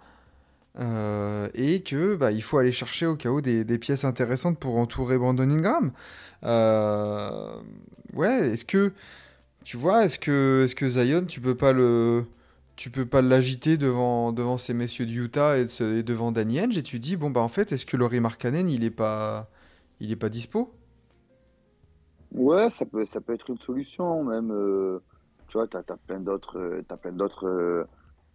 Euh, 0.79 1.49
et 1.55 1.83
que 1.83 2.15
bah, 2.15 2.31
il 2.31 2.43
faut 2.43 2.59
aller 2.59 2.73
chercher 2.73 3.07
au 3.07 3.17
cas 3.17 3.31
où 3.31 3.41
des, 3.41 3.79
pièces 3.79 4.05
intéressantes 4.05 4.59
pour 4.59 4.77
entourer 4.77 5.19
Brandon 5.19 5.51
Ingram. 5.51 5.91
Euh, 6.45 7.61
ouais, 8.15 8.51
est-ce 8.51 8.65
que 8.65 8.93
tu 9.65 9.77
vois, 9.77 10.05
est-ce 10.05 10.19
que 10.19 10.63
est-ce 10.65 10.75
que 10.75 10.89
Zion, 10.89 11.25
tu 11.27 11.41
peux 11.41 11.57
pas 11.57 11.73
le 11.73 12.27
tu 12.77 12.91
peux 12.91 13.07
pas 13.07 13.23
l'agiter 13.23 13.77
devant 13.77 14.33
devant 14.33 14.59
ces 14.59 14.75
messieurs 14.75 15.07
de 15.07 15.13
Utah 15.13 15.59
et, 15.59 15.67
devant 16.03 16.33
Danny 16.33 16.61
Ainge 16.61 16.79
et 16.79 16.83
tu 16.83 16.99
dis 17.01 17.17
bon 17.17 17.31
bah 17.31 17.41
en 17.41 17.49
fait 17.49 17.73
est-ce 17.73 17.87
que 17.87 17.97
Laurie 17.97 18.21
Markkanen 18.21 18.69
il 18.71 18.85
est 18.85 18.91
pas 18.91 19.51
il 20.01 20.13
est 20.13 20.17
pas 20.17 20.29
dispo? 20.29 20.73
Ouais, 22.33 22.71
ça 22.71 22.85
peut, 22.87 23.05
ça 23.07 23.21
peut 23.21 23.33
être 23.33 23.51
une 23.51 23.59
solution, 23.59 24.25
même. 24.25 24.51
euh, 24.53 25.01
tu 25.49 25.57
vois, 25.57 25.67
t'as, 25.67 25.83
t'as 25.83 25.97
plein 25.97 26.21
d'autres, 26.21 26.83
t'as 26.87 26.97
plein 26.99 27.13
d'autres 27.13 27.89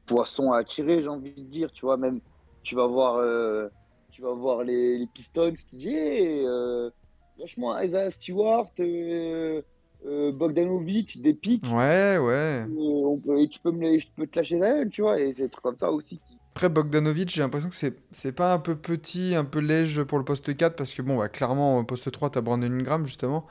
poissons 0.05 0.51
à 0.51 0.59
attirer, 0.59 1.01
j'ai 1.01 1.07
envie 1.07 1.33
de 1.33 1.41
dire. 1.41 1.71
Tu 1.71 1.85
vois, 1.85 1.97
même, 1.97 2.19
tu 2.63 2.75
vas 2.75 2.87
voir, 2.87 3.15
euh, 3.17 3.67
tu 4.11 4.21
vas 4.21 4.33
voir 4.33 4.63
les, 4.63 4.97
les 4.97 5.07
Pistons, 5.07 5.53
tu 5.53 5.75
dis, 5.75 5.89
hey, 5.95 6.43
euh, 6.45 6.89
lâche-moi 7.37 7.83
Isaiah 7.85 8.11
Stewart, 8.11 8.69
euh, 8.79 9.61
euh, 10.05 10.31
Bogdanovic, 10.31 11.21
des 11.21 11.33
pics, 11.33 11.63
Ouais, 11.71 12.17
ouais. 12.17 12.65
on 12.69 13.17
peut, 13.17 13.39
et 13.41 13.47
tu 13.47 13.59
peux 13.59 13.71
me 13.71 13.99
je 13.99 14.07
peux 14.15 14.27
te 14.27 14.37
lâcher 14.39 14.57
Zion, 14.59 14.89
tu 14.89 15.01
vois, 15.01 15.19
et 15.19 15.33
c'est 15.33 15.43
des 15.43 15.49
trucs 15.49 15.63
comme 15.63 15.77
ça 15.77 15.91
aussi. 15.91 16.19
Après 16.55 16.69
Bogdanovic, 16.69 17.29
j'ai 17.29 17.41
l'impression 17.41 17.69
que 17.69 17.75
c'est 18.11 18.31
pas 18.31 18.53
un 18.53 18.59
peu 18.59 18.75
petit, 18.75 19.33
un 19.35 19.43
peu 19.45 19.59
léger 19.59 20.05
pour 20.05 20.19
le 20.19 20.23
poste 20.23 20.55
4 20.55 20.75
parce 20.75 20.93
que 20.93 21.01
bon 21.01 21.17
bah 21.17 21.27
clairement 21.27 21.79
au 21.79 21.83
poste 21.83 22.11
3 22.11 22.29
t'as 22.29 22.41
Brandon 22.41 22.71
Ingram 22.71 23.05
justement. 23.07 23.47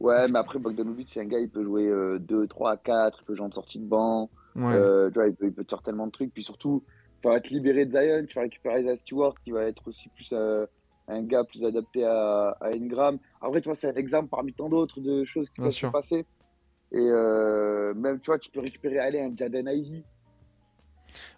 Ouais, 0.00 0.28
mais 0.30 0.38
après, 0.38 0.58
Bogdanovic, 0.58 1.08
c'est 1.10 1.20
un 1.20 1.24
gars, 1.24 1.40
il 1.40 1.50
peut 1.50 1.64
jouer 1.64 1.88
euh, 1.88 2.18
2, 2.20 2.46
3, 2.46 2.76
4, 2.76 3.18
il 3.20 3.24
peut 3.24 3.34
jouer 3.34 3.46
en 3.46 3.50
sortie 3.50 3.78
de 3.80 3.84
banc. 3.84 4.30
Ouais. 4.54 4.64
Euh, 4.74 5.08
tu 5.10 5.14
vois, 5.14 5.26
il 5.28 5.34
peut, 5.34 5.46
il 5.46 5.52
peut 5.52 5.64
te 5.64 5.70
faire 5.70 5.82
tellement 5.82 6.06
de 6.06 6.12
trucs. 6.12 6.32
Puis 6.32 6.44
surtout, 6.44 6.84
vas 7.28 7.40
te 7.40 7.48
libérer 7.48 7.86
de 7.86 7.92
Zion, 7.92 8.26
tu 8.26 8.34
vas 8.34 8.42
récupérer 8.42 8.80
Isaiah 8.80 8.96
Stewart 8.96 9.34
qui 9.44 9.50
va 9.50 9.64
être 9.64 9.86
aussi 9.86 10.08
plus 10.10 10.30
euh, 10.32 10.66
un 11.06 11.22
gars 11.22 11.44
plus 11.44 11.64
adapté 11.64 12.04
à, 12.04 12.56
à 12.60 12.68
Ingram. 12.74 13.18
Après, 13.40 13.60
tu 13.60 13.68
vois, 13.68 13.74
c'est 13.76 13.88
un 13.88 13.94
exemple 13.94 14.28
parmi 14.28 14.52
tant 14.52 14.68
d'autres 14.68 15.00
de 15.00 15.24
choses 15.24 15.48
qui 15.50 15.60
peuvent 15.60 15.70
se 15.70 15.86
passer. 15.86 16.26
Et 16.92 16.98
euh, 16.98 17.94
même, 17.94 18.18
tu 18.20 18.26
vois, 18.26 18.38
tu 18.38 18.50
peux 18.50 18.60
récupérer 18.60 18.98
allez, 18.98 19.20
un 19.20 19.34
Jaden 19.34 19.68
Ivey. 19.68 20.02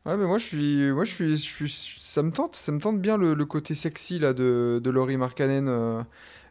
Ouais, 0.05 0.17
mais 0.17 0.27
moi 0.27 0.39
je 0.39 0.47
suis, 0.47 0.93
moi 0.93 1.05
je 1.05 1.15
suis, 1.15 1.37
je 1.37 1.43
suis, 1.43 1.71
ça 1.71 2.23
me 2.23 2.33
tente, 2.33 2.57
ça 2.57 2.73
me 2.73 2.81
tente 2.81 3.01
bien 3.01 3.17
le, 3.17 3.35
le 3.35 3.45
côté 3.47 3.75
sexy 3.75 4.19
là 4.19 4.33
de, 4.33 4.81
de 4.83 4.91
Laurie 4.91 5.17
Markkanen. 5.17 5.69
euh, 5.69 6.03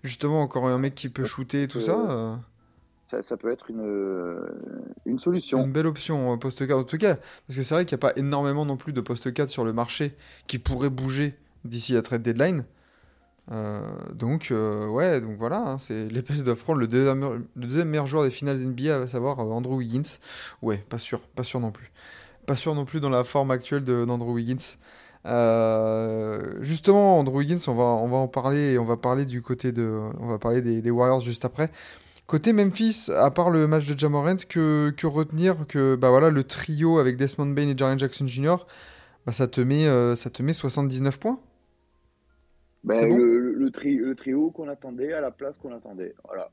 justement, 0.03 0.41
encore 0.41 0.67
un 0.67 0.77
mec 0.77 0.95
qui 0.95 1.09
peut 1.09 1.25
shooter 1.25 1.63
et 1.63 1.67
tout 1.67 1.81
ça. 1.81 2.39
Ça, 3.23 3.37
peut 3.37 3.51
être 3.51 3.71
une, 3.71 3.81
euh, 3.81 4.45
une 5.05 5.19
solution. 5.19 5.63
une 5.63 5.71
belle 5.71 5.87
option 5.87 6.33
euh, 6.33 6.37
poste 6.37 6.67
4 6.67 6.77
en 6.77 6.83
tout 6.83 6.99
cas, 6.99 7.15
parce 7.47 7.57
que 7.57 7.63
c'est 7.63 7.73
vrai 7.73 7.85
qu'il 7.85 7.95
n'y 7.95 7.99
a 7.99 8.05
pas 8.07 8.13
énormément 8.17 8.65
non 8.65 8.77
plus 8.77 8.93
de 8.93 9.01
poste 9.01 9.33
4 9.33 9.49
sur 9.49 9.63
le 9.63 9.73
marché 9.73 10.15
qui 10.45 10.59
pourrait 10.59 10.91
bouger 10.91 11.35
d'ici 11.65 11.93
la 11.93 12.03
trade 12.03 12.21
deadline. 12.21 12.65
Euh, 13.51 13.81
donc, 14.13 14.53
ouais, 14.53 15.21
donc 15.21 15.37
voilà, 15.39 15.57
hein, 15.57 15.77
c'est 15.79 16.07
les 16.07 16.21
Pels 16.21 16.43
doivent 16.43 16.61
prendre 16.61 16.79
le 16.79 16.87
deuxième, 16.87 17.47
le 17.55 17.65
deuxième 17.65 17.89
meilleur 17.89 18.05
joueur 18.05 18.23
des 18.25 18.29
finales 18.29 18.59
NBA, 18.59 19.01
à 19.01 19.07
savoir 19.07 19.39
Andrew 19.39 19.77
Wiggins. 19.77 20.19
Ouais, 20.61 20.77
pas 20.77 20.99
sûr, 20.99 21.19
pas 21.19 21.43
sûr 21.43 21.59
non 21.59 21.71
plus. 21.71 21.91
Pas 22.45 22.55
sûr 22.55 22.75
non 22.75 22.85
plus 22.85 22.99
dans 22.99 23.09
la 23.09 23.23
forme 23.23 23.49
actuelle 23.49 23.83
d'Andrew 23.83 24.33
Wiggins. 24.33 24.77
Justement, 26.61 27.17
Andrew 27.17 27.37
Wiggins, 27.37 27.59
on 27.65 27.73
va, 27.73 27.83
on 27.83 28.07
va 28.07 28.17
en 28.17 28.27
parler, 28.27 28.73
et 28.73 28.77
on 28.77 28.85
va 28.85 28.97
parler 28.97 29.25
du 29.25 29.41
côté 29.41 29.71
de, 29.71 29.89
on 30.19 30.27
va 30.27 30.37
parler 30.37 30.61
des, 30.61 30.81
des 30.83 30.91
Warriors 30.91 31.21
juste 31.21 31.43
après. 31.43 31.71
Côté 32.29 32.53
Memphis, 32.53 33.07
à 33.11 33.31
part 33.31 33.49
le 33.49 33.65
match 33.65 33.87
de 33.87 33.97
Jamorant, 33.97 34.35
que, 34.47 34.91
que 34.95 35.07
retenir 35.07 35.65
que 35.67 35.95
bah 35.95 36.11
voilà, 36.11 36.29
le 36.29 36.43
trio 36.43 36.99
avec 36.99 37.17
Desmond 37.17 37.47
Bain 37.55 37.67
et 37.67 37.75
Jaren 37.75 37.97
Jackson 37.97 38.27
Jr., 38.27 38.57
bah 39.25 39.31
ça 39.33 39.47
te 39.47 39.59
met, 39.59 39.87
euh, 39.87 40.13
ça 40.13 40.29
te 40.29 40.43
met 40.43 40.53
79 40.53 41.19
points. 41.19 41.39
C'est 42.87 43.09
bon? 43.09 43.17
le, 43.17 43.39
le, 43.39 43.53
le 43.55 43.71
tri- 43.71 43.97
le 43.97 44.13
trio 44.13 44.51
qu'on 44.51 44.69
attendait 44.69 45.11
à 45.11 45.21
la 45.21 45.31
place 45.31 45.57
qu'on 45.57 45.73
attendait. 45.75 46.13
Voilà. 46.23 46.51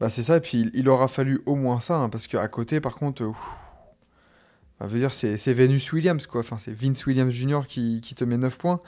Bah 0.00 0.08
c'est 0.08 0.22
ça, 0.22 0.38
et 0.38 0.40
puis 0.40 0.62
il, 0.62 0.70
il 0.72 0.88
aura 0.88 1.08
fallu 1.08 1.42
au 1.44 1.54
moins 1.54 1.78
ça, 1.78 1.96
hein, 1.98 2.08
parce 2.08 2.26
qu'à 2.26 2.48
côté, 2.48 2.80
par 2.80 2.96
contre, 2.96 3.22
euh, 3.22 3.32
bah, 4.80 4.86
veut 4.86 4.98
dire, 4.98 5.12
c'est 5.12 5.36
Venus 5.52 5.92
Williams, 5.92 6.26
quoi. 6.26 6.40
Enfin, 6.40 6.56
c'est 6.56 6.72
Vince 6.72 7.04
Williams 7.04 7.34
Jr. 7.34 7.66
qui, 7.68 8.00
qui 8.00 8.14
te 8.14 8.24
met 8.24 8.38
9 8.38 8.56
points. 8.56 8.80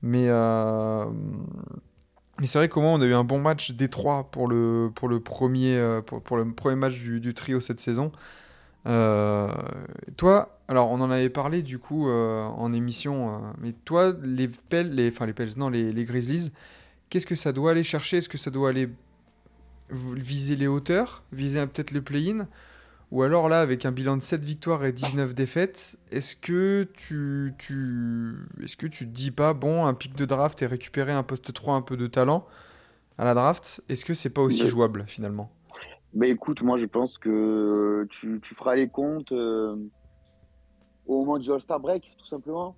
Mais, 0.00 0.28
euh, 0.28 1.04
mais 2.40 2.46
c'est 2.46 2.58
vrai 2.58 2.68
qu'au 2.70 2.80
on 2.80 3.00
a 3.02 3.04
eu 3.04 3.12
un 3.12 3.22
bon 3.22 3.38
match 3.38 3.72
pour 4.32 4.48
le, 4.48 4.90
pour 4.94 5.08
le, 5.08 5.20
premier, 5.20 5.76
euh, 5.76 6.00
premier 6.00 6.74
match 6.74 6.94
du, 6.94 7.34
trio 7.34 7.60
cette 7.60 7.80
saison. 7.80 8.10
Euh, 8.86 9.52
toi, 10.16 10.58
alors 10.66 10.90
on 10.90 11.02
en 11.02 11.10
avait 11.10 11.28
parlé 11.28 11.62
du 11.62 11.78
coup 11.78 12.08
euh, 12.08 12.42
en 12.42 12.72
émission, 12.72 13.42
mais 13.60 13.74
toi, 13.84 14.14
les 14.22 14.48
Pels, 14.48 14.98
enfin 15.12 15.26
les 15.26 15.34
Pels, 15.34 15.52
non, 15.58 15.68
les, 15.68 15.92
les 15.92 16.04
Grizzlies, 16.04 16.50
qu'est-ce 17.10 17.26
que 17.26 17.34
ça 17.34 17.52
doit 17.52 17.72
aller 17.72 17.84
chercher? 17.84 18.16
Est-ce 18.16 18.30
que 18.30 18.38
ça 18.38 18.50
doit 18.50 18.70
aller 18.70 18.88
viser 19.90 20.56
les 20.56 20.66
hauteurs, 20.66 21.22
viser 21.32 21.66
peut-être 21.66 21.90
le 21.90 22.00
play-in? 22.00 22.46
Ou 23.10 23.22
alors 23.22 23.48
là, 23.48 23.60
avec 23.60 23.84
un 23.86 23.92
bilan 23.92 24.16
de 24.16 24.22
7 24.22 24.44
victoires 24.44 24.84
et 24.84 24.92
19 24.92 25.34
défaites, 25.34 25.98
est-ce 26.12 26.36
que 26.36 26.86
tu, 26.94 27.52
tu, 27.58 28.36
est-ce 28.62 28.76
que 28.76 28.86
tu 28.86 29.04
te 29.06 29.10
dis 29.10 29.32
pas, 29.32 29.52
bon, 29.52 29.84
un 29.84 29.94
pic 29.94 30.14
de 30.14 30.24
draft 30.24 30.62
et 30.62 30.66
récupérer 30.66 31.12
un 31.12 31.24
poste 31.24 31.52
3 31.52 31.74
un 31.74 31.82
peu 31.82 31.96
de 31.96 32.06
talent 32.06 32.46
à 33.18 33.24
la 33.24 33.34
draft, 33.34 33.82
est-ce 33.88 34.04
que 34.04 34.14
c'est 34.14 34.30
pas 34.30 34.40
aussi 34.40 34.66
jouable 34.66 35.04
finalement? 35.06 35.50
Ben 36.14 36.30
écoute, 36.30 36.62
moi 36.62 36.78
je 36.78 36.86
pense 36.86 37.18
que 37.18 38.06
tu, 38.10 38.40
tu 38.40 38.54
feras 38.54 38.74
les 38.74 38.88
comptes 38.88 39.32
euh, 39.32 39.76
au 41.06 41.20
moment 41.20 41.38
du 41.38 41.52
All-Star 41.52 41.78
Break, 41.78 42.16
tout 42.18 42.26
simplement. 42.26 42.76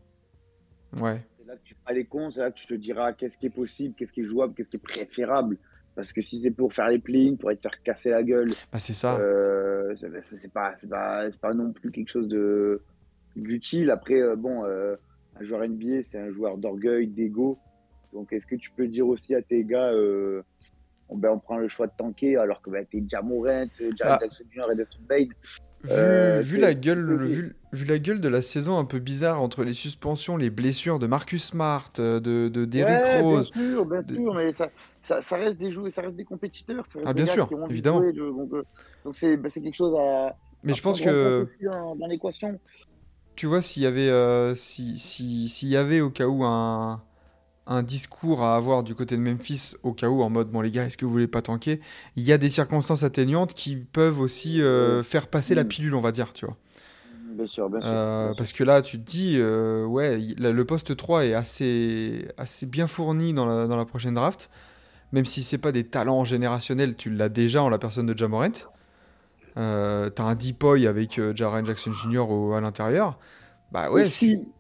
Ouais, 1.01 1.25
C'est 1.39 1.47
là 1.47 1.57
que 1.57 1.63
tu 1.63 1.75
feras 1.75 1.95
les 1.95 2.05
comptes, 2.05 2.33
c'est 2.33 2.41
là 2.41 2.51
que 2.51 2.59
tu 2.59 2.67
te 2.67 2.75
diras 2.75 3.13
qu'est-ce 3.13 3.39
qui 3.39 3.47
est 3.47 3.51
possible, 3.51 3.95
qu'est-ce 3.95 4.13
qui 4.13 4.23
est 4.23 4.27
jouable, 4.27 4.55
qu'est-ce 4.55 4.69
qui 4.69 4.77
est 4.77 4.81
préférable. 4.81 5.59
Parce 5.95 6.13
que 6.13 6.23
si 6.23 6.41
c'est 6.41 6.51
pour 6.51 6.73
faire 6.73 6.89
les 6.89 6.99
play 6.99 7.33
pour 7.39 7.51
être 7.51 7.61
faire 7.61 7.83
casser 7.83 8.11
la 8.11 8.23
gueule, 8.23 8.49
bah 8.73 8.79
c'est 8.79 8.95
ça. 8.95 9.17
euh, 9.19 9.95
c'est 9.97 10.53
pas, 10.53 10.75
c'est 10.81 10.89
pas, 10.89 11.25
pas 11.41 11.53
non 11.55 11.73
plus 11.73 11.91
quelque 11.91 12.11
chose 12.11 12.29
de 12.29 12.81
d'utile. 13.37 13.91
Après, 13.91 14.21
euh, 14.21 14.37
bon, 14.37 14.65
euh, 14.65 14.97
un 15.41 15.45
joueur 15.45 15.63
NBA, 15.67 16.03
c'est 16.03 16.19
un 16.19 16.31
joueur 16.31 16.57
d'orgueil, 16.59 17.07
d'ego. 17.07 17.59
Donc, 18.13 18.33
est-ce 18.33 18.47
que 18.47 18.57
tu 18.57 18.71
peux 18.71 18.87
dire 18.89 19.07
aussi 19.07 19.35
à 19.35 19.43
tes 19.43 19.65
gars, 19.65 19.91
euh, 19.93 20.43
on, 21.09 21.17
ben, 21.17 21.31
on 21.31 21.39
prend 21.39 21.57
le 21.59 21.69
choix 21.69 21.87
de 21.87 21.93
tanker 21.97 22.37
alors 22.37 22.61
que 22.63 22.71
ben, 22.71 22.85
t'es 22.91 23.03
Jamorant, 23.09 23.67
Jared 23.79 23.95
Ah. 24.03 24.19
Jackson 24.21 24.45
Jr. 24.51 24.65
et 24.73 24.77
Desmond 24.77 25.07
Bain 25.09 25.25
Vu, 25.85 25.91
Euh, 25.91 26.41
vu 26.45 26.59
la 26.59 26.75
gueule, 26.75 27.01
le- 27.01 27.17
vu, 27.17 27.57
vu 27.73 27.85
la 27.87 27.99
gueule 27.99 28.21
de 28.21 28.29
la 28.29 28.41
saison 28.41 28.79
un 28.79 28.85
peu 28.85 29.01
bizarre 29.01 29.43
entre 29.43 29.65
les 29.65 29.75
suspensions, 29.75 30.37
les 30.37 30.49
blessures 30.51 31.01
de 31.01 31.09
Marcus 31.09 31.43
Smart, 31.47 31.91
de, 31.97 32.21
de 32.49 32.65
Derrick 32.65 33.03
Ouais, 33.03 33.21
Rose. 33.21 33.51
Bien 33.53 33.71
sûr, 33.73 33.87
bien 33.87 34.03
de- 34.03 34.15
sûr, 34.15 34.35
mais 34.35 34.53
ça, 34.53 34.71
ça, 35.03 35.23
ça 35.23 35.37
reste 35.37 35.57
des 35.59 35.71
joueurs, 35.71 35.93
ça 35.93 36.03
reste 36.03 36.17
des 36.17 36.25
compétiteurs. 36.25 36.87
Ça 36.87 36.99
reste 37.01 37.11
Ah, 37.11 37.13
des 37.13 37.21
bien 37.23 37.27
sûr, 37.27 37.49
qui 37.49 37.55
ont 37.55 37.65
envie 37.65 37.81
de 37.81 37.81
évidemment. 37.81 38.01
jouer, 38.01 38.13
donc, 38.13 38.53
euh, 38.53 38.65
donc 39.05 39.17
c'est 39.17 39.39
quelque 39.63 39.75
chose 39.75 39.95
à. 39.99 40.37
Mais 40.63 40.73
à 40.73 40.75
je 40.75 40.83
pense 40.83 41.01
que, 41.01 41.47
dans, 41.61 41.97
dans 41.97 42.07
l'équation. 42.07 42.61
tu 43.35 43.47
vois, 43.47 43.63
s'il 43.63 43.83
y 43.83 43.87
avait, 43.87 44.09
euh, 44.09 44.55
si, 44.55 44.99
si- 44.99 45.49
s'il 45.49 45.69
y 45.69 45.77
avait 45.77 46.01
au 46.01 46.11
cas 46.11 46.27
où 46.27 46.45
un, 46.45 47.03
un 47.67 47.83
discours 47.85 48.43
à 48.43 48.57
avoir 48.57 48.83
du 48.85 48.95
côté 48.95 49.17
de 49.17 49.23
Memphis, 49.23 49.75
au 49.85 49.93
cas 49.95 50.09
où, 50.09 50.23
en 50.23 50.31
mode, 50.31 50.51
bon 50.51 50.61
les 50.63 50.71
gars, 50.71 50.85
est-ce 50.87 50.99
que 50.99 51.07
vous 51.07 51.13
voulez 51.13 51.29
pas 51.29 51.43
tanker 51.43 51.81
Il 52.17 52.25
y 52.25 52.33
a 52.33 52.39
des 52.39 52.51
circonstances 52.51 53.05
atténuantes 53.05 53.55
qui 53.55 53.77
peuvent 53.77 54.21
aussi 54.21 54.63
euh, 54.63 55.03
faire 55.05 55.29
passer 55.29 55.55
la 55.55 55.65
Mm. 55.65 55.67
pilule, 55.67 55.95
on 55.95 56.03
va 56.03 56.13
dire, 56.13 56.33
tu 56.35 56.47
vois. 56.47 56.57
Bien 57.15 57.47
sûr, 57.47 57.71
bien 57.71 57.81
sûr. 57.81 57.99
Euh, 58.01 58.21
bien 58.21 58.33
sûr. 58.35 58.45
parce 58.45 58.53
que 58.53 58.63
là, 58.65 58.81
tu 58.83 58.99
te 58.99 59.03
dis, 59.05 59.35
euh, 59.39 59.85
ouais, 59.87 60.17
le 60.19 60.65
poste 60.65 60.97
3 60.97 61.25
est 61.25 61.35
assez, 61.35 62.29
assez 62.39 62.67
bien 62.67 62.87
fourni 62.87 63.33
dans 63.35 63.47
la, 63.47 63.67
dans 63.67 63.77
la 63.77 63.85
prochaine 63.87 64.15
draft. 64.15 64.51
Même 65.13 65.27
si 65.27 65.43
c'est 65.43 65.59
pas 65.59 65.73
des 65.73 65.85
talents 65.89 66.25
générationnels, 66.25 66.97
tu 66.97 67.11
l'as 67.11 67.29
déjà 67.29 67.63
en 67.63 67.69
la 67.69 67.79
personne 67.79 68.07
de 68.07 68.17
Jamorant. 68.17 68.53
Euh, 69.59 70.09
T'as 70.11 70.25
un 70.25 70.35
Deepoy 70.35 70.87
avec 70.87 71.19
euh, 71.19 71.35
Jaren 71.37 71.65
Jackson 71.67 71.93
Jr. 71.93 72.31
au- 72.31 72.53
à 72.55 72.61
l'intérieur. 72.61 73.19
Bah 73.73 73.91
ouais, 73.91 74.05
et 74.05 74.11
si, 74.11 74.53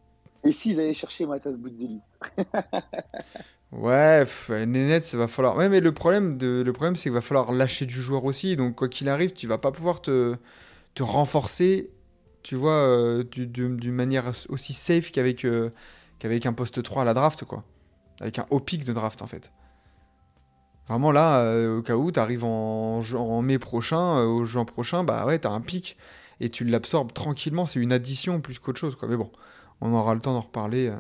et 0.44 0.52
s'ils 0.52 0.78
allaient 0.80 0.94
chercher 0.94 1.26
Matas 1.26 1.52
Boudzelis 1.52 2.12
ouais, 3.72 4.26
Nénette, 4.66 5.04
ça 5.06 5.16
va 5.16 5.28
falloir. 5.28 5.56
Ouais, 5.56 5.68
mais 5.68 5.80
le 5.80 5.92
problème, 5.92 6.36
de... 6.38 6.62
le 6.64 6.72
problème 6.72 6.96
c'est 6.96 7.04
qu'il 7.04 7.12
va 7.12 7.20
falloir 7.20 7.52
lâcher 7.52 7.86
du 7.86 7.94
joueur 8.00 8.24
aussi. 8.24 8.56
Donc, 8.56 8.76
quoi 8.76 8.88
qu'il 8.88 9.08
arrive, 9.08 9.32
tu 9.32 9.46
vas 9.46 9.58
pas 9.58 9.72
pouvoir 9.72 10.00
te, 10.02 10.36
te 10.94 11.02
renforcer, 11.04 11.90
tu 12.42 12.56
vois, 12.56 12.74
euh, 12.74 13.24
du- 13.24 13.46
du- 13.48 13.76
d'une 13.76 13.94
manière 13.94 14.32
aussi 14.50 14.74
safe 14.74 15.12
qu'avec 15.12 15.44
euh, 15.46 15.70
qu'avec 16.20 16.46
un 16.46 16.54
poste 16.54 16.82
3 16.82 17.02
à 17.02 17.06
la 17.06 17.14
draft, 17.14 17.44
quoi. 17.46 17.64
Avec 18.20 18.38
un 18.40 18.46
haut 18.50 18.60
pic 18.60 18.84
de 18.84 18.92
draft, 18.94 19.22
en 19.22 19.28
fait. 19.28 19.52
Vraiment, 20.88 21.12
là, 21.12 21.40
euh, 21.40 21.78
au 21.78 21.82
cas 21.82 21.96
où 21.96 22.10
tu 22.10 22.18
arrives 22.20 22.44
en, 22.44 23.42
mai 23.42 23.58
prochain, 23.58 24.18
euh, 24.18 24.26
au 24.26 24.44
juin 24.44 24.64
prochain, 24.64 25.04
bah 25.04 25.24
ouais, 25.26 25.38
t'as 25.38 25.50
un 25.50 25.60
pic 25.60 25.96
et 26.40 26.48
tu 26.48 26.64
l'absorbes 26.64 27.12
tranquillement. 27.12 27.66
C'est 27.66 27.80
une 27.80 27.92
addition 27.92 28.40
plus 28.40 28.58
qu'autre 28.58 28.78
chose, 28.80 28.96
quoi. 28.96 29.08
Mais 29.08 29.16
bon, 29.16 29.30
on 29.80 29.92
aura 29.94 30.14
le 30.14 30.20
temps 30.20 30.32
d'en 30.34 30.40
reparler. 30.40 30.88
euh, 30.88 30.96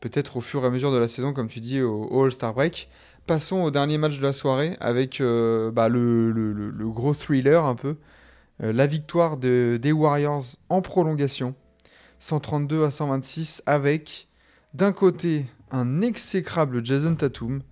peut-être 0.00 0.36
au 0.36 0.40
fur 0.40 0.62
et 0.64 0.66
à 0.66 0.70
mesure 0.70 0.92
de 0.92 0.98
la 0.98 1.08
saison, 1.08 1.32
comme 1.32 1.48
tu 1.48 1.60
dis, 1.60 1.80
au, 1.80 2.24
All-Star 2.24 2.52
Break. 2.52 2.88
Passons 3.26 3.62
au 3.62 3.70
dernier 3.70 3.96
match 3.96 4.18
de 4.18 4.22
la 4.22 4.34
soirée 4.34 4.76
avec 4.80 5.18
bah, 5.20 5.88
le, 5.88 6.74
gros 6.90 7.14
thriller 7.14 7.64
un 7.64 7.74
peu. 7.74 7.96
La 8.60 8.86
victoire 8.86 9.38
de- 9.38 9.78
des 9.80 9.92
Warriors 9.92 10.44
en 10.68 10.82
prolongation, 10.82 11.54
132 12.18 12.84
à 12.84 12.90
126, 12.90 13.62
avec 13.64 14.28
d'un 14.74 14.92
côté 14.92 15.46
un 15.70 16.02
exécrable 16.02 16.84
Jason 16.84 17.14
Tatum 17.14 17.62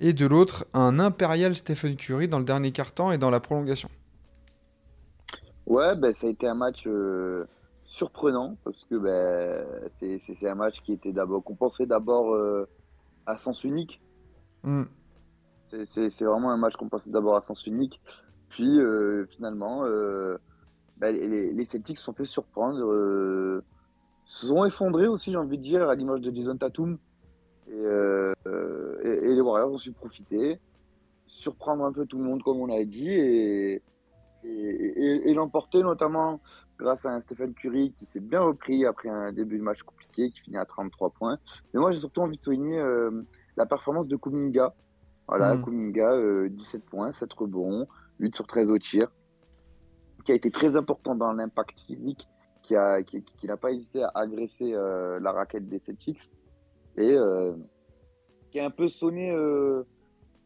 et 0.00 0.12
de 0.12 0.26
l'autre 0.26 0.66
un 0.74 0.98
impérial 0.98 1.54
Stephen 1.54 1.96
Curry 1.96 2.28
dans 2.28 2.38
le 2.38 2.44
dernier 2.44 2.72
quart-temps 2.72 3.12
et 3.12 3.18
dans 3.18 3.30
la 3.30 3.40
prolongation. 3.40 3.88
Ouais, 5.66 5.94
ben, 5.96 6.14
ça 6.14 6.26
a 6.26 6.30
été 6.30 6.46
un 6.48 6.54
match 6.54 6.84
euh, 6.86 7.44
surprenant 7.84 8.56
parce 8.64 8.84
que 8.84 8.94
ben, 8.96 9.66
c'est 10.00 10.48
un 10.48 10.54
match 10.54 10.80
qui 10.82 10.92
était 10.92 11.12
d'abord 11.12 11.44
qu'on 11.44 11.56
pensait 11.56 11.86
d'abord 11.86 12.34
euh, 12.34 12.66
à 13.26 13.36
sens 13.36 13.64
unique. 13.64 14.00
Hmm. 14.62 14.84
C'est- 15.70 16.24
vraiment 16.24 16.50
un 16.50 16.56
match 16.56 16.74
qu'on 16.76 16.88
pensait 16.88 17.10
d'abord 17.10 17.36
à 17.36 17.42
sens 17.42 17.66
unique. 17.66 18.00
Puis 18.48 18.80
euh, 18.80 19.26
finalement, 19.26 19.82
ben, 20.96 21.14
les, 21.14 21.52
les 21.52 21.64
Celtics 21.66 21.98
se 21.98 22.04
sont 22.04 22.14
fait 22.14 22.24
surprendre, 22.24 22.78
se 24.24 24.46
sont 24.46 24.64
effondrés 24.64 25.06
aussi, 25.06 25.32
j'ai 25.32 25.36
envie 25.36 25.58
de 25.58 25.62
dire, 25.62 25.88
à 25.88 25.94
l'image 25.94 26.22
de 26.22 26.34
Jason 26.34 26.56
Tatum. 26.56 26.98
Et, 27.68 27.74
euh, 27.74 28.32
euh, 28.46 28.98
et- 29.04 29.30
et 29.30 29.34
les 29.34 29.40
Warriors 29.40 29.70
ont 29.72 29.78
su 29.78 29.92
profiter, 29.92 30.58
surprendre 31.26 31.84
un 31.84 31.92
peu 31.92 32.06
tout 32.06 32.18
le 32.18 32.24
monde, 32.24 32.42
comme 32.42 32.58
on 32.60 32.70
a 32.74 32.84
dit, 32.84 33.10
et, 33.10 33.82
l'emporter 35.34 35.82
notamment 35.82 36.40
grâce 36.78 37.04
à 37.04 37.10
un 37.10 37.20
Stephen 37.20 37.52
Curry 37.54 37.92
qui 37.92 38.04
s'est 38.06 38.20
bien 38.20 38.40
repris 38.40 38.86
après 38.86 39.08
un 39.08 39.32
début 39.32 39.58
de 39.58 39.62
match 39.62 39.82
compliqué, 39.82 40.30
qui 40.30 40.40
finit 40.40 40.56
à 40.56 40.64
33 40.64 41.10
points. 41.10 41.38
Mais 41.74 41.80
moi, 41.80 41.90
j'ai 41.92 41.98
surtout 42.00 42.20
envie 42.22 42.38
de 42.38 42.42
souligner 42.42 42.78
euh, 42.80 43.10
la 43.56 43.66
performance 43.66 44.08
de 44.08 44.16
Kuminga. 44.16 44.74
Voilà, 45.26 45.54
Mm. 45.56 45.64
Kuminga, 45.64 46.12
euh, 46.12 46.48
17 46.48 46.84
points, 46.86 47.12
7 47.12 47.32
rebonds, 47.34 47.86
8 48.20 48.34
sur 48.34 48.46
13 48.46 48.70
au 48.70 48.78
tir, 48.78 49.12
qui 50.24 50.32
a 50.32 50.34
été 50.34 50.50
très 50.50 50.74
important 50.76 51.14
dans 51.14 51.32
l'impact 51.32 51.80
physique, 51.80 52.28
qui 52.62 52.74
a, 52.76 53.02
qui, 53.02 53.22
qui 53.22 53.46
n'a 53.46 53.56
pas 53.56 53.72
hésité 53.72 54.02
à 54.02 54.10
agresser 54.14 54.72
euh, 54.74 55.20
la 55.20 55.32
raquette 55.32 55.68
des 55.68 55.78
Celtics 55.80 56.30
et 56.98 57.12
euh, 57.12 57.54
qui 58.50 58.60
a 58.60 58.66
un 58.66 58.70
peu 58.70 58.88
sonné 58.88 59.30
euh, 59.30 59.84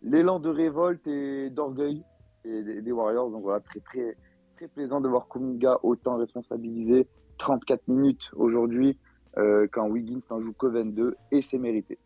l'élan 0.03 0.38
de 0.38 0.49
révolte 0.49 1.07
et 1.07 1.51
d'orgueil 1.51 2.03
des, 2.45 2.93
Warriors. 2.93 3.31
Donc 3.31 3.43
voilà, 3.43 3.61
très 3.61 3.81
très 3.81 4.17
très 4.57 4.69
plaisant 4.69 5.01
de 5.01 5.09
voir 5.09 5.29
Kuminga 5.29 5.79
autant 5.83 6.17
responsabilisé. 6.17 7.07
34 7.38 7.88
minutes 7.88 8.31
aujourd'hui 8.37 8.99
euh, 9.38 9.67
quand 9.73 9.88
Wiggins 9.88 10.21
n'en 10.31 10.41
joue 10.41 10.53
que 10.53 10.67
22 10.67 11.17
et 11.33 11.43
c'est 11.43 11.59
mérité. 11.59 11.99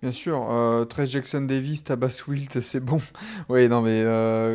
Bien 0.00 0.12
sûr, 0.12 0.50
euh, 0.50 0.84
Trey 0.84 1.06
Jackson 1.06 1.42
Davis, 1.42 1.84
Tabas 1.84 2.24
Wilt, 2.26 2.60
c'est 2.60 2.80
bon. 2.80 2.98
Oui, 3.48 3.68
non, 3.68 3.82
mais 3.82 4.04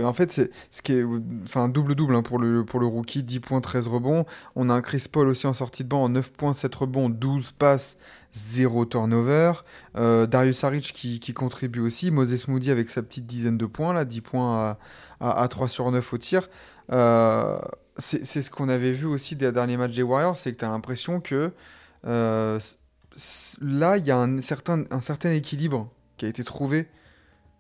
en 0.04 0.13
fait, 0.13 0.32
c'est 0.32 0.52
ce 0.72 0.82
qui 0.82 0.94
est. 0.94 1.06
Enfin, 1.44 1.70
double-double 1.70 2.16
hein, 2.16 2.24
pour, 2.24 2.40
le, 2.40 2.66
pour 2.66 2.80
le 2.80 2.88
rookie, 2.88 3.24
10 3.24 3.40
points, 3.40 3.62
13 3.62 3.88
rebonds. 3.88 4.26
On 4.56 4.70
a 4.70 4.74
un 4.74 4.82
Chris 4.82 5.06
Paul 5.12 5.28
aussi 5.28 5.48
en 5.48 5.54
sortie 5.54 5.84
de 5.84 5.90
banc, 5.90 6.04
en 6.04 6.10
9 6.10 6.34
points, 6.34 6.54
7 6.54 6.74
rebonds, 6.76 7.10
12 7.10 7.52
passes, 7.52 7.98
0 8.38 8.86
turnover. 8.86 9.54
Euh, 9.97 10.26
Darius 10.26 10.58
Saric 10.58 10.93
qui, 10.93 11.34
contribue 11.34 11.80
aussi. 11.80 12.12
Moses 12.12 12.47
Moody 12.47 12.71
avec 12.71 12.89
sa 12.89 13.02
petite 13.02 13.26
dizaine 13.26 13.58
de 13.58 13.65
points, 13.65 13.93
là, 13.93 14.06
10 14.06 14.21
points 14.21 14.58
à, 14.58 14.80
à, 15.19 15.43
à 15.43 15.47
3 15.47 15.67
sur 15.67 15.91
9 15.91 16.13
au 16.13 16.17
tir. 16.17 16.50
Euh, 16.91 17.60
c'est 18.00 18.41
ce 18.41 18.52
qu'on 18.52 18.69
avait 18.69 18.91
vu 18.91 19.08
aussi 19.08 19.36
des 19.36 19.52
derniers 19.52 19.78
matchs 19.78 19.95
des 19.95 20.04
Warriors, 20.04 20.38
c'est 20.38 20.54
que 20.54 20.60
tu 20.60 20.65
as 20.65 20.69
l'impression 20.69 21.19
que 21.19 21.52
euh, 22.06 22.60
là, 23.62 23.97
il 23.97 24.06
y 24.06 24.12
a 24.12 24.19
un 24.19 24.41
certain, 24.41 24.84
équilibre 25.32 25.89
qui 26.17 26.26
a 26.26 26.30
été 26.30 26.43
trouvé 26.43 26.88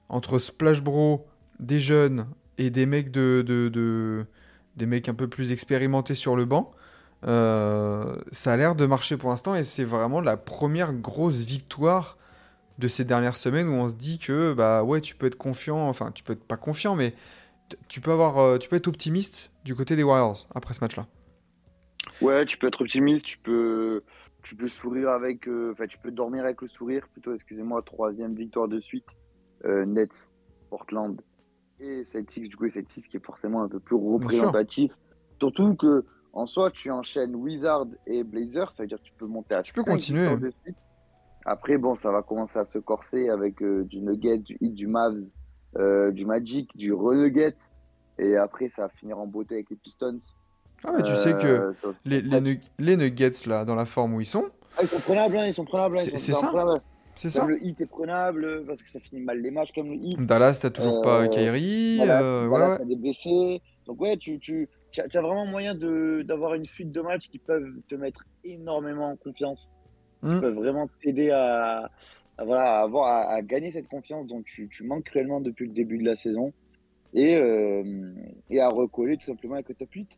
entre 0.09 0.39
Splash 0.39 0.81
Bro, 0.81 1.25
des 1.59 1.79
jeunes 1.79 2.27
et 2.57 2.69
des 2.69 2.85
mecs 2.85 3.09
un 5.09 5.13
peu 5.15 5.27
plus 5.27 5.51
expérimentés 5.51 6.15
sur 6.15 6.35
le 6.35 6.45
banc. 6.45 6.71
Euh, 7.25 8.15
ça 8.31 8.53
a 8.53 8.57
l'air 8.57 8.75
de 8.75 8.85
marcher 8.85 9.17
pour 9.17 9.29
l'instant 9.29 9.55
et 9.55 9.63
c'est 9.63 9.83
vraiment 9.83 10.21
la 10.21 10.37
première 10.37 10.93
grosse 10.93 11.37
victoire 11.37 12.17
de 12.77 12.87
ces 12.87 13.05
dernières 13.05 13.37
semaines 13.37 13.67
où 13.67 13.73
on 13.73 13.89
se 13.89 13.95
dit 13.95 14.19
que 14.19 14.53
bah 14.53 14.83
ouais 14.83 15.01
tu 15.01 15.15
peux 15.15 15.25
être 15.25 15.37
confiant, 15.37 15.89
enfin 15.89 16.11
tu 16.11 16.23
peux 16.23 16.33
être 16.33 16.43
pas 16.43 16.57
confiant 16.57 16.95
mais 16.95 17.15
tu 17.87 18.01
peux 18.01 18.11
avoir, 18.11 18.37
euh, 18.37 18.57
tu 18.59 18.69
peux 18.69 18.75
être 18.75 18.87
optimiste 18.87 19.51
du 19.65 19.73
côté 19.73 19.95
des 19.95 20.03
Warriors 20.03 20.47
après 20.53 20.75
ce 20.75 20.81
match-là. 20.81 21.07
Ouais, 22.21 22.45
tu 22.45 22.57
peux 22.57 22.67
être 22.67 22.81
optimiste, 22.81 23.25
tu 23.25 23.39
peux, 23.39 24.03
tu 24.43 24.55
peux 24.55 24.67
sourire 24.67 25.09
avec, 25.09 25.47
euh, 25.47 25.71
enfin, 25.73 25.87
tu 25.87 25.97
peux 25.97 26.11
dormir 26.11 26.43
avec 26.43 26.61
le 26.61 26.67
sourire 26.67 27.07
plutôt, 27.11 27.33
excusez-moi, 27.33 27.81
troisième 27.81 28.35
victoire 28.35 28.67
de 28.67 28.79
suite, 28.79 29.09
Nets, 29.65 30.33
Portland 30.69 31.19
et 31.79 32.03
Celtics, 32.05 32.47
du 32.47 32.55
coup, 32.55 32.69
Celtics 32.69 33.09
qui 33.09 33.17
est 33.17 33.25
forcément 33.25 33.61
un 33.63 33.67
peu 33.67 33.79
plus 33.79 33.95
représentatif. 33.95 34.91
Surtout 35.39 35.75
que, 35.75 36.05
en 36.37 36.45
soi, 36.47 36.69
tu 36.71 36.91
enchaînes 36.91 37.35
Wizard 37.35 37.87
et 38.05 38.23
Blazers, 38.23 38.71
ça 38.75 38.83
veut 38.83 38.87
dire 38.87 38.99
que 38.99 39.03
tu 39.03 39.13
peux 39.17 39.25
monter 39.25 39.55
à 39.55 39.63
Tu 39.63 39.73
peux 39.73 39.83
continuer. 39.83 40.21
victoires 40.21 40.39
de 40.39 40.51
suite. 40.63 40.75
Après, 41.45 41.77
bon, 41.77 41.95
ça 41.95 42.11
va 42.11 42.21
commencer 42.21 42.59
à 42.59 42.65
se 42.65 42.77
corser 42.77 43.29
avec 43.29 43.61
euh, 43.63 43.83
du 43.85 44.01
Nugget, 44.01 44.39
du 44.39 44.57
Heat, 44.61 44.73
du 44.75 44.87
Mavs, 44.87 45.19
euh, 45.77 46.11
du 46.11 46.25
Magic, 46.25 46.69
du 46.75 46.93
Renugget. 46.93 47.55
Et 48.19 48.35
après, 48.35 48.67
ça 48.67 48.83
va 48.83 48.89
finir 48.89 49.17
en 49.17 49.25
beauté 49.27 49.55
avec 49.55 49.69
les 49.69 49.77
Pistons. 49.77 50.17
Ah 50.83 50.91
mais 50.95 51.01
tu 51.01 51.15
sais 51.15 51.31
que 51.33 51.47
Euh, 51.47 51.73
les, 52.05 52.21
les, 52.21 52.39
nu- 52.41 52.61
les 52.77 52.97
Nuggets 52.97 53.31
là 53.47 53.65
dans 53.65 53.73
la 53.75 53.85
forme 53.87 54.13
où 54.13 54.21
ils 54.21 54.25
sont, 54.27 54.45
Ah, 54.77 54.81
ils 54.83 54.87
sont 54.87 54.99
prenables, 54.99 55.37
hein, 55.37 55.45
ils 55.47 55.53
sont 55.53 55.65
prenables. 55.65 55.97
hein, 55.97 56.01
C'est- 56.03 56.17
ça. 56.17 56.33
c'est 57.15 57.29
Comme 57.31 57.31
ça 57.31 57.45
le 57.47 57.63
hit 57.65 57.81
est 57.81 57.85
prenable, 57.87 58.63
parce 58.67 58.83
que 58.83 58.91
ça 58.91 58.99
finit 58.99 59.21
mal 59.21 59.39
les 59.41 59.49
matchs 59.49 59.71
comme 59.73 59.87
le 59.87 59.95
hit. 59.95 60.19
Dallas 60.19 60.59
t'as 60.61 60.69
toujours 60.69 61.01
pas 61.01 61.27
Kyrie, 61.29 61.97
Voilà, 61.97 62.21
euh, 62.21 62.45
voilà, 62.47 62.65
ouais, 62.65 62.71
ouais. 62.73 62.77
t'as 62.77 62.85
des 62.85 62.95
blessés. 62.95 63.61
Donc 63.87 63.99
ouais, 64.01 64.17
tu, 64.17 64.37
tu, 64.37 64.69
tu 64.91 65.01
as, 65.01 65.21
vraiment 65.21 65.45
moyen 65.45 65.75
d'avoir 65.75 66.53
une 66.53 66.65
suite 66.65 66.91
de 66.91 67.01
matchs 67.01 67.29
qui 67.29 67.39
peuvent 67.39 67.71
te 67.87 67.95
mettre 67.95 68.25
énormément 68.43 69.11
en 69.11 69.15
confiance. 69.15 69.75
Mm. 70.21 70.35
Qui 70.35 70.41
peuvent 70.41 70.55
vraiment 70.55 70.89
t'aider 71.01 71.29
à, 71.31 71.91
à, 72.37 72.45
voilà, 72.45 72.79
à, 72.79 72.81
avoir, 72.81 73.05
à, 73.07 73.33
à 73.33 73.41
gagner 73.41 73.71
cette 73.71 73.87
confiance 73.87 74.27
dont 74.27 74.41
tu, 74.41 74.67
tu 74.69 74.83
manques 74.83 75.05
cruellement 75.05 75.41
depuis 75.41 75.67
le 75.67 75.73
début 75.73 75.97
de 75.97 76.05
la 76.05 76.15
saison. 76.15 76.53
Et, 77.13 77.35
euh, 77.35 78.11
et 78.49 78.59
à 78.59 78.69
recoller 78.69 79.17
tout 79.17 79.25
simplement 79.25 79.55
avec 79.55 79.69
le 79.69 79.75
top 79.75 79.89
8. 79.91 80.17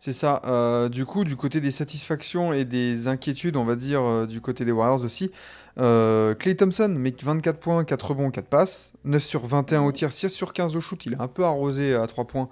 C'est 0.00 0.12
ça. 0.12 0.42
Euh, 0.46 0.88
du 0.88 1.04
coup, 1.04 1.24
du 1.24 1.36
côté 1.36 1.60
des 1.60 1.70
satisfactions 1.70 2.52
et 2.52 2.64
des 2.64 3.08
inquiétudes, 3.08 3.56
on 3.56 3.64
va 3.64 3.76
dire, 3.76 4.02
euh, 4.02 4.26
du 4.26 4.40
côté 4.40 4.64
des 4.64 4.72
Warriors 4.72 5.04
aussi, 5.04 5.30
euh, 5.78 6.34
Clay 6.34 6.54
Thompson, 6.54 6.88
mec 6.88 7.22
24 7.22 7.58
points, 7.58 7.84
4 7.84 8.10
rebonds, 8.10 8.30
4 8.30 8.46
passes, 8.48 8.92
9 9.04 9.22
sur 9.22 9.46
21 9.46 9.82
au 9.84 9.92
tir, 9.92 10.12
6 10.12 10.28
sur 10.28 10.52
15 10.52 10.76
au 10.76 10.80
shoot, 10.80 11.04
il 11.06 11.14
est 11.14 11.20
un 11.20 11.28
peu 11.28 11.44
arrosé 11.44 11.94
à 11.94 12.06
3 12.06 12.26
points. 12.26 12.48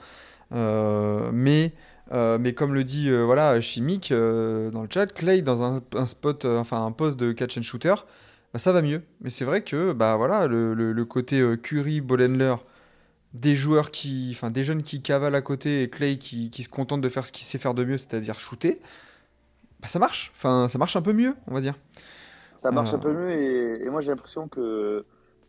Euh, 0.53 1.31
mais, 1.33 1.73
euh, 2.13 2.39
mais 2.39 2.55
comme 2.55 2.75
le 2.75 2.85
dit 2.85 3.09
euh, 3.11 3.25
voilà, 3.25 3.61
Chimique 3.61 4.13
euh, 4.13 4.71
dans 4.71 4.83
le 4.83 4.89
chat, 4.93 5.07
Clay 5.07 5.43
dans 5.43 5.63
un, 5.63 5.83
un 5.97 6.07
spot, 6.07 6.45
enfin 6.45 6.85
un 6.85 6.93
poste 6.93 7.17
de 7.17 7.33
catch 7.33 7.59
and 7.59 7.63
shooter, 7.63 7.95
bah, 8.53 8.59
ça 8.59 8.73
va 8.73 8.83
mieux. 8.83 9.03
Mais 9.21 9.31
c'est 9.31 9.45
vrai 9.45 9.63
que 9.65 9.93
bah, 9.93 10.17
voilà, 10.17 10.47
le, 10.47 10.75
le- 10.75 10.93
le 10.93 11.05
côté 11.05 11.43
Curry, 11.63 12.01
Bollenler, 12.01 12.57
des 13.35 13.57
joueurs 13.57 13.91
qui, 13.91 14.31
enfin 14.33 14.51
des 14.51 14.65
jeunes 14.65 14.83
qui 14.83 15.03
cavalent 15.03 15.35
à 15.37 15.43
côté 15.43 15.83
et 15.85 15.91
Clay 15.91 16.19
qui, 16.19 16.51
qui 16.51 16.63
se 16.65 16.69
contente 16.71 17.01
de 17.03 17.09
faire 17.09 17.27
ce 17.27 17.33
qu'il 17.33 17.47
sait 17.47 17.59
faire 17.59 17.75
de 17.75 17.85
mieux, 17.85 17.99
c'est-à-dire 17.99 18.41
shooter, 18.41 18.81
bah 19.81 19.89
ça 19.89 19.99
marche. 19.99 20.33
Enfin, 20.37 20.69
ça 20.69 20.79
marche 20.79 20.97
un 20.97 21.03
peu 21.03 21.13
mieux, 21.13 21.35
on 21.47 21.55
va 21.55 21.61
dire. 21.61 21.75
Ça 22.63 22.71
marche 22.73 22.95
un 22.95 22.99
peu 22.99 23.13
mieux 23.13 23.31
et, 23.31 23.85
et 23.85 23.91
moi 23.91 24.01
j'ai 24.01 24.11
l'impression 24.11 24.49
que 24.49 25.05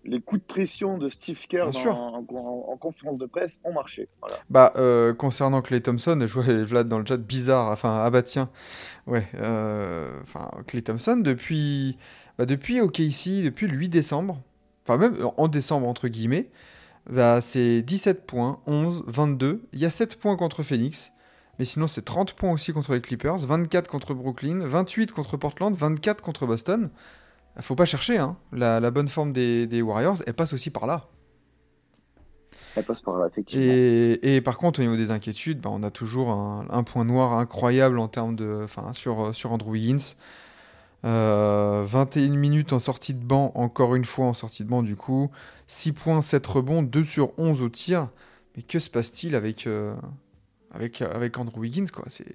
les 0.05 0.21
coups 0.21 0.41
de 0.41 0.45
pression 0.45 0.97
de 0.97 1.09
Steve 1.09 1.39
Kerr 1.47 1.65
en, 1.87 2.25
en- 2.29 2.65
en 2.71 2.77
conférence 2.77 3.17
de 3.17 3.25
presse 3.25 3.59
ont 3.63 3.73
marché. 3.73 4.07
Voilà. 4.21 4.35
Bah, 4.49 4.73
euh, 4.77 5.13
concernant 5.13 5.61
Clay 5.61 5.81
Thompson, 5.81 6.17
je 6.25 6.33
vois 6.39 6.43
Vlad 6.63 6.87
dans 6.87 6.99
le 6.99 7.05
chat 7.05 7.17
bizarre. 7.17 7.71
Enfin, 7.71 7.99
ah 8.03 8.09
bah 8.09 8.21
tiens, 8.23 8.49
ouais. 9.07 9.27
euh, 9.35 10.19
Enfin, 10.21 10.51
Clay 10.67 10.81
Thompson 10.81 11.17
depuis, 11.17 11.97
bah, 12.37 12.45
depuis 12.45 12.81
OKC, 12.81 13.43
depuis 13.43 13.67
le 13.67 13.75
8 13.77 13.89
décembre, 13.89 14.41
enfin 14.87 14.97
même 14.97 15.15
en 15.37 15.47
décembre 15.47 15.87
entre 15.87 16.07
guillemets, 16.07 16.49
bah 17.09 17.41
c'est 17.41 17.81
17 17.81 18.25
points, 18.25 18.59
11, 18.67 19.03
22. 19.07 19.63
Il 19.73 19.79
y 19.79 19.85
a 19.85 19.89
7 19.89 20.17
points 20.19 20.35
contre 20.35 20.63
Phoenix, 20.63 21.11
mais 21.59 21.65
sinon 21.65 21.87
c'est 21.87 22.03
30 22.03 22.33
points 22.33 22.51
aussi 22.51 22.73
contre 22.73 22.93
les 22.93 23.01
Clippers, 23.01 23.37
24 23.37 23.87
contre 23.89 24.13
Brooklyn, 24.13 24.59
28 24.65 25.11
contre 25.11 25.37
Portland, 25.37 25.75
24 25.75 26.21
contre 26.23 26.45
Boston. 26.47 26.89
Faut 27.61 27.75
pas 27.75 27.85
chercher, 27.85 28.17
hein. 28.17 28.37
La, 28.51 28.79
la 28.79 28.91
bonne 28.91 29.07
forme 29.07 29.31
des, 29.33 29.67
des 29.67 29.81
Warriors, 29.81 30.17
elle 30.27 30.33
passe 30.33 30.53
aussi 30.53 30.69
par 30.71 30.87
là. 30.87 31.07
Elle 32.75 32.85
passe 32.85 33.01
par 33.01 33.17
là, 33.17 33.27
effectivement. 33.27 33.81
Et, 34.21 34.35
et 34.35 34.41
par 34.41 34.57
contre, 34.57 34.79
au 34.79 34.83
niveau 34.83 34.95
des 34.97 35.11
inquiétudes, 35.11 35.61
bah, 35.61 35.69
on 35.71 35.83
a 35.83 35.91
toujours 35.91 36.29
un, 36.31 36.65
un 36.69 36.83
point 36.83 37.05
noir 37.05 37.33
incroyable 37.33 37.99
en 37.99 38.07
termes 38.07 38.35
de, 38.35 38.61
enfin, 38.63 38.93
sur, 38.93 39.33
sur 39.35 39.51
Andrew 39.51 39.71
Wiggins. 39.71 40.15
Euh, 41.05 41.83
21 41.85 42.35
minutes 42.35 42.73
en 42.73 42.79
sortie 42.79 43.13
de 43.13 43.23
banc, 43.23 43.51
encore 43.55 43.95
une 43.95 44.05
fois 44.05 44.25
en 44.27 44.33
sortie 44.33 44.63
de 44.63 44.69
banc 44.69 44.83
du 44.83 44.95
coup. 44.95 45.29
6 45.67 45.93
points, 45.93 46.21
7 46.21 46.45
rebonds, 46.47 46.83
2 46.83 47.03
sur 47.03 47.33
11 47.39 47.61
au 47.61 47.69
tir. 47.69 48.09
Mais 48.55 48.63
que 48.63 48.79
se 48.79 48.89
passe-t-il 48.89 49.35
avec, 49.35 49.67
euh, 49.67 49.95
avec, 50.71 51.01
avec 51.01 51.37
Andrew 51.37 51.59
Wiggins 51.61 51.87
quoi? 51.93 52.05
C'est 52.07 52.25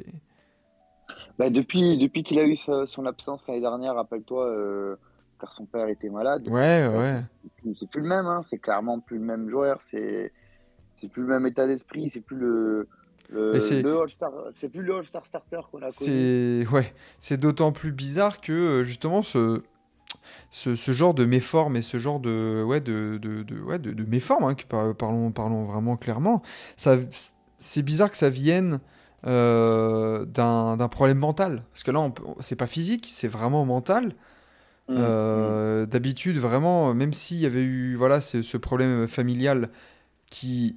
Bah, 1.39 1.51
depuis 1.51 1.97
depuis 1.99 2.23
qu'il 2.23 2.39
a 2.39 2.47
eu 2.47 2.57
son 2.57 3.07
absence 3.07 3.47
l'année 3.49 3.61
dernière, 3.61 3.95
rappelle-toi, 3.95 4.47
euh, 4.47 4.97
car 5.41 5.53
son 5.53 5.67
père 5.67 5.89
était 5.89 6.11
malade, 6.11 6.49
Ouais, 6.49 6.87
ouais. 6.89 7.23
c'est- 7.79 7.89
plus 7.91 8.01
le 8.03 8.09
même, 8.09 8.27
hein, 8.27 8.43
c'est 8.49 8.59
clairement 8.59 9.01
plus 9.01 9.19
le 9.19 9.25
même 9.25 9.49
joueur, 9.49 9.83
c'est 9.83 10.33
c'est 10.97 11.09
plus 11.09 11.23
le 11.23 11.29
même 11.29 11.47
état 11.47 11.67
d'esprit, 11.67 12.11
c'est 12.11 12.21
plus 12.21 12.37
le 12.37 12.89
le, 13.31 13.61
c'est- 13.61 13.81
le 13.83 14.01
All-Star, 14.01 14.33
c'est 14.55 14.69
plus 14.69 14.83
le 14.83 14.97
All-Star 14.97 15.25
starter 15.25 15.61
qu'on 15.71 15.83
a 15.83 15.91
connu. 15.93 16.11
C'est 16.11 16.67
ouais, 16.73 16.93
c'est 17.21 17.37
d'autant 17.39 17.73
plus 17.73 17.93
bizarre 17.93 18.41
que 18.41 18.53
euh, 18.53 18.85
justement 18.85 19.23
ce, 19.23 19.63
ce, 20.51 20.75
ce 20.77 20.93
genre 20.93 21.15
de 21.15 21.25
méforme 21.25 21.77
et 21.77 21.83
ce 21.83 21.99
genre 21.99 22.21
de 22.21 22.63
ouais 22.67 22.81
de, 22.81 23.19
de, 23.21 23.43
de- 23.43 23.61
ouais, 23.61 23.79
de, 23.79 23.93
de 23.93 24.05
méforme, 24.05 24.45
hein, 24.45 24.55
que 24.55 24.65
par- 24.65 24.95
parlons, 24.97 25.31
parlons 25.33 25.65
vraiment 25.65 25.97
clairement, 25.97 26.43
ça, 26.77 26.97
c'est 27.59 27.83
bizarre 27.83 28.11
que 28.11 28.17
ça 28.17 28.31
vienne 28.31 28.81
euh, 29.27 30.25
d'un 30.25 30.77
d'un 30.77 30.89
problème 30.89 31.19
mental. 31.19 31.63
Parce 31.73 31.83
que 31.83 31.91
là, 31.91 32.11
c'est 32.41 32.57
pas 32.57 32.67
physique, 32.67 33.07
c'est 33.11 33.29
vraiment 33.29 33.65
mental. 33.65 34.15
Mm, 34.91 35.15
Euh, 35.45 35.87
D'habitude, 35.87 36.39
vraiment, 36.39 36.95
même 36.95 37.13
s'il 37.15 37.39
y 37.39 37.47
avait 37.47 37.63
eu 37.65 37.95
voilà, 37.97 38.21
ce, 38.21 38.43
ce 38.43 38.57
problème 38.57 39.07
familial 39.09 39.71
qui 40.31 40.77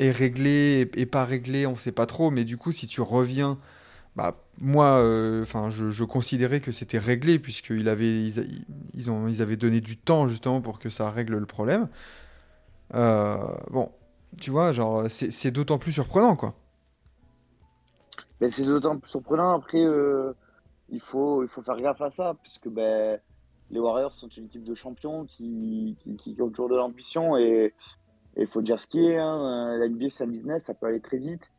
est 0.00 0.10
réglé 0.10 0.90
et, 0.96 1.02
et 1.02 1.06
pas 1.06 1.24
réglé, 1.24 1.66
on 1.66 1.76
sait 1.76 1.92
pas 1.92 2.06
trop, 2.06 2.30
mais 2.30 2.44
du 2.44 2.56
coup, 2.58 2.72
si 2.72 2.86
tu 2.88 3.00
reviens, 3.02 3.58
bah, 4.16 4.36
moi, 4.60 4.98
euh, 5.00 5.42
enfin, 5.42 5.70
je, 5.70 5.90
je 5.90 6.04
considérais 6.04 6.60
que 6.60 6.72
c'était 6.72 6.98
réglé, 6.98 7.38
puisqu'ils 7.40 7.88
avaient, 7.88 8.24
ils, 8.24 8.64
ils 8.94 9.10
ont, 9.10 9.28
ils 9.28 9.42
avaient 9.42 9.56
donné 9.58 9.80
du 9.82 9.96
temps 9.98 10.28
justement 10.28 10.60
pour 10.62 10.78
que 10.80 10.90
ça 10.90 11.10
règle 11.10 11.36
le 11.38 11.46
problème. 11.46 11.88
Euh, 12.94 13.36
bon, 13.70 13.92
tu 14.40 14.50
vois, 14.50 14.72
genre, 14.72 15.04
c'est 15.10 15.30
c'est 15.30 15.50
d'autant 15.50 15.78
plus 15.78 15.92
surprenant, 15.92 16.36
quoi. 16.36 16.54
Ben, 18.40 18.50
c'est 18.50 18.64
d'autant 18.64 18.98
plus 18.98 19.10
surprenant. 19.10 19.54
Après, 19.56 19.84
euh, 19.84 20.32
il 20.88 21.00
faut, 21.00 21.42
il 21.44 21.48
faut 21.48 21.62
faire 21.62 21.80
gaffe 21.80 22.00
à 22.02 22.10
ça, 22.10 22.34
puisque 22.42 22.68
ben, 22.68 23.20
les 23.70 23.80
Warriors 23.80 24.12
sont 24.12 24.28
une 24.28 24.46
équipe 24.46 24.64
de 24.64 24.74
champions 24.74 25.24
qui, 25.26 25.96
qui, 26.00 26.16
qui 26.16 26.42
ont 26.42 26.48
toujours 26.48 26.68
de 26.68 26.76
l'ambition. 26.76 27.36
Et 27.36 27.74
il 28.36 28.46
faut 28.46 28.62
dire 28.62 28.80
ce 28.80 28.86
qui 28.86 29.06
est. 29.06 29.18
Hein. 29.18 29.76
La 29.78 29.88
NBA, 29.88 30.06
c'est 30.10 30.24
un 30.24 30.28
business, 30.28 30.64
ça 30.64 30.74
peut 30.74 30.86
aller 30.86 31.00
très 31.00 31.18
vite. 31.18 31.50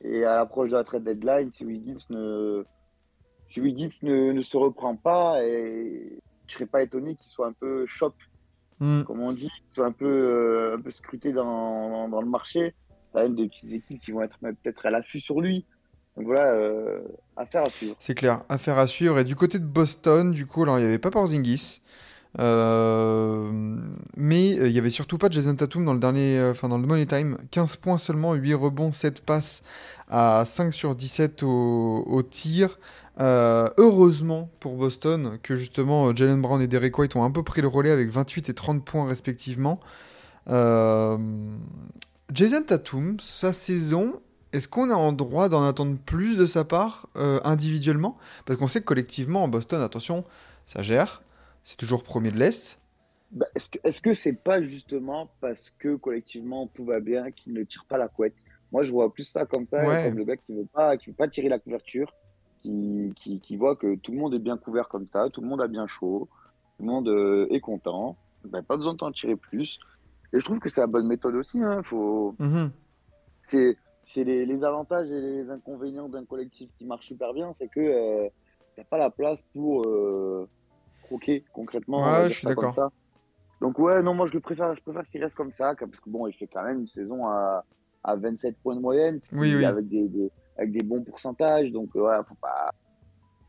Et 0.00 0.24
à 0.24 0.36
l'approche 0.36 0.70
de 0.70 0.76
la 0.76 0.84
trade 0.84 1.04
deadline, 1.04 1.52
si 1.52 1.64
Wiggins 1.64 2.04
ne, 2.10 2.64
si 3.46 3.60
Wiggins 3.60 3.90
ne, 4.02 4.32
ne 4.32 4.42
se 4.42 4.56
reprend 4.56 4.96
pas, 4.96 5.44
et 5.44 6.20
je 6.48 6.54
serais 6.54 6.66
pas 6.66 6.82
étonné 6.82 7.14
qu'il 7.14 7.30
soit 7.30 7.46
un 7.46 7.52
peu 7.52 7.86
shop, 7.86 8.14
Hmm. 8.82 9.04
comme 9.04 9.20
on 9.20 9.30
dit, 9.32 9.48
qu'il 9.48 9.74
soit 9.74 9.86
un 9.86 9.92
peu, 9.92 10.06
euh, 10.06 10.76
un 10.76 10.80
peu 10.80 10.90
scruté 10.90 11.32
dans, 11.32 11.88
dans, 11.88 12.08
dans 12.08 12.20
le 12.20 12.28
marché. 12.28 12.74
Tu 13.12 13.18
as 13.18 13.22
même 13.22 13.36
des 13.36 13.46
petites 13.46 13.70
équipes 13.70 14.00
qui 14.00 14.10
vont 14.10 14.22
être 14.22 14.40
peut-être 14.40 14.86
à 14.86 14.90
l'affût 14.90 15.20
sur 15.20 15.40
lui. 15.40 15.64
Donc 16.16 16.26
voilà, 16.26 16.52
euh, 16.52 17.00
affaire 17.36 17.62
à 17.62 17.70
suivre. 17.70 17.96
C'est 17.98 18.14
clair, 18.14 18.42
affaire 18.48 18.78
à 18.78 18.86
suivre. 18.86 19.18
Et 19.18 19.24
du 19.24 19.34
côté 19.34 19.58
de 19.58 19.64
Boston, 19.64 20.30
du 20.32 20.46
coup, 20.46 20.62
alors 20.62 20.78
il 20.78 20.82
n'y 20.82 20.88
avait 20.88 20.98
pas 20.98 21.10
Porzingis. 21.10 21.80
Euh, 22.38 23.50
mais 24.16 24.58
euh, 24.58 24.68
il 24.68 24.72
y 24.72 24.78
avait 24.78 24.90
surtout 24.90 25.18
pas 25.18 25.28
Jason 25.28 25.54
Tatum 25.54 25.84
dans 25.84 25.92
le 25.92 26.00
dernier, 26.00 26.42
enfin 26.50 26.68
dans 26.68 26.78
Money 26.78 27.06
Time. 27.06 27.38
15 27.50 27.76
points 27.76 27.98
seulement, 27.98 28.34
8 28.34 28.54
rebonds, 28.54 28.92
7 28.92 29.24
passes 29.24 29.62
à 30.08 30.44
5 30.44 30.74
sur 30.74 30.94
17 30.94 31.42
au, 31.42 32.04
au 32.06 32.22
tir. 32.22 32.78
Heureusement 33.18 34.50
pour 34.60 34.76
Boston 34.76 35.38
que 35.42 35.56
justement 35.56 36.14
Jalen 36.16 36.40
Brown 36.42 36.60
et 36.60 36.66
Derek 36.66 36.98
White 36.98 37.16
ont 37.16 37.24
un 37.24 37.30
peu 37.30 37.42
pris 37.42 37.60
le 37.60 37.68
relais 37.68 37.90
avec 37.90 38.10
28 38.10 38.48
et 38.48 38.54
30 38.54 38.84
points 38.84 39.06
respectivement. 39.06 39.80
Jason 40.46 41.60
Tatum, 42.66 43.18
sa 43.20 43.52
saison, 43.52 44.20
est-ce 44.52 44.68
qu'on 44.68 44.90
a 44.90 44.94
en 44.94 45.12
droit 45.12 45.48
d'en 45.48 45.66
attendre 45.66 45.96
plus 46.04 46.36
de 46.36 46.46
sa 46.46 46.64
part 46.64 47.08
euh, 47.16 47.40
individuellement? 47.44 48.18
Parce 48.44 48.58
qu'on 48.58 48.66
sait 48.68 48.80
que 48.80 48.86
collectivement, 48.86 49.46
Boston, 49.48 49.80
attention, 49.80 50.24
ça 50.66 50.82
gère. 50.82 51.22
C'est 51.64 51.76
toujours 51.76 52.02
premier 52.02 52.30
de 52.30 52.38
l'Est. 52.38 52.78
Bah, 53.30 53.46
est-ce 53.54 54.00
que 54.00 54.10
que 54.10 54.14
c'est 54.14 54.34
pas 54.34 54.60
justement 54.60 55.30
parce 55.40 55.70
que 55.70 55.96
collectivement 55.96 56.66
tout 56.66 56.84
va 56.84 57.00
bien 57.00 57.30
qu'il 57.30 57.54
ne 57.54 57.62
tire 57.62 57.86
pas 57.88 57.96
la 57.96 58.08
couette? 58.08 58.36
Moi, 58.72 58.82
je 58.82 58.92
vois 58.92 59.12
plus 59.12 59.22
ça 59.22 59.46
comme 59.46 59.64
ça, 59.64 59.86
Ouais. 59.86 60.08
comme 60.08 60.18
le 60.18 60.24
gars 60.24 60.36
qui 60.36 60.52
veut 60.54 60.66
pas, 60.66 60.96
qui 60.96 61.10
veut 61.10 61.16
pas 61.16 61.28
tirer 61.28 61.48
la 61.48 61.58
couverture, 61.58 62.12
qui, 62.58 63.12
qui, 63.16 63.40
qui 63.40 63.56
voit 63.56 63.76
que 63.76 63.96
tout 63.96 64.12
le 64.12 64.18
monde 64.18 64.34
est 64.34 64.38
bien 64.38 64.56
couvert 64.56 64.88
comme 64.88 65.06
ça, 65.06 65.28
tout 65.30 65.40
le 65.40 65.48
monde 65.48 65.62
a 65.62 65.68
bien 65.68 65.86
chaud, 65.86 66.28
tout 66.76 66.84
le 66.84 66.90
monde 66.90 67.08
euh, 67.08 67.46
est 67.50 67.60
content. 67.60 68.16
Ben, 68.44 68.62
pas 68.62 68.76
besoin 68.76 68.94
d'en 68.94 69.12
tirer 69.12 69.36
plus. 69.36 69.78
Et 70.32 70.40
je 70.40 70.44
trouve 70.44 70.58
que 70.58 70.68
c'est 70.68 70.80
la 70.80 70.86
bonne 70.86 71.06
méthode 71.06 71.34
aussi. 71.34 71.62
Hein. 71.62 71.82
Faut... 71.82 72.34
Mhm. 72.38 72.70
C'est 73.42 73.76
c'est 74.12 74.24
les, 74.24 74.44
les 74.46 74.62
avantages 74.64 75.10
et 75.10 75.20
les 75.20 75.50
inconvénients 75.50 76.08
d'un 76.08 76.24
collectif 76.24 76.70
qui 76.76 76.84
marche 76.84 77.06
super 77.06 77.32
bien, 77.32 77.52
c'est 77.54 77.68
que 77.68 77.80
euh, 77.80 78.28
t'as 78.76 78.84
pas 78.84 78.98
la 78.98 79.10
place 79.10 79.42
pour 79.54 79.84
euh, 79.86 80.48
croquer 81.02 81.44
concrètement. 81.52 82.04
Ouais, 82.04 82.28
je 82.28 82.34
suis 82.34 82.46
d'accord. 82.46 82.74
Donc 83.60 83.78
ouais, 83.78 84.02
non, 84.02 84.12
moi 84.14 84.26
je 84.26 84.34
le 84.34 84.40
préfère, 84.40 84.74
je 84.74 84.82
préfère 84.82 85.08
qu'il 85.08 85.22
reste 85.22 85.36
comme 85.36 85.52
ça, 85.52 85.74
parce 85.74 86.00
que 86.00 86.10
bon, 86.10 86.26
il 86.26 86.34
fait 86.34 86.46
quand 86.48 86.62
même 86.64 86.80
une 86.80 86.88
saison 86.88 87.26
à, 87.26 87.64
à 88.02 88.16
27 88.16 88.56
points 88.62 88.74
de 88.76 88.80
moyenne, 88.80 89.20
Oui, 89.32 89.54
oui. 89.54 89.64
avec 89.64 89.88
des, 89.88 90.08
des- 90.08 90.30
avec 90.58 90.72
des 90.72 90.82
bons 90.82 91.02
pourcentages. 91.02 91.70
Donc 91.70 91.88
euh, 91.96 92.00
voilà, 92.00 92.24
faut 92.24 92.34
pas, 92.34 92.70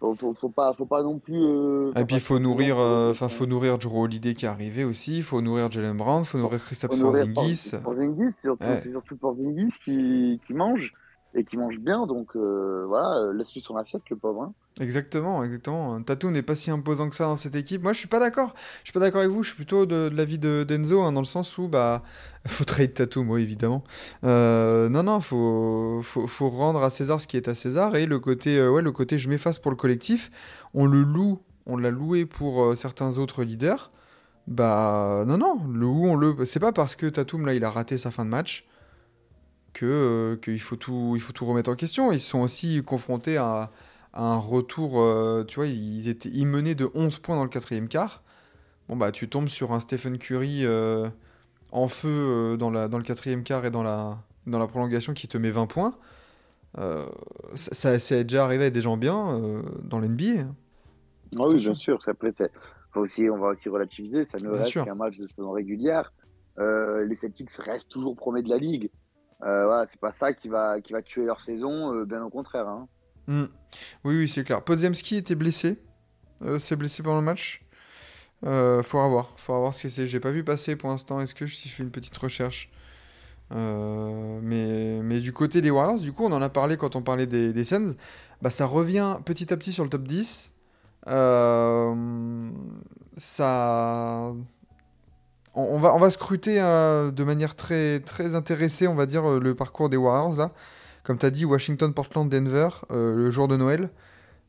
faut, 0.03 0.15
faut, 0.15 0.33
faut 0.33 0.49
pas, 0.49 0.73
faut 0.73 0.85
pas 0.85 1.01
non 1.01 1.17
plus. 1.17 1.41
euh, 1.41 1.91
Et 1.95 2.03
puis 2.03 2.15
il 2.17 2.19
faut 2.19 2.33
passer 2.35 2.43
la 2.43 2.49
nourrir, 2.49 2.75
saison, 2.75 2.79
euh, 2.87 3.13
faut- 3.13 3.25
enfin 3.25 3.29
faut 3.29 3.45
nourrir 3.45 3.77
Drew 3.77 4.01
Holiday 4.03 4.33
qui 4.33 4.43
est 4.45 4.49
arrivé 4.49 4.83
aussi. 4.83 5.17
Il 5.17 5.23
faut 5.23 5.39
nourrir 5.41 5.71
Jalen 5.71 5.95
Brown, 5.95 6.23
il 6.23 6.25
faut 6.25 6.37
nourrir 6.37 6.59
faut 6.59 6.97
nourrir 6.97 7.25
Porzingis. 7.33 7.69
Por- 7.71 7.81
Porzingis, 7.83 8.33
c'est 8.33 8.41
surtout, 8.41 8.65
Ouais. 8.65 8.79
c'est 8.83 8.89
surtout 8.91 9.15
Porzingis 9.15 9.73
qui, 9.83 10.41
qui 10.45 10.53
mange 10.53 10.93
et 11.35 11.43
qui 11.43 11.57
mange 11.57 11.79
bien. 11.79 12.05
Donc 12.05 12.35
euh, 12.35 12.85
voilà, 12.87 13.17
euh, 13.17 13.33
laisse-lui 13.33 13.61
son 13.61 13.75
assiette, 13.75 14.03
le 14.09 14.15
pauvre. 14.15 14.43
hein. 14.43 14.53
Exactement, 14.79 15.43
exactement. 15.43 16.01
Tatum 16.01 16.31
n'est 16.31 16.41
pas 16.41 16.55
si 16.55 16.71
imposant 16.71 17.09
que 17.09 17.15
ça 17.15 17.25
dans 17.25 17.35
cette 17.35 17.55
équipe. 17.55 17.83
Moi, 17.83 17.93
je 17.93 17.99
suis 17.99 18.07
pas 18.07 18.19
d'accord. 18.19 18.53
Je 18.83 18.89
suis 18.89 18.93
pas 18.93 18.99
d'accord 18.99 19.21
avec 19.21 19.31
vous. 19.31 19.43
Je 19.43 19.49
suis 19.49 19.55
plutôt 19.55 19.85
de, 19.85 20.09
l'avis 20.13 20.39
de 20.39 20.65
d'Enzo, 20.67 21.01
hein, 21.01 21.11
dans 21.11 21.21
le 21.21 21.25
sens 21.25 21.57
où 21.57 21.67
bah 21.67 22.03
faut 22.47 22.63
trade 22.63 22.93
Tatum, 22.93 23.29
oui, 23.29 23.43
évidemment. 23.43 23.83
Euh, 24.23 24.89
non, 24.89 25.03
non, 25.03 25.21
faut, 25.21 25.99
faut 26.03 26.27
faut 26.27 26.49
rendre 26.49 26.81
à 26.83 26.89
César 26.89 27.21
ce 27.21 27.27
qui 27.27 27.37
est 27.37 27.47
à 27.47 27.55
César 27.55 27.95
et 27.95 28.05
le 28.05 28.19
côté 28.19 28.65
ouais, 28.67 28.81
le 28.81 28.91
côté 28.91 29.19
je 29.19 29.29
m'efface 29.29 29.59
pour 29.59 29.71
le 29.71 29.77
collectif. 29.77 30.31
On 30.73 30.85
le 30.85 31.03
loue, 31.03 31.39
on 31.65 31.77
l'a 31.77 31.91
loué 31.91 32.25
pour 32.25 32.75
certains 32.75 33.17
autres 33.17 33.43
leaders. 33.43 33.91
Bah 34.47 35.23
non, 35.25 35.37
non, 35.37 35.61
le 35.71 35.85
où 35.85 36.05
on 36.07 36.15
le. 36.15 36.45
C'est 36.45 36.59
pas 36.59 36.71
parce 36.73 36.95
que 36.95 37.05
Tatum 37.05 37.45
là 37.45 37.53
il 37.53 37.63
a 37.63 37.69
raté 37.69 37.97
sa 37.97 38.11
fin 38.11 38.25
de 38.25 38.29
match 38.29 38.65
que 39.73 39.85
euh, 39.85 40.35
qu'il 40.37 40.59
faut 40.59 40.75
tout 40.75 41.13
il 41.15 41.21
faut 41.21 41.33
tout 41.33 41.45
remettre 41.45 41.69
en 41.71 41.75
question. 41.75 42.11
Ils 42.11 42.19
sont 42.19 42.41
aussi 42.41 42.83
confrontés 42.83 43.37
à 43.37 43.71
un 44.13 44.37
retour, 44.37 45.01
euh, 45.01 45.43
tu 45.45 45.55
vois, 45.55 45.67
ils, 45.67 46.07
étaient, 46.07 46.29
ils 46.31 46.45
menaient 46.45 46.75
de 46.75 46.89
11 46.93 47.19
points 47.19 47.35
dans 47.35 47.43
le 47.43 47.49
quatrième 47.49 47.87
quart. 47.87 48.23
Bon, 48.89 48.97
bah, 48.97 49.11
tu 49.11 49.29
tombes 49.29 49.49
sur 49.49 49.73
un 49.73 49.79
Stephen 49.81 50.17
Curry 50.19 50.65
euh, 50.65 51.09
en 51.71 51.87
feu 51.87 52.57
dans, 52.59 52.71
la, 52.71 52.87
dans 52.87 52.97
le 52.99 53.03
quatrième 53.05 53.43
quart 53.43 53.65
et 53.65 53.71
dans 53.71 53.83
la, 53.83 54.19
dans 54.47 54.59
la 54.59 54.67
prolongation 54.67 55.13
qui 55.13 55.27
te 55.27 55.37
met 55.37 55.51
20 55.51 55.67
points. 55.67 55.95
Euh, 56.79 57.05
ça, 57.55 57.73
ça, 57.75 57.99
ça 57.99 58.15
est 58.17 58.23
déjà 58.23 58.45
arrivé 58.45 58.65
à 58.65 58.69
des 58.69 58.81
gens 58.81 58.97
bien 58.97 59.35
euh, 59.37 59.61
dans 59.83 59.99
l'NBA. 59.99 60.45
Ah 61.37 61.47
oui, 61.47 61.57
bien 61.57 61.73
sûr. 61.73 61.99
Après, 62.07 62.31
c'est- 62.31 62.51
faut 62.91 63.01
aussi, 63.01 63.29
on 63.29 63.37
va 63.37 63.49
aussi 63.49 63.69
relativiser. 63.69 64.25
Ça 64.25 64.39
ne 64.39 64.49
Bien 64.49 64.57
reste 64.59 64.73
qu'un 64.83 64.95
match 64.95 65.17
de 65.17 65.27
saison 65.27 65.51
régulière. 65.51 66.13
Euh, 66.59 67.05
les 67.05 67.15
Celtics 67.15 67.49
restent 67.51 67.91
toujours 67.91 68.15
premiers 68.15 68.43
de 68.43 68.49
la 68.49 68.57
ligue. 68.57 68.89
Euh, 69.43 69.85
c'est 69.89 69.99
pas 69.99 70.11
ça 70.11 70.33
qui 70.33 70.49
va, 70.49 70.79
qui 70.81 70.93
va 70.93 71.01
tuer 71.01 71.25
leur 71.25 71.41
saison, 71.41 71.93
euh, 71.93 72.05
bien 72.05 72.23
au 72.23 72.29
contraire. 72.29 72.67
Hein. 72.67 72.87
Hmm. 73.27 73.45
Oui, 74.03 74.17
oui, 74.17 74.27
c'est 74.27 74.43
clair. 74.43 74.61
Podziemski 74.63 75.17
était 75.17 75.35
blessé. 75.35 75.77
Euh, 76.41 76.59
s'est 76.59 76.75
blessé 76.75 77.03
pendant 77.03 77.19
le 77.19 77.25
match. 77.25 77.63
Euh, 78.45 78.83
faut 78.83 78.97
voir. 79.09 79.33
Faut 79.37 79.57
voir 79.57 79.73
ce 79.73 79.83
que 79.83 79.89
c'est. 79.89 80.07
J'ai 80.07 80.19
pas 80.19 80.31
vu 80.31 80.43
passer 80.43 80.75
pour 80.75 80.89
l'instant. 80.89 81.19
Est-ce 81.19 81.35
que 81.35 81.47
si 81.47 81.69
je 81.69 81.73
fais 81.73 81.83
une 81.83 81.91
petite 81.91 82.17
recherche 82.17 82.71
mais, 83.55 84.99
mais 85.03 85.19
du 85.19 85.31
côté 85.31 85.61
des 85.61 85.69
Warriors, 85.69 85.99
du 85.99 86.11
coup, 86.11 86.23
on 86.25 86.31
en 86.31 86.41
a 86.41 86.49
parlé 86.49 86.75
quand 86.75 86.95
on 86.95 87.03
parlait 87.03 87.27
des, 87.27 87.53
des 87.53 87.63
Suns. 87.63 87.93
Bah, 88.41 88.49
ça 88.49 88.65
revient 88.65 89.17
petit 89.25 89.53
à 89.53 89.57
petit 89.57 89.71
sur 89.71 89.83
le 89.83 89.91
top 89.91 90.03
10. 90.03 90.51
Euh, 91.07 92.49
ça. 93.17 94.33
On, 95.55 95.77
va, 95.77 95.95
on 95.95 95.99
va 95.99 96.09
scruter 96.09 96.59
euh, 96.59 97.11
de 97.11 97.23
manière 97.23 97.55
très, 97.55 97.99
très 97.99 98.33
intéressée, 98.35 98.87
on 98.87 98.95
va 98.95 99.05
dire, 99.05 99.23
euh, 99.29 99.39
le 99.39 99.53
parcours 99.53 99.89
des 99.89 99.97
Warriors 99.97 100.35
là. 100.37 100.51
Comme 101.03 101.17
tu 101.17 101.25
as 101.25 101.31
dit, 101.31 101.45
Washington, 101.45 101.93
Portland, 101.93 102.29
Denver, 102.29 102.69
euh, 102.91 103.15
le 103.15 103.29
jour 103.29 103.47
de 103.47 103.57
Noël. 103.57 103.89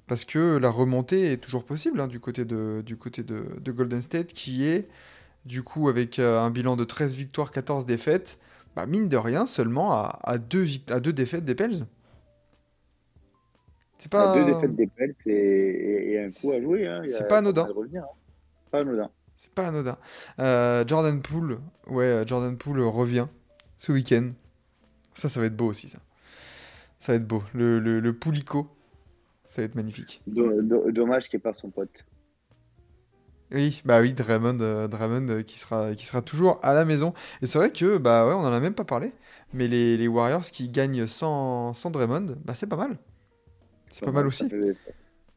Parce 0.07 0.25
que 0.25 0.57
la 0.59 0.71
remontée 0.71 1.33
est 1.33 1.39
toujours 1.39 1.65
possible 1.65 2.01
hein, 2.01 2.07
du 2.07 2.21
côté, 2.21 2.45
de, 2.45 2.83
du 2.85 2.97
côté 2.97 3.23
de, 3.23 3.45
de 3.59 3.73
Golden 3.73 4.03
State, 4.03 4.29
qui 4.29 4.65
est, 4.67 4.87
du 5.47 5.63
coup, 5.63 5.89
avec 5.89 6.19
euh, 6.19 6.41
un 6.41 6.51
bilan 6.51 6.77
de 6.77 6.85
13 6.85 7.17
victoires, 7.17 7.51
14 7.51 7.87
défaites, 7.87 8.39
bah, 8.77 8.87
mine 8.87 9.09
de 9.09 9.17
rien, 9.17 9.47
seulement 9.47 9.93
à, 9.93 10.21
à, 10.23 10.39
deux, 10.39 10.67
à 10.89 11.01
deux 11.01 11.13
défaites 11.13 11.45
des 11.45 11.55
Pels. 11.55 11.87
C'est 13.99 14.13
pas, 14.13 14.35
deux 14.35 14.45
défaites 14.45 14.77
des 14.77 14.87
Pelts 14.87 15.27
et, 15.27 16.19
un 16.21 16.31
coup 16.31 16.53
à 16.53 16.61
jouer. 16.61 16.87
Hein. 16.87 17.03
C'est 17.09 17.27
pas 17.27 17.39
anodin. 17.39 17.65
revenir, 17.75 18.03
hein. 18.03 18.17
Pas 18.71 18.81
anodin. 18.81 19.11
Pas 19.55 19.69
anodin. 19.69 19.97
Euh, 20.39 20.85
Jordan 20.87 21.21
Poole, 21.23 21.61
ouais, 21.87 22.05
euh, 22.05 22.27
Jordan 22.27 22.57
Poole 22.57 22.81
revient 22.81 23.27
ce 23.77 23.93
week-end. 23.93 24.33
Ça, 25.15 25.29
ça 25.29 25.41
va 25.41 25.47
être 25.47 25.57
beau 25.57 25.67
aussi, 25.67 25.89
ça. 25.89 25.99
Ça 27.01 27.13
va 27.13 27.17
être 27.17 27.27
beau. 27.27 27.43
Le, 27.53 27.79
le, 27.79 28.01
le 28.01 28.13
Poulico, 28.13 28.69
ça 29.47 29.63
va 29.63 29.67
être 29.67 29.75
magnifique. 29.75 30.23
Do- 30.27 30.63
do- 30.63 30.91
dommage 30.91 31.29
qu'il 31.29 31.39
n'y 31.39 31.43
ait 31.43 31.45
pas 31.45 31.53
son 31.53 31.71
pote. 31.71 32.05
Oui, 33.53 33.83
bah 33.85 34.01
oui, 34.01 34.15
Draymond, 34.15 34.59
euh, 34.61 34.89
Draymond 34.89 35.29
euh, 35.29 35.43
qui 35.43 35.59
sera, 35.59 35.95
qui 35.95 36.07
sera 36.07 36.23
toujours 36.23 36.59
à 36.63 36.75
la 36.75 36.85
maison. 36.85 37.13
Et 37.43 37.47
c'est 37.47 37.59
vrai 37.59 37.71
que, 37.71 37.99
bah 37.99 38.27
ouais, 38.27 38.35
on 38.35 38.39
en 38.41 38.53
a 38.53 38.59
même 38.59 38.75
pas 38.75 38.85
parlé, 38.85 39.13
mais 39.53 39.69
les, 39.69 39.97
les 39.97 40.09
Warriors 40.09 40.43
qui 40.43 40.69
gagnent 40.69 41.07
sans, 41.07 41.73
sans 41.75 41.91
Draymond, 41.91 42.37
bah 42.45 42.55
c'est 42.55 42.67
pas 42.67 42.77
mal. 42.77 42.99
C'est 43.91 44.05
pas 44.05 44.13
mal 44.13 44.27
aussi. 44.27 44.49
Fait, 44.49 44.77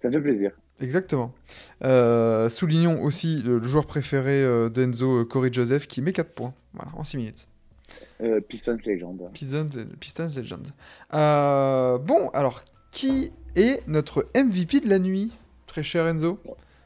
ça 0.01 0.11
fait 0.11 0.21
plaisir. 0.21 0.51
Exactement. 0.79 1.33
Euh, 1.83 2.49
soulignons 2.49 3.01
aussi 3.03 3.41
le, 3.41 3.57
le 3.57 3.65
joueur 3.65 3.87
préféré 3.87 4.43
euh, 4.43 4.69
d'Enzo, 4.69 5.21
euh, 5.21 5.25
Corey 5.25 5.49
Joseph, 5.51 5.87
qui 5.87 6.01
met 6.01 6.13
4 6.13 6.33
points. 6.33 6.53
Voilà, 6.73 6.91
en 6.95 7.03
6 7.03 7.17
minutes. 7.17 7.47
Euh, 8.21 8.41
Pistons 8.41 8.77
légende. 8.85 9.29
Pistons, 9.33 9.69
Pistons 9.99 10.29
Legend. 10.35 10.67
Bon, 11.11 12.29
alors, 12.33 12.63
qui 12.91 13.31
est 13.55 13.81
notre 13.87 14.27
MVP 14.35 14.81
de 14.81 14.89
la 14.89 14.99
nuit, 14.99 15.31
très 15.65 15.83
cher 15.83 16.05
Enzo? 16.05 16.39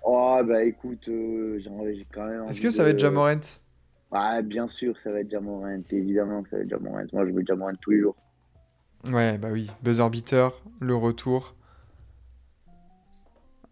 Oh, 0.03 0.39
bah 0.45 0.63
écoute, 0.63 1.03
j'ai 1.05 2.05
quand 2.13 2.25
même. 2.25 2.45
Est-ce 2.49 2.61
que 2.61 2.71
ça 2.71 2.83
va 2.83 2.89
être 2.89 2.99
Jamorant 2.99 3.41
Ah, 4.11 4.41
bien 4.41 4.67
sûr, 4.67 4.97
ça 4.99 5.11
va 5.11 5.19
être 5.19 5.29
Jamorant. 5.29 5.81
Évidemment 5.89 6.43
que 6.43 6.49
ça 6.49 6.57
va 6.57 6.63
être 6.63 6.69
Jamorant. 6.69 7.03
Moi, 7.11 7.25
je 7.25 7.31
veux 7.31 7.43
Jamorant 7.45 7.73
tous 7.81 7.91
les 7.91 7.99
jours. 7.99 8.15
Ouais, 9.11 9.37
bah 9.37 9.49
oui. 9.51 9.69
Buzzer 9.83 10.09
beater, 10.09 10.51
le 10.79 10.95
retour. 10.95 11.55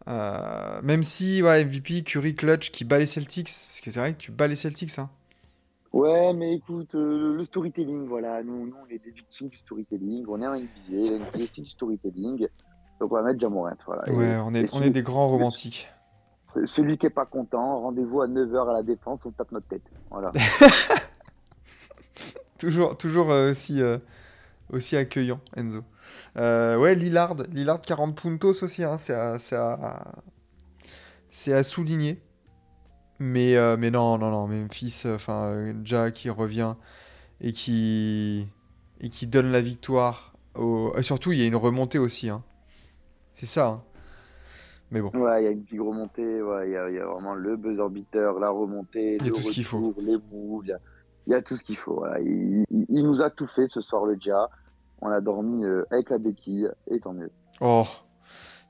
Euh, 0.10 0.82
même 0.82 1.04
si, 1.04 1.42
ouais, 1.44 1.64
MVP, 1.66 2.04
Curry, 2.04 2.36
Clutch 2.36 2.72
qui 2.72 2.84
bat 2.84 2.98
les 3.00 3.06
Celtics. 3.06 3.48
Parce 3.68 3.82
que 3.82 3.92
c'est 3.92 4.00
vrai 4.00 4.14
que 4.14 4.18
tu 4.18 4.32
bats 4.32 4.48
les 4.48 4.56
Celtics, 4.56 4.98
hein. 5.00 5.10
Ouais, 5.94 6.34
mais 6.34 6.56
écoute, 6.56 6.94
euh, 6.96 7.36
le 7.36 7.44
storytelling, 7.44 8.08
voilà. 8.08 8.44
Nous, 8.44 8.68
nous, 8.68 8.76
on 8.84 8.90
est 8.94 9.00
des 9.04 9.12
victimes 9.12 9.48
du 9.50 9.58
storytelling. 9.58 10.26
On 10.28 10.42
est 10.42 10.48
en 10.48 10.56
NBA. 10.56 11.18
NBA, 11.20 11.46
du 11.58 11.66
storytelling. 11.66 12.48
Donc, 13.00 13.12
on 13.12 13.16
va 13.16 13.22
mettre 13.24 13.40
Jamorant. 13.40 13.72
Voilà. 13.86 14.04
Et- 14.08 14.16
Ouais, 14.16 14.38
on 14.44 14.54
est, 14.54 14.64
on 14.74 14.78
celui- 14.78 14.88
est 14.88 14.92
des 14.92 15.02
grands 15.04 15.28
romantiques. 15.28 15.90
ce- 16.48 16.66
Celui 16.66 16.98
qui 16.98 17.06
est 17.08 17.12
pas 17.12 17.26
content, 17.26 17.80
rendez-vous 17.82 18.22
à 18.22 18.28
9h 18.28 18.70
à 18.70 18.74
la 18.74 18.84
défense, 18.84 19.26
on 19.26 19.32
tape 19.32 19.52
notre 19.52 19.68
tête. 19.68 19.84
Voilà. 20.12 20.32
Toujours, 22.58 22.98
toujours 22.98 23.32
euh, 23.32 23.52
aussi, 23.52 23.82
euh, 23.82 23.98
aussi 24.70 24.96
accueillant, 24.98 25.40
Enzo. 25.56 25.84
Euh, 26.38 26.78
ouais, 26.78 26.96
Lillard, 26.96 27.36
Lillard 27.52 27.82
40 27.82 28.16
puntos 28.16 28.64
aussi, 28.64 28.84
hein, 28.84 28.98
c'est 28.98 29.14
à, 31.54 31.64
souligner. 31.64 32.22
Mais, 33.20 33.56
euh, 33.58 33.76
mais 33.78 33.92
non, 33.92 34.18
non, 34.18 34.32
non, 34.32 34.48
Memphis, 34.48 35.04
euh, 35.06 35.16
enfin, 35.16 35.52
euh, 35.52 35.74
Ja 35.84 36.10
qui 36.12 36.30
revient 36.30 36.76
et 37.42 37.52
qui, 37.52 38.48
et 39.02 39.10
qui 39.10 39.28
donne 39.28 39.52
la 39.52 39.62
victoire. 39.62 40.34
Au... 40.56 40.94
Et 40.98 41.04
surtout, 41.04 41.32
il 41.34 41.40
y 41.40 41.44
a 41.44 41.46
une 41.46 41.56
remontée 41.58 42.00
aussi. 42.00 42.30
hein. 42.30 42.44
C'est 43.34 43.46
ça. 43.46 43.68
hein. 43.68 43.84
Mais 44.92 45.02
bon, 45.02 45.12
Ouais, 45.14 45.42
il 45.42 45.46
y 45.46 45.48
a 45.48 45.52
une 45.52 45.62
big 45.62 45.80
remontée, 45.82 46.42
ouais, 46.42 46.70
il 46.70 46.72
y, 46.72 46.78
a, 46.78 46.90
il 46.90 46.96
y 46.96 47.00
a 47.00 47.06
vraiment 47.06 47.36
le 47.36 47.56
buzzer 47.58 47.90
beater, 47.90 48.40
la 48.40 48.50
remontée, 48.50 49.18
Il 49.20 49.28
y 49.28 49.30
a 49.30 49.32
le 49.32 49.36
tout 49.36 49.42
ce 49.44 49.52
qu'il 49.52 49.64
faut. 49.66 49.94
les 50.00 50.18
moves, 50.32 50.64
il 51.30 51.34
y 51.34 51.36
a, 51.36 51.42
tout 51.42 51.56
ce 51.56 51.64
qu'il 51.64 51.78
faut. 51.78 51.96
Voilà. 51.96 52.20
Il, 52.20 52.66
il- 52.70 52.86
il 52.90 53.04
nous 53.06 53.22
a 53.22 53.30
tout 53.30 53.48
fait 53.48 53.68
ce 53.68 53.80
soir, 53.82 54.06
le 54.06 54.16
Dia. 54.18 54.50
On 55.02 55.10
a 55.10 55.22
dormi 55.22 55.64
euh, 55.64 55.86
avec 55.92 56.10
la 56.10 56.18
béquille, 56.18 56.68
et 56.88 57.00
tant 57.00 57.14
mieux. 57.14 57.32
oh, 57.62 57.86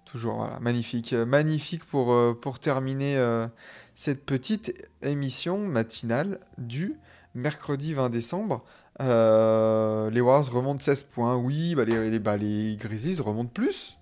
toujours, 0.05 0.35
voilà, 0.35 0.59
magnifique. 0.59 1.13
Euh, 1.13 1.25
Magnifique 1.25 1.85
pour, 1.85 2.11
euh, 2.13 2.33
pour 2.39 2.59
terminer 2.59 3.17
euh, 3.17 3.47
cette 3.95 4.25
petite 4.25 4.73
émission 5.01 5.57
matinale 5.57 6.39
du 6.57 6.95
mercredi 7.33 7.93
20 7.93 8.09
décembre. 8.09 8.63
Euh, 9.01 10.09
les 10.09 10.19
Warriors 10.21 10.51
remontent 10.53 10.81
16 10.83 11.03
points. 11.03 11.35
Oui, 11.37 11.73
bah 11.75 11.85
les, 11.85 12.09
les, 12.11 12.19
bah 12.19 12.37
les 12.37 12.75
Grizzlies 12.75 13.21
remontent 13.21 13.51
plus. 13.53 13.97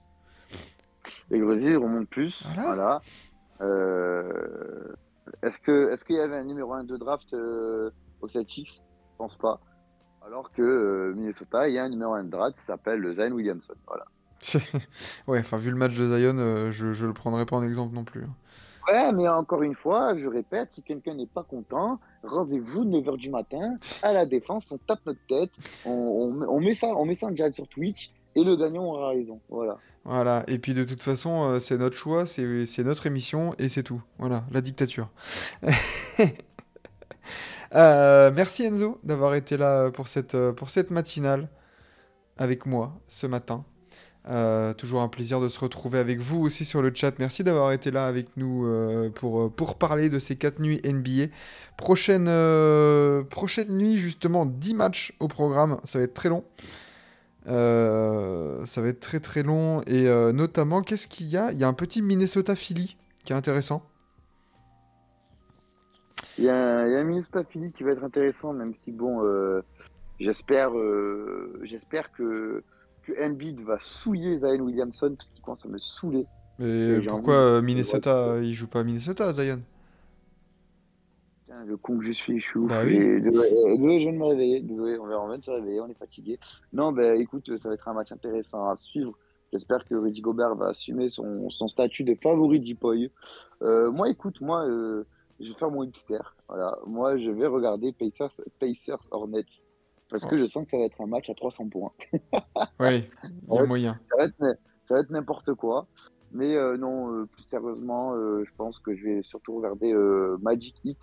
Les 1.30 1.40
Grizzlies 1.40 1.76
remontent 1.76 2.08
plus. 2.10 2.44
Voilà. 2.56 2.64
Voilà. 2.74 3.02
Euh, 3.62 4.94
est-ce 5.44 5.60
qu'il 6.06 6.16
y 6.16 6.20
avait 6.20 6.38
un 6.38 6.44
numéro 6.46 6.74
1 6.74 6.84
de 6.86 6.98
draft 6.98 7.34
aux 8.22 8.28
Celtics 8.28 8.82
Je 9.12 9.18
pense 9.18 9.36
pas. 9.36 9.60
Alors 10.26 10.52
que 10.52 10.62
euh, 10.62 11.14
Minnesota, 11.16 11.70
il 11.70 11.76
y 11.76 11.78
a 11.80 11.84
un 11.86 11.90
numéro 11.90 12.14
1 12.14 12.26
de 12.26 12.30
draft 12.30 12.56
qui 12.58 12.62
s'appelle 12.64 13.14
Zion 13.14 13.32
Williamson. 13.32 13.74
Voilà. 13.88 14.06
ouais, 15.28 15.40
enfin, 15.40 15.58
vu 15.58 15.72
le 15.72 15.78
match 15.78 15.96
de 15.96 16.06
Zion, 16.08 16.38
euh, 16.38 16.72
je, 16.72 16.92
je 16.94 17.06
le 17.06 17.14
prendrai 17.14 17.46
pas 17.46 17.56
en 17.56 17.64
exemple 17.64 17.96
non 17.96 18.04
plus. 18.04 18.24
hein. 18.24 18.36
Ouais, 18.90 19.12
mais 19.12 19.28
encore 19.28 19.64
une 19.64 19.76
fois, 19.76 20.16
je 20.16 20.28
répète, 20.30 20.72
si 20.74 20.82
quelqu'un 20.82 21.14
n'est 21.16 21.26
pas 21.28 21.44
content, 21.44 22.00
rendez-vous 22.24 22.86
9h 22.86 23.18
du 23.18 23.30
matin 23.30 23.76
à 24.02 24.14
la 24.14 24.26
défense, 24.26 24.72
on 24.72 24.78
tape 24.78 25.02
notre 25.06 25.20
tête, 25.28 25.52
on, 25.86 25.92
on, 25.92 26.48
on 26.48 26.60
met 26.62 26.74
ça, 26.74 26.88
on 26.96 27.04
met 27.06 27.14
ça 27.16 27.28
en 27.28 27.32
direct 27.32 27.56
sur 27.56 27.68
Twitch 27.68 28.12
et 28.36 28.44
le 28.46 28.56
gagnant 28.56 28.86
aura 28.86 29.10
raison. 29.10 29.42
Voilà. 29.50 29.78
Voilà, 30.06 30.44
et 30.48 30.58
puis 30.58 30.74
de 30.74 30.86
toute 30.86 31.04
façon, 31.04 31.44
euh, 31.52 31.60
c'est 31.60 31.78
notre 31.78 31.98
choix, 31.98 32.26
c'est 32.26 32.84
notre 32.84 33.06
émission, 33.08 33.54
et 33.60 33.68
c'est 33.68 33.84
tout. 33.84 34.02
Voilà, 34.20 34.46
la 34.52 34.62
dictature. 34.62 35.10
Euh, 37.76 38.32
merci 38.34 38.64
Enzo 38.64 39.00
d'avoir 39.04 39.36
été 39.36 39.58
là 39.58 39.92
pour 39.92 40.08
cette, 40.08 40.36
euh, 40.36 40.54
pour 40.54 40.70
cette 40.70 40.92
matinale 40.92 41.50
avec 42.38 42.66
moi 42.66 43.00
ce 43.08 43.28
matin. 43.28 43.66
Euh, 44.30 44.74
toujours 44.74 45.02
un 45.02 45.08
plaisir 45.08 45.40
de 45.40 45.48
se 45.48 45.58
retrouver 45.60 46.00
avec 46.00 46.20
vous 46.20 46.42
aussi 46.42 46.66
sur 46.66 46.82
le 46.82 46.92
chat. 46.94 47.18
Merci 47.20 47.44
d'avoir 47.44 47.72
été 47.72 47.92
là 47.92 48.08
avec 48.08 48.36
nous 48.36 48.66
euh, 48.66 49.10
pour, 49.10 49.42
euh, 49.44 49.50
pour 49.50 49.76
parler 49.76 50.10
de 50.10 50.20
ces 50.20 50.36
4 50.36 50.60
nuits 50.60 50.82
NBA. 50.84 51.32
Prochaine, 51.78 52.28
euh, 52.28 53.24
prochaine 53.24 53.78
nuit, 53.78 53.98
justement, 53.98 54.46
10 54.46 54.74
matchs 54.74 55.14
au 55.20 55.28
programme. 55.30 55.78
Ça 55.86 56.00
va 56.00 56.06
être 56.06 56.14
très 56.14 56.30
long. 56.30 56.44
Euh, 57.48 58.66
ça 58.66 58.82
va 58.82 58.90
être 58.90 59.00
très 59.00 59.22
très 59.22 59.44
long. 59.44 59.82
Et 59.84 60.08
euh, 60.08 60.34
notamment, 60.34 60.82
qu'est-ce 60.82 61.08
qu'il 61.08 61.28
y 61.28 61.38
a? 61.38 61.52
Il 61.54 61.58
y 61.58 61.64
a 61.64 61.68
un 61.68 61.74
petit 61.74 62.02
Minnesota 62.02 62.56
Philly 62.56 62.98
qui 63.24 63.32
est 63.32 63.36
intéressant. 63.36 63.84
Il 66.38 66.44
y 66.46 66.50
a, 66.50 66.88
y 66.88 66.96
a 66.96 67.04
Minnesota 67.04 67.44
Philly 67.44 67.72
qui 67.72 67.84
va 67.84 67.92
être 67.92 68.04
intéressant, 68.04 68.54
même 68.54 68.74
si 68.74 68.92
bon, 68.92 69.24
euh, 69.24 69.62
j'espère, 70.20 70.78
euh, 70.78 71.60
j'espère 71.64 72.12
que 72.12 72.64
que 73.04 73.14
Embiid 73.26 73.62
va 73.62 73.78
souiller 73.80 74.36
Zion 74.38 74.60
Williamson 74.60 75.16
parce 75.18 75.30
qu'il 75.30 75.42
commence 75.42 75.66
à 75.66 75.70
me 75.70 75.78
saouler. 75.78 76.26
Mais 76.60 77.00
pourquoi 77.08 77.36
envie 77.36 77.62
de- 77.62 77.66
Minnesota 77.66 78.38
Il 78.42 78.54
joue 78.54 78.68
pas 78.68 78.82
à 78.82 78.84
Minnesota, 78.84 79.32
Zion? 79.34 79.62
Putain, 81.46 81.64
le 81.66 81.78
con 81.78 81.98
que 81.98 82.04
je 82.04 82.12
suis, 82.12 82.40
je 82.40 82.46
suis 82.46 82.60
ouf. 82.60 82.70
Bah 82.70 82.82
oui. 82.86 82.98
Et 82.98 83.22
Désolé, 83.22 83.50
désolé, 83.78 84.00
je 84.00 84.04
viens 84.04 84.14
de 84.14 84.18
me 84.18 84.26
réveiller. 84.26 84.60
Désolé, 84.62 85.00
on 85.00 85.08
va, 85.08 85.22
on 85.22 85.28
vient 85.30 85.38
de 85.38 85.44
se 85.44 85.52
réveiller, 85.52 85.80
on 85.80 85.88
est 85.88 85.98
fatigué. 85.98 86.38
Non, 86.74 86.92
ben 86.92 87.16
écoute, 87.20 87.56
ça 87.58 87.70
va 87.70 87.76
être 87.76 87.88
un 87.88 87.94
match 87.94 88.12
intéressant 88.12 88.70
à 88.70 88.76
suivre. 88.76 89.18
J'espère 89.54 89.86
que 89.86 89.96
Rudy 89.96 90.20
Gobert 90.20 90.56
va 90.56 90.68
assumer 90.68 91.08
son, 91.08 91.50
son 91.50 91.68
statut 91.70 92.04
de 92.04 92.16
favori 92.16 92.60
d'Ipoy. 92.60 93.10
Euh, 93.62 93.90
moi, 93.92 94.10
écoute, 94.10 94.42
moi, 94.42 94.66
euh, 94.68 95.06
je 95.40 95.50
vais 95.52 95.58
faire 95.58 95.72
mon 95.72 95.84
hipster. 95.84 96.20
Voilà. 96.48 96.78
Moi, 96.86 97.18
je 97.18 97.30
vais 97.32 97.48
regarder 97.48 97.92
Pacers, 97.94 98.32
Pacers 98.60 99.00
Hornets. 99.12 99.46
Parce 100.10 100.26
que 100.26 100.38
je 100.40 100.46
sens 100.48 100.64
que 100.66 100.72
ça 100.72 100.78
va 100.78 100.84
être 100.86 101.02
un 101.02 101.06
match 101.08 101.30
à 101.30 101.34
300 101.34 101.68
points. 101.70 101.92
Oui, 102.80 103.10
il 103.50 103.54
y 103.56 103.58
a 103.58 103.66
moyen. 103.66 104.00
Ça 104.10 104.18
va 104.90 105.00
être, 105.00 105.10
n'importe 105.12 105.54
quoi. 105.54 105.88
Mais 106.32 106.56
euh, 106.56 106.78
non, 106.78 107.12
euh, 107.12 107.26
plus 107.26 107.44
sérieusement, 107.44 108.14
euh, 108.16 108.44
je 108.46 108.52
pense 108.56 108.80
que 108.80 108.94
je 108.96 109.04
vais 109.04 109.22
surtout 109.22 109.58
regarder 109.58 109.94
Magic 110.42 110.76
Heat, 110.84 110.98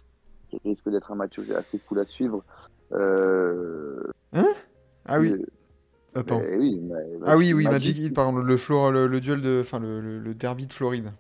qui 0.49 0.59
risque 0.65 0.89
d'être 0.91 1.13
un 1.13 1.17
match 1.17 1.39
assez 1.55 1.79
cool 1.81 1.99
à 2.01 2.05
suivre. 2.07 2.43
Euh, 2.93 4.07
Ah 5.07 5.21
oui, 5.21 5.35
attends. 6.15 6.41
mais 6.41 6.57
oui, 6.57 6.81
mais- 6.83 6.95
Ah 7.27 7.37
oui, 7.37 7.53
oui, 7.53 7.65
Magic 7.65 7.99
Heat, 7.99 8.15
par 8.15 8.29
exemple, 8.29 8.47
le, 8.47 8.57
le, 8.91 9.07
le 9.07 9.21
duel 9.21 9.43
de. 9.43 9.59
Enfin, 9.61 9.81
le 9.81 10.35
derby 10.35 10.67
de 10.67 10.73
Floride. 10.73 11.13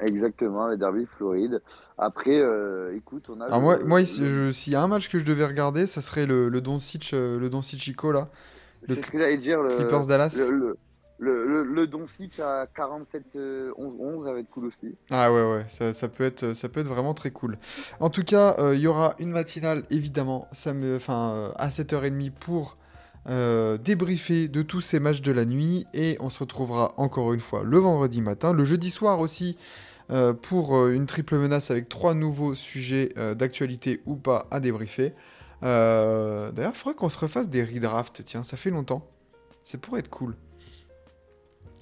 Exactement, 0.00 0.66
le 0.66 0.76
derby 0.76 1.06
Floride. 1.16 1.62
Après, 1.96 2.38
euh, 2.38 2.94
écoute, 2.94 3.30
on 3.30 3.40
a. 3.40 3.46
Alors, 3.46 3.58
le- 3.58 3.64
moi, 3.64 3.78
moi 3.84 4.00
le- 4.00 4.52
s'il 4.52 4.72
y 4.72 4.76
a 4.76 4.82
un 4.82 4.88
match 4.88 5.08
que 5.08 5.18
je 5.18 5.24
devais 5.24 5.46
regarder, 5.46 5.86
ça 5.86 6.02
serait 6.02 6.26
le, 6.26 6.48
le 6.48 6.60
Doncic, 6.60 7.12
euh, 7.14 7.38
le 7.38 7.48
Doncic 7.48 7.80
Chico, 7.80 8.12
là. 8.12 8.28
le 8.86 8.96
j'allais 9.12 9.38
dire. 9.38 9.62
Le, 9.62 9.68
Clippers 9.74 10.06
Dallas. 10.06 10.36
le, 10.48 10.76
le, 11.18 11.64
le, 11.64 11.82
à 12.42 12.66
47-11-11, 12.66 14.24
ça 14.24 14.32
va 14.32 14.38
être 14.38 14.50
cool 14.50 14.66
aussi. 14.66 14.94
Ah 15.10 15.32
ouais, 15.32 15.50
ouais, 15.50 15.66
ça, 15.70 15.94
ça 15.94 16.08
peut 16.08 16.24
être, 16.24 16.52
ça 16.52 16.68
peut 16.68 16.80
être 16.80 16.86
vraiment 16.86 17.14
très 17.14 17.30
cool. 17.30 17.56
En 18.00 18.10
tout 18.10 18.22
cas, 18.22 18.56
euh, 18.58 18.74
il 18.74 18.80
y 18.80 18.86
aura 18.86 19.14
une 19.18 19.30
matinale, 19.30 19.84
évidemment, 19.90 20.48
ça 20.52 20.74
me, 20.74 20.96
enfin, 20.96 21.30
euh, 21.34 21.52
à 21.56 21.70
7h30 21.70 22.30
pour 22.32 22.76
euh, 23.28 23.78
débriefer 23.78 24.48
de 24.48 24.62
tous 24.62 24.80
ces 24.80 25.00
matchs 25.00 25.20
de 25.20 25.32
la 25.32 25.44
nuit. 25.44 25.86
Et 25.94 26.16
on 26.20 26.30
se 26.30 26.40
retrouvera 26.40 26.94
encore 26.96 27.32
une 27.32 27.40
fois 27.40 27.62
le 27.64 27.78
vendredi 27.78 28.22
matin, 28.22 28.52
le 28.52 28.64
jeudi 28.64 28.90
soir 28.90 29.20
aussi, 29.20 29.56
euh, 30.10 30.32
pour 30.32 30.76
euh, 30.76 30.92
une 30.92 31.06
triple 31.06 31.36
menace 31.36 31.70
avec 31.70 31.88
trois 31.88 32.14
nouveaux 32.14 32.54
sujets 32.54 33.12
euh, 33.18 33.34
d'actualité 33.34 34.00
ou 34.06 34.14
pas 34.14 34.46
à 34.50 34.60
débriefer. 34.60 35.12
D'ailleurs, 35.62 36.72
il 36.74 36.76
faudrait 36.76 36.94
qu'on 36.94 37.08
se 37.08 37.18
refasse 37.18 37.48
des 37.48 37.64
redrafts, 37.64 38.22
tiens, 38.24 38.44
ça 38.44 38.56
fait 38.56 38.70
longtemps. 38.70 39.08
Ça 39.64 39.78
pourrait 39.78 40.00
être 40.00 40.10
cool 40.10 40.36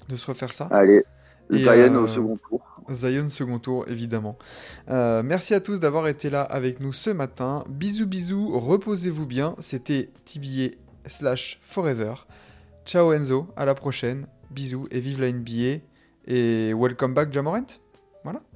de 0.09 0.16
se 0.16 0.26
refaire 0.26 0.53
ça. 0.53 0.68
Allez, 0.70 1.05
Et, 1.51 1.59
Zion 1.59 1.97
au 1.97 2.09
second 2.09 2.38
tour. 2.49 2.62
Zion 2.90 3.28
second 3.28 3.59
tour, 3.59 3.84
évidemment. 3.88 4.38
Euh, 4.88 5.22
merci 5.22 5.55
à 5.55 5.61
tous 5.61 5.80
d'avoir 5.80 6.09
été 6.09 6.30
là 6.30 6.42
avec 6.42 6.80
nous 6.80 6.92
ce 6.92 7.11
matin. 7.11 7.64
Bisous, 7.68 8.07
bisous, 8.07 8.59
reposez-vous 8.59 9.26
bien. 9.26 9.55
C'était 9.59 10.11
TBA 10.24 10.76
slash 11.07 11.59
Forever. 11.62 12.14
Ciao 12.84 13.12
Enzo, 13.12 13.46
à 13.57 13.64
la 13.64 13.74
prochaine. 13.74 14.26
Bisous 14.50 14.86
et 14.90 15.00
vive 15.00 15.20
la 15.20 15.30
NBA. 15.32 15.82
Et 16.26 16.72
welcome 16.74 17.14
back 17.14 17.32
Jamorant. 17.32 17.66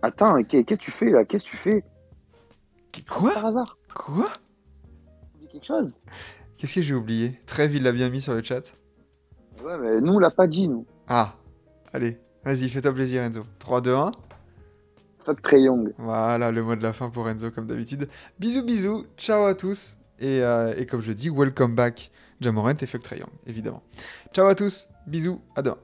Attends, 0.03 0.43
qu'est- 0.45 0.65
qu'est-ce 0.65 0.81
que 0.81 0.85
tu 0.85 0.91
fais 0.91 1.11
là? 1.11 1.25
Qu'est-ce 1.25 1.45
que 1.45 1.51
tu 1.51 1.57
fais? 1.57 1.85
Quoi? 3.09 3.33
Par 3.35 3.47
hasard 3.47 3.79
Quoi? 3.95 4.27
Quelque 5.53 5.65
chose 5.67 5.99
Qu'est-ce 6.57 6.75
que 6.75 6.83
j'ai 6.83 6.95
oublié? 6.95 7.39
Trev, 7.47 7.75
il 7.75 7.83
l'a 7.83 7.93
bien 7.93 8.09
mis 8.11 8.21
sur 8.21 8.35
le 8.35 8.43
chat. 8.43 8.63
Ouais, 9.63 9.77
mais 9.79 10.01
nous, 10.01 10.15
on 10.15 10.19
l'a 10.19 10.31
pas 10.31 10.47
dit, 10.47 10.67
nous. 10.69 10.87
Ah, 11.07 11.35
allez, 11.93 12.19
vas-y, 12.45 12.69
fais-toi 12.69 12.93
plaisir 12.93 13.23
Enzo. 13.23 13.45
3, 13.59 13.81
2, 13.81 13.95
1. 13.95 14.11
Fuck 15.25 15.43
Trey 15.43 15.61
Young. 15.63 15.93
Voilà 15.99 16.51
le 16.51 16.63
mot 16.63 16.75
de 16.75 16.83
la 16.83 16.93
fin 16.93 17.11
pour 17.11 17.29
Enzo 17.29 17.51
comme 17.51 17.67
d'habitude. 17.67 18.09
Bisous 18.39 18.63
bisous, 18.65 19.05
ciao 19.17 19.45
à 19.45 19.55
tous. 19.55 19.97
Et, 20.19 20.43
euh, 20.43 20.75
et 20.77 20.87
comme 20.87 21.01
je 21.03 21.13
dis, 21.13 21.29
welcome 21.31 21.75
back 21.75 22.11
Jamorant 22.41 22.71
et 22.71 22.87
fuck 22.87 23.11
Young, 23.11 23.31
évidemment. 23.47 23.83
Ciao 24.33 24.47
à 24.47 24.55
tous, 24.55 24.89
bisous, 25.07 25.41
à 25.57 25.63
demain. 25.63 25.79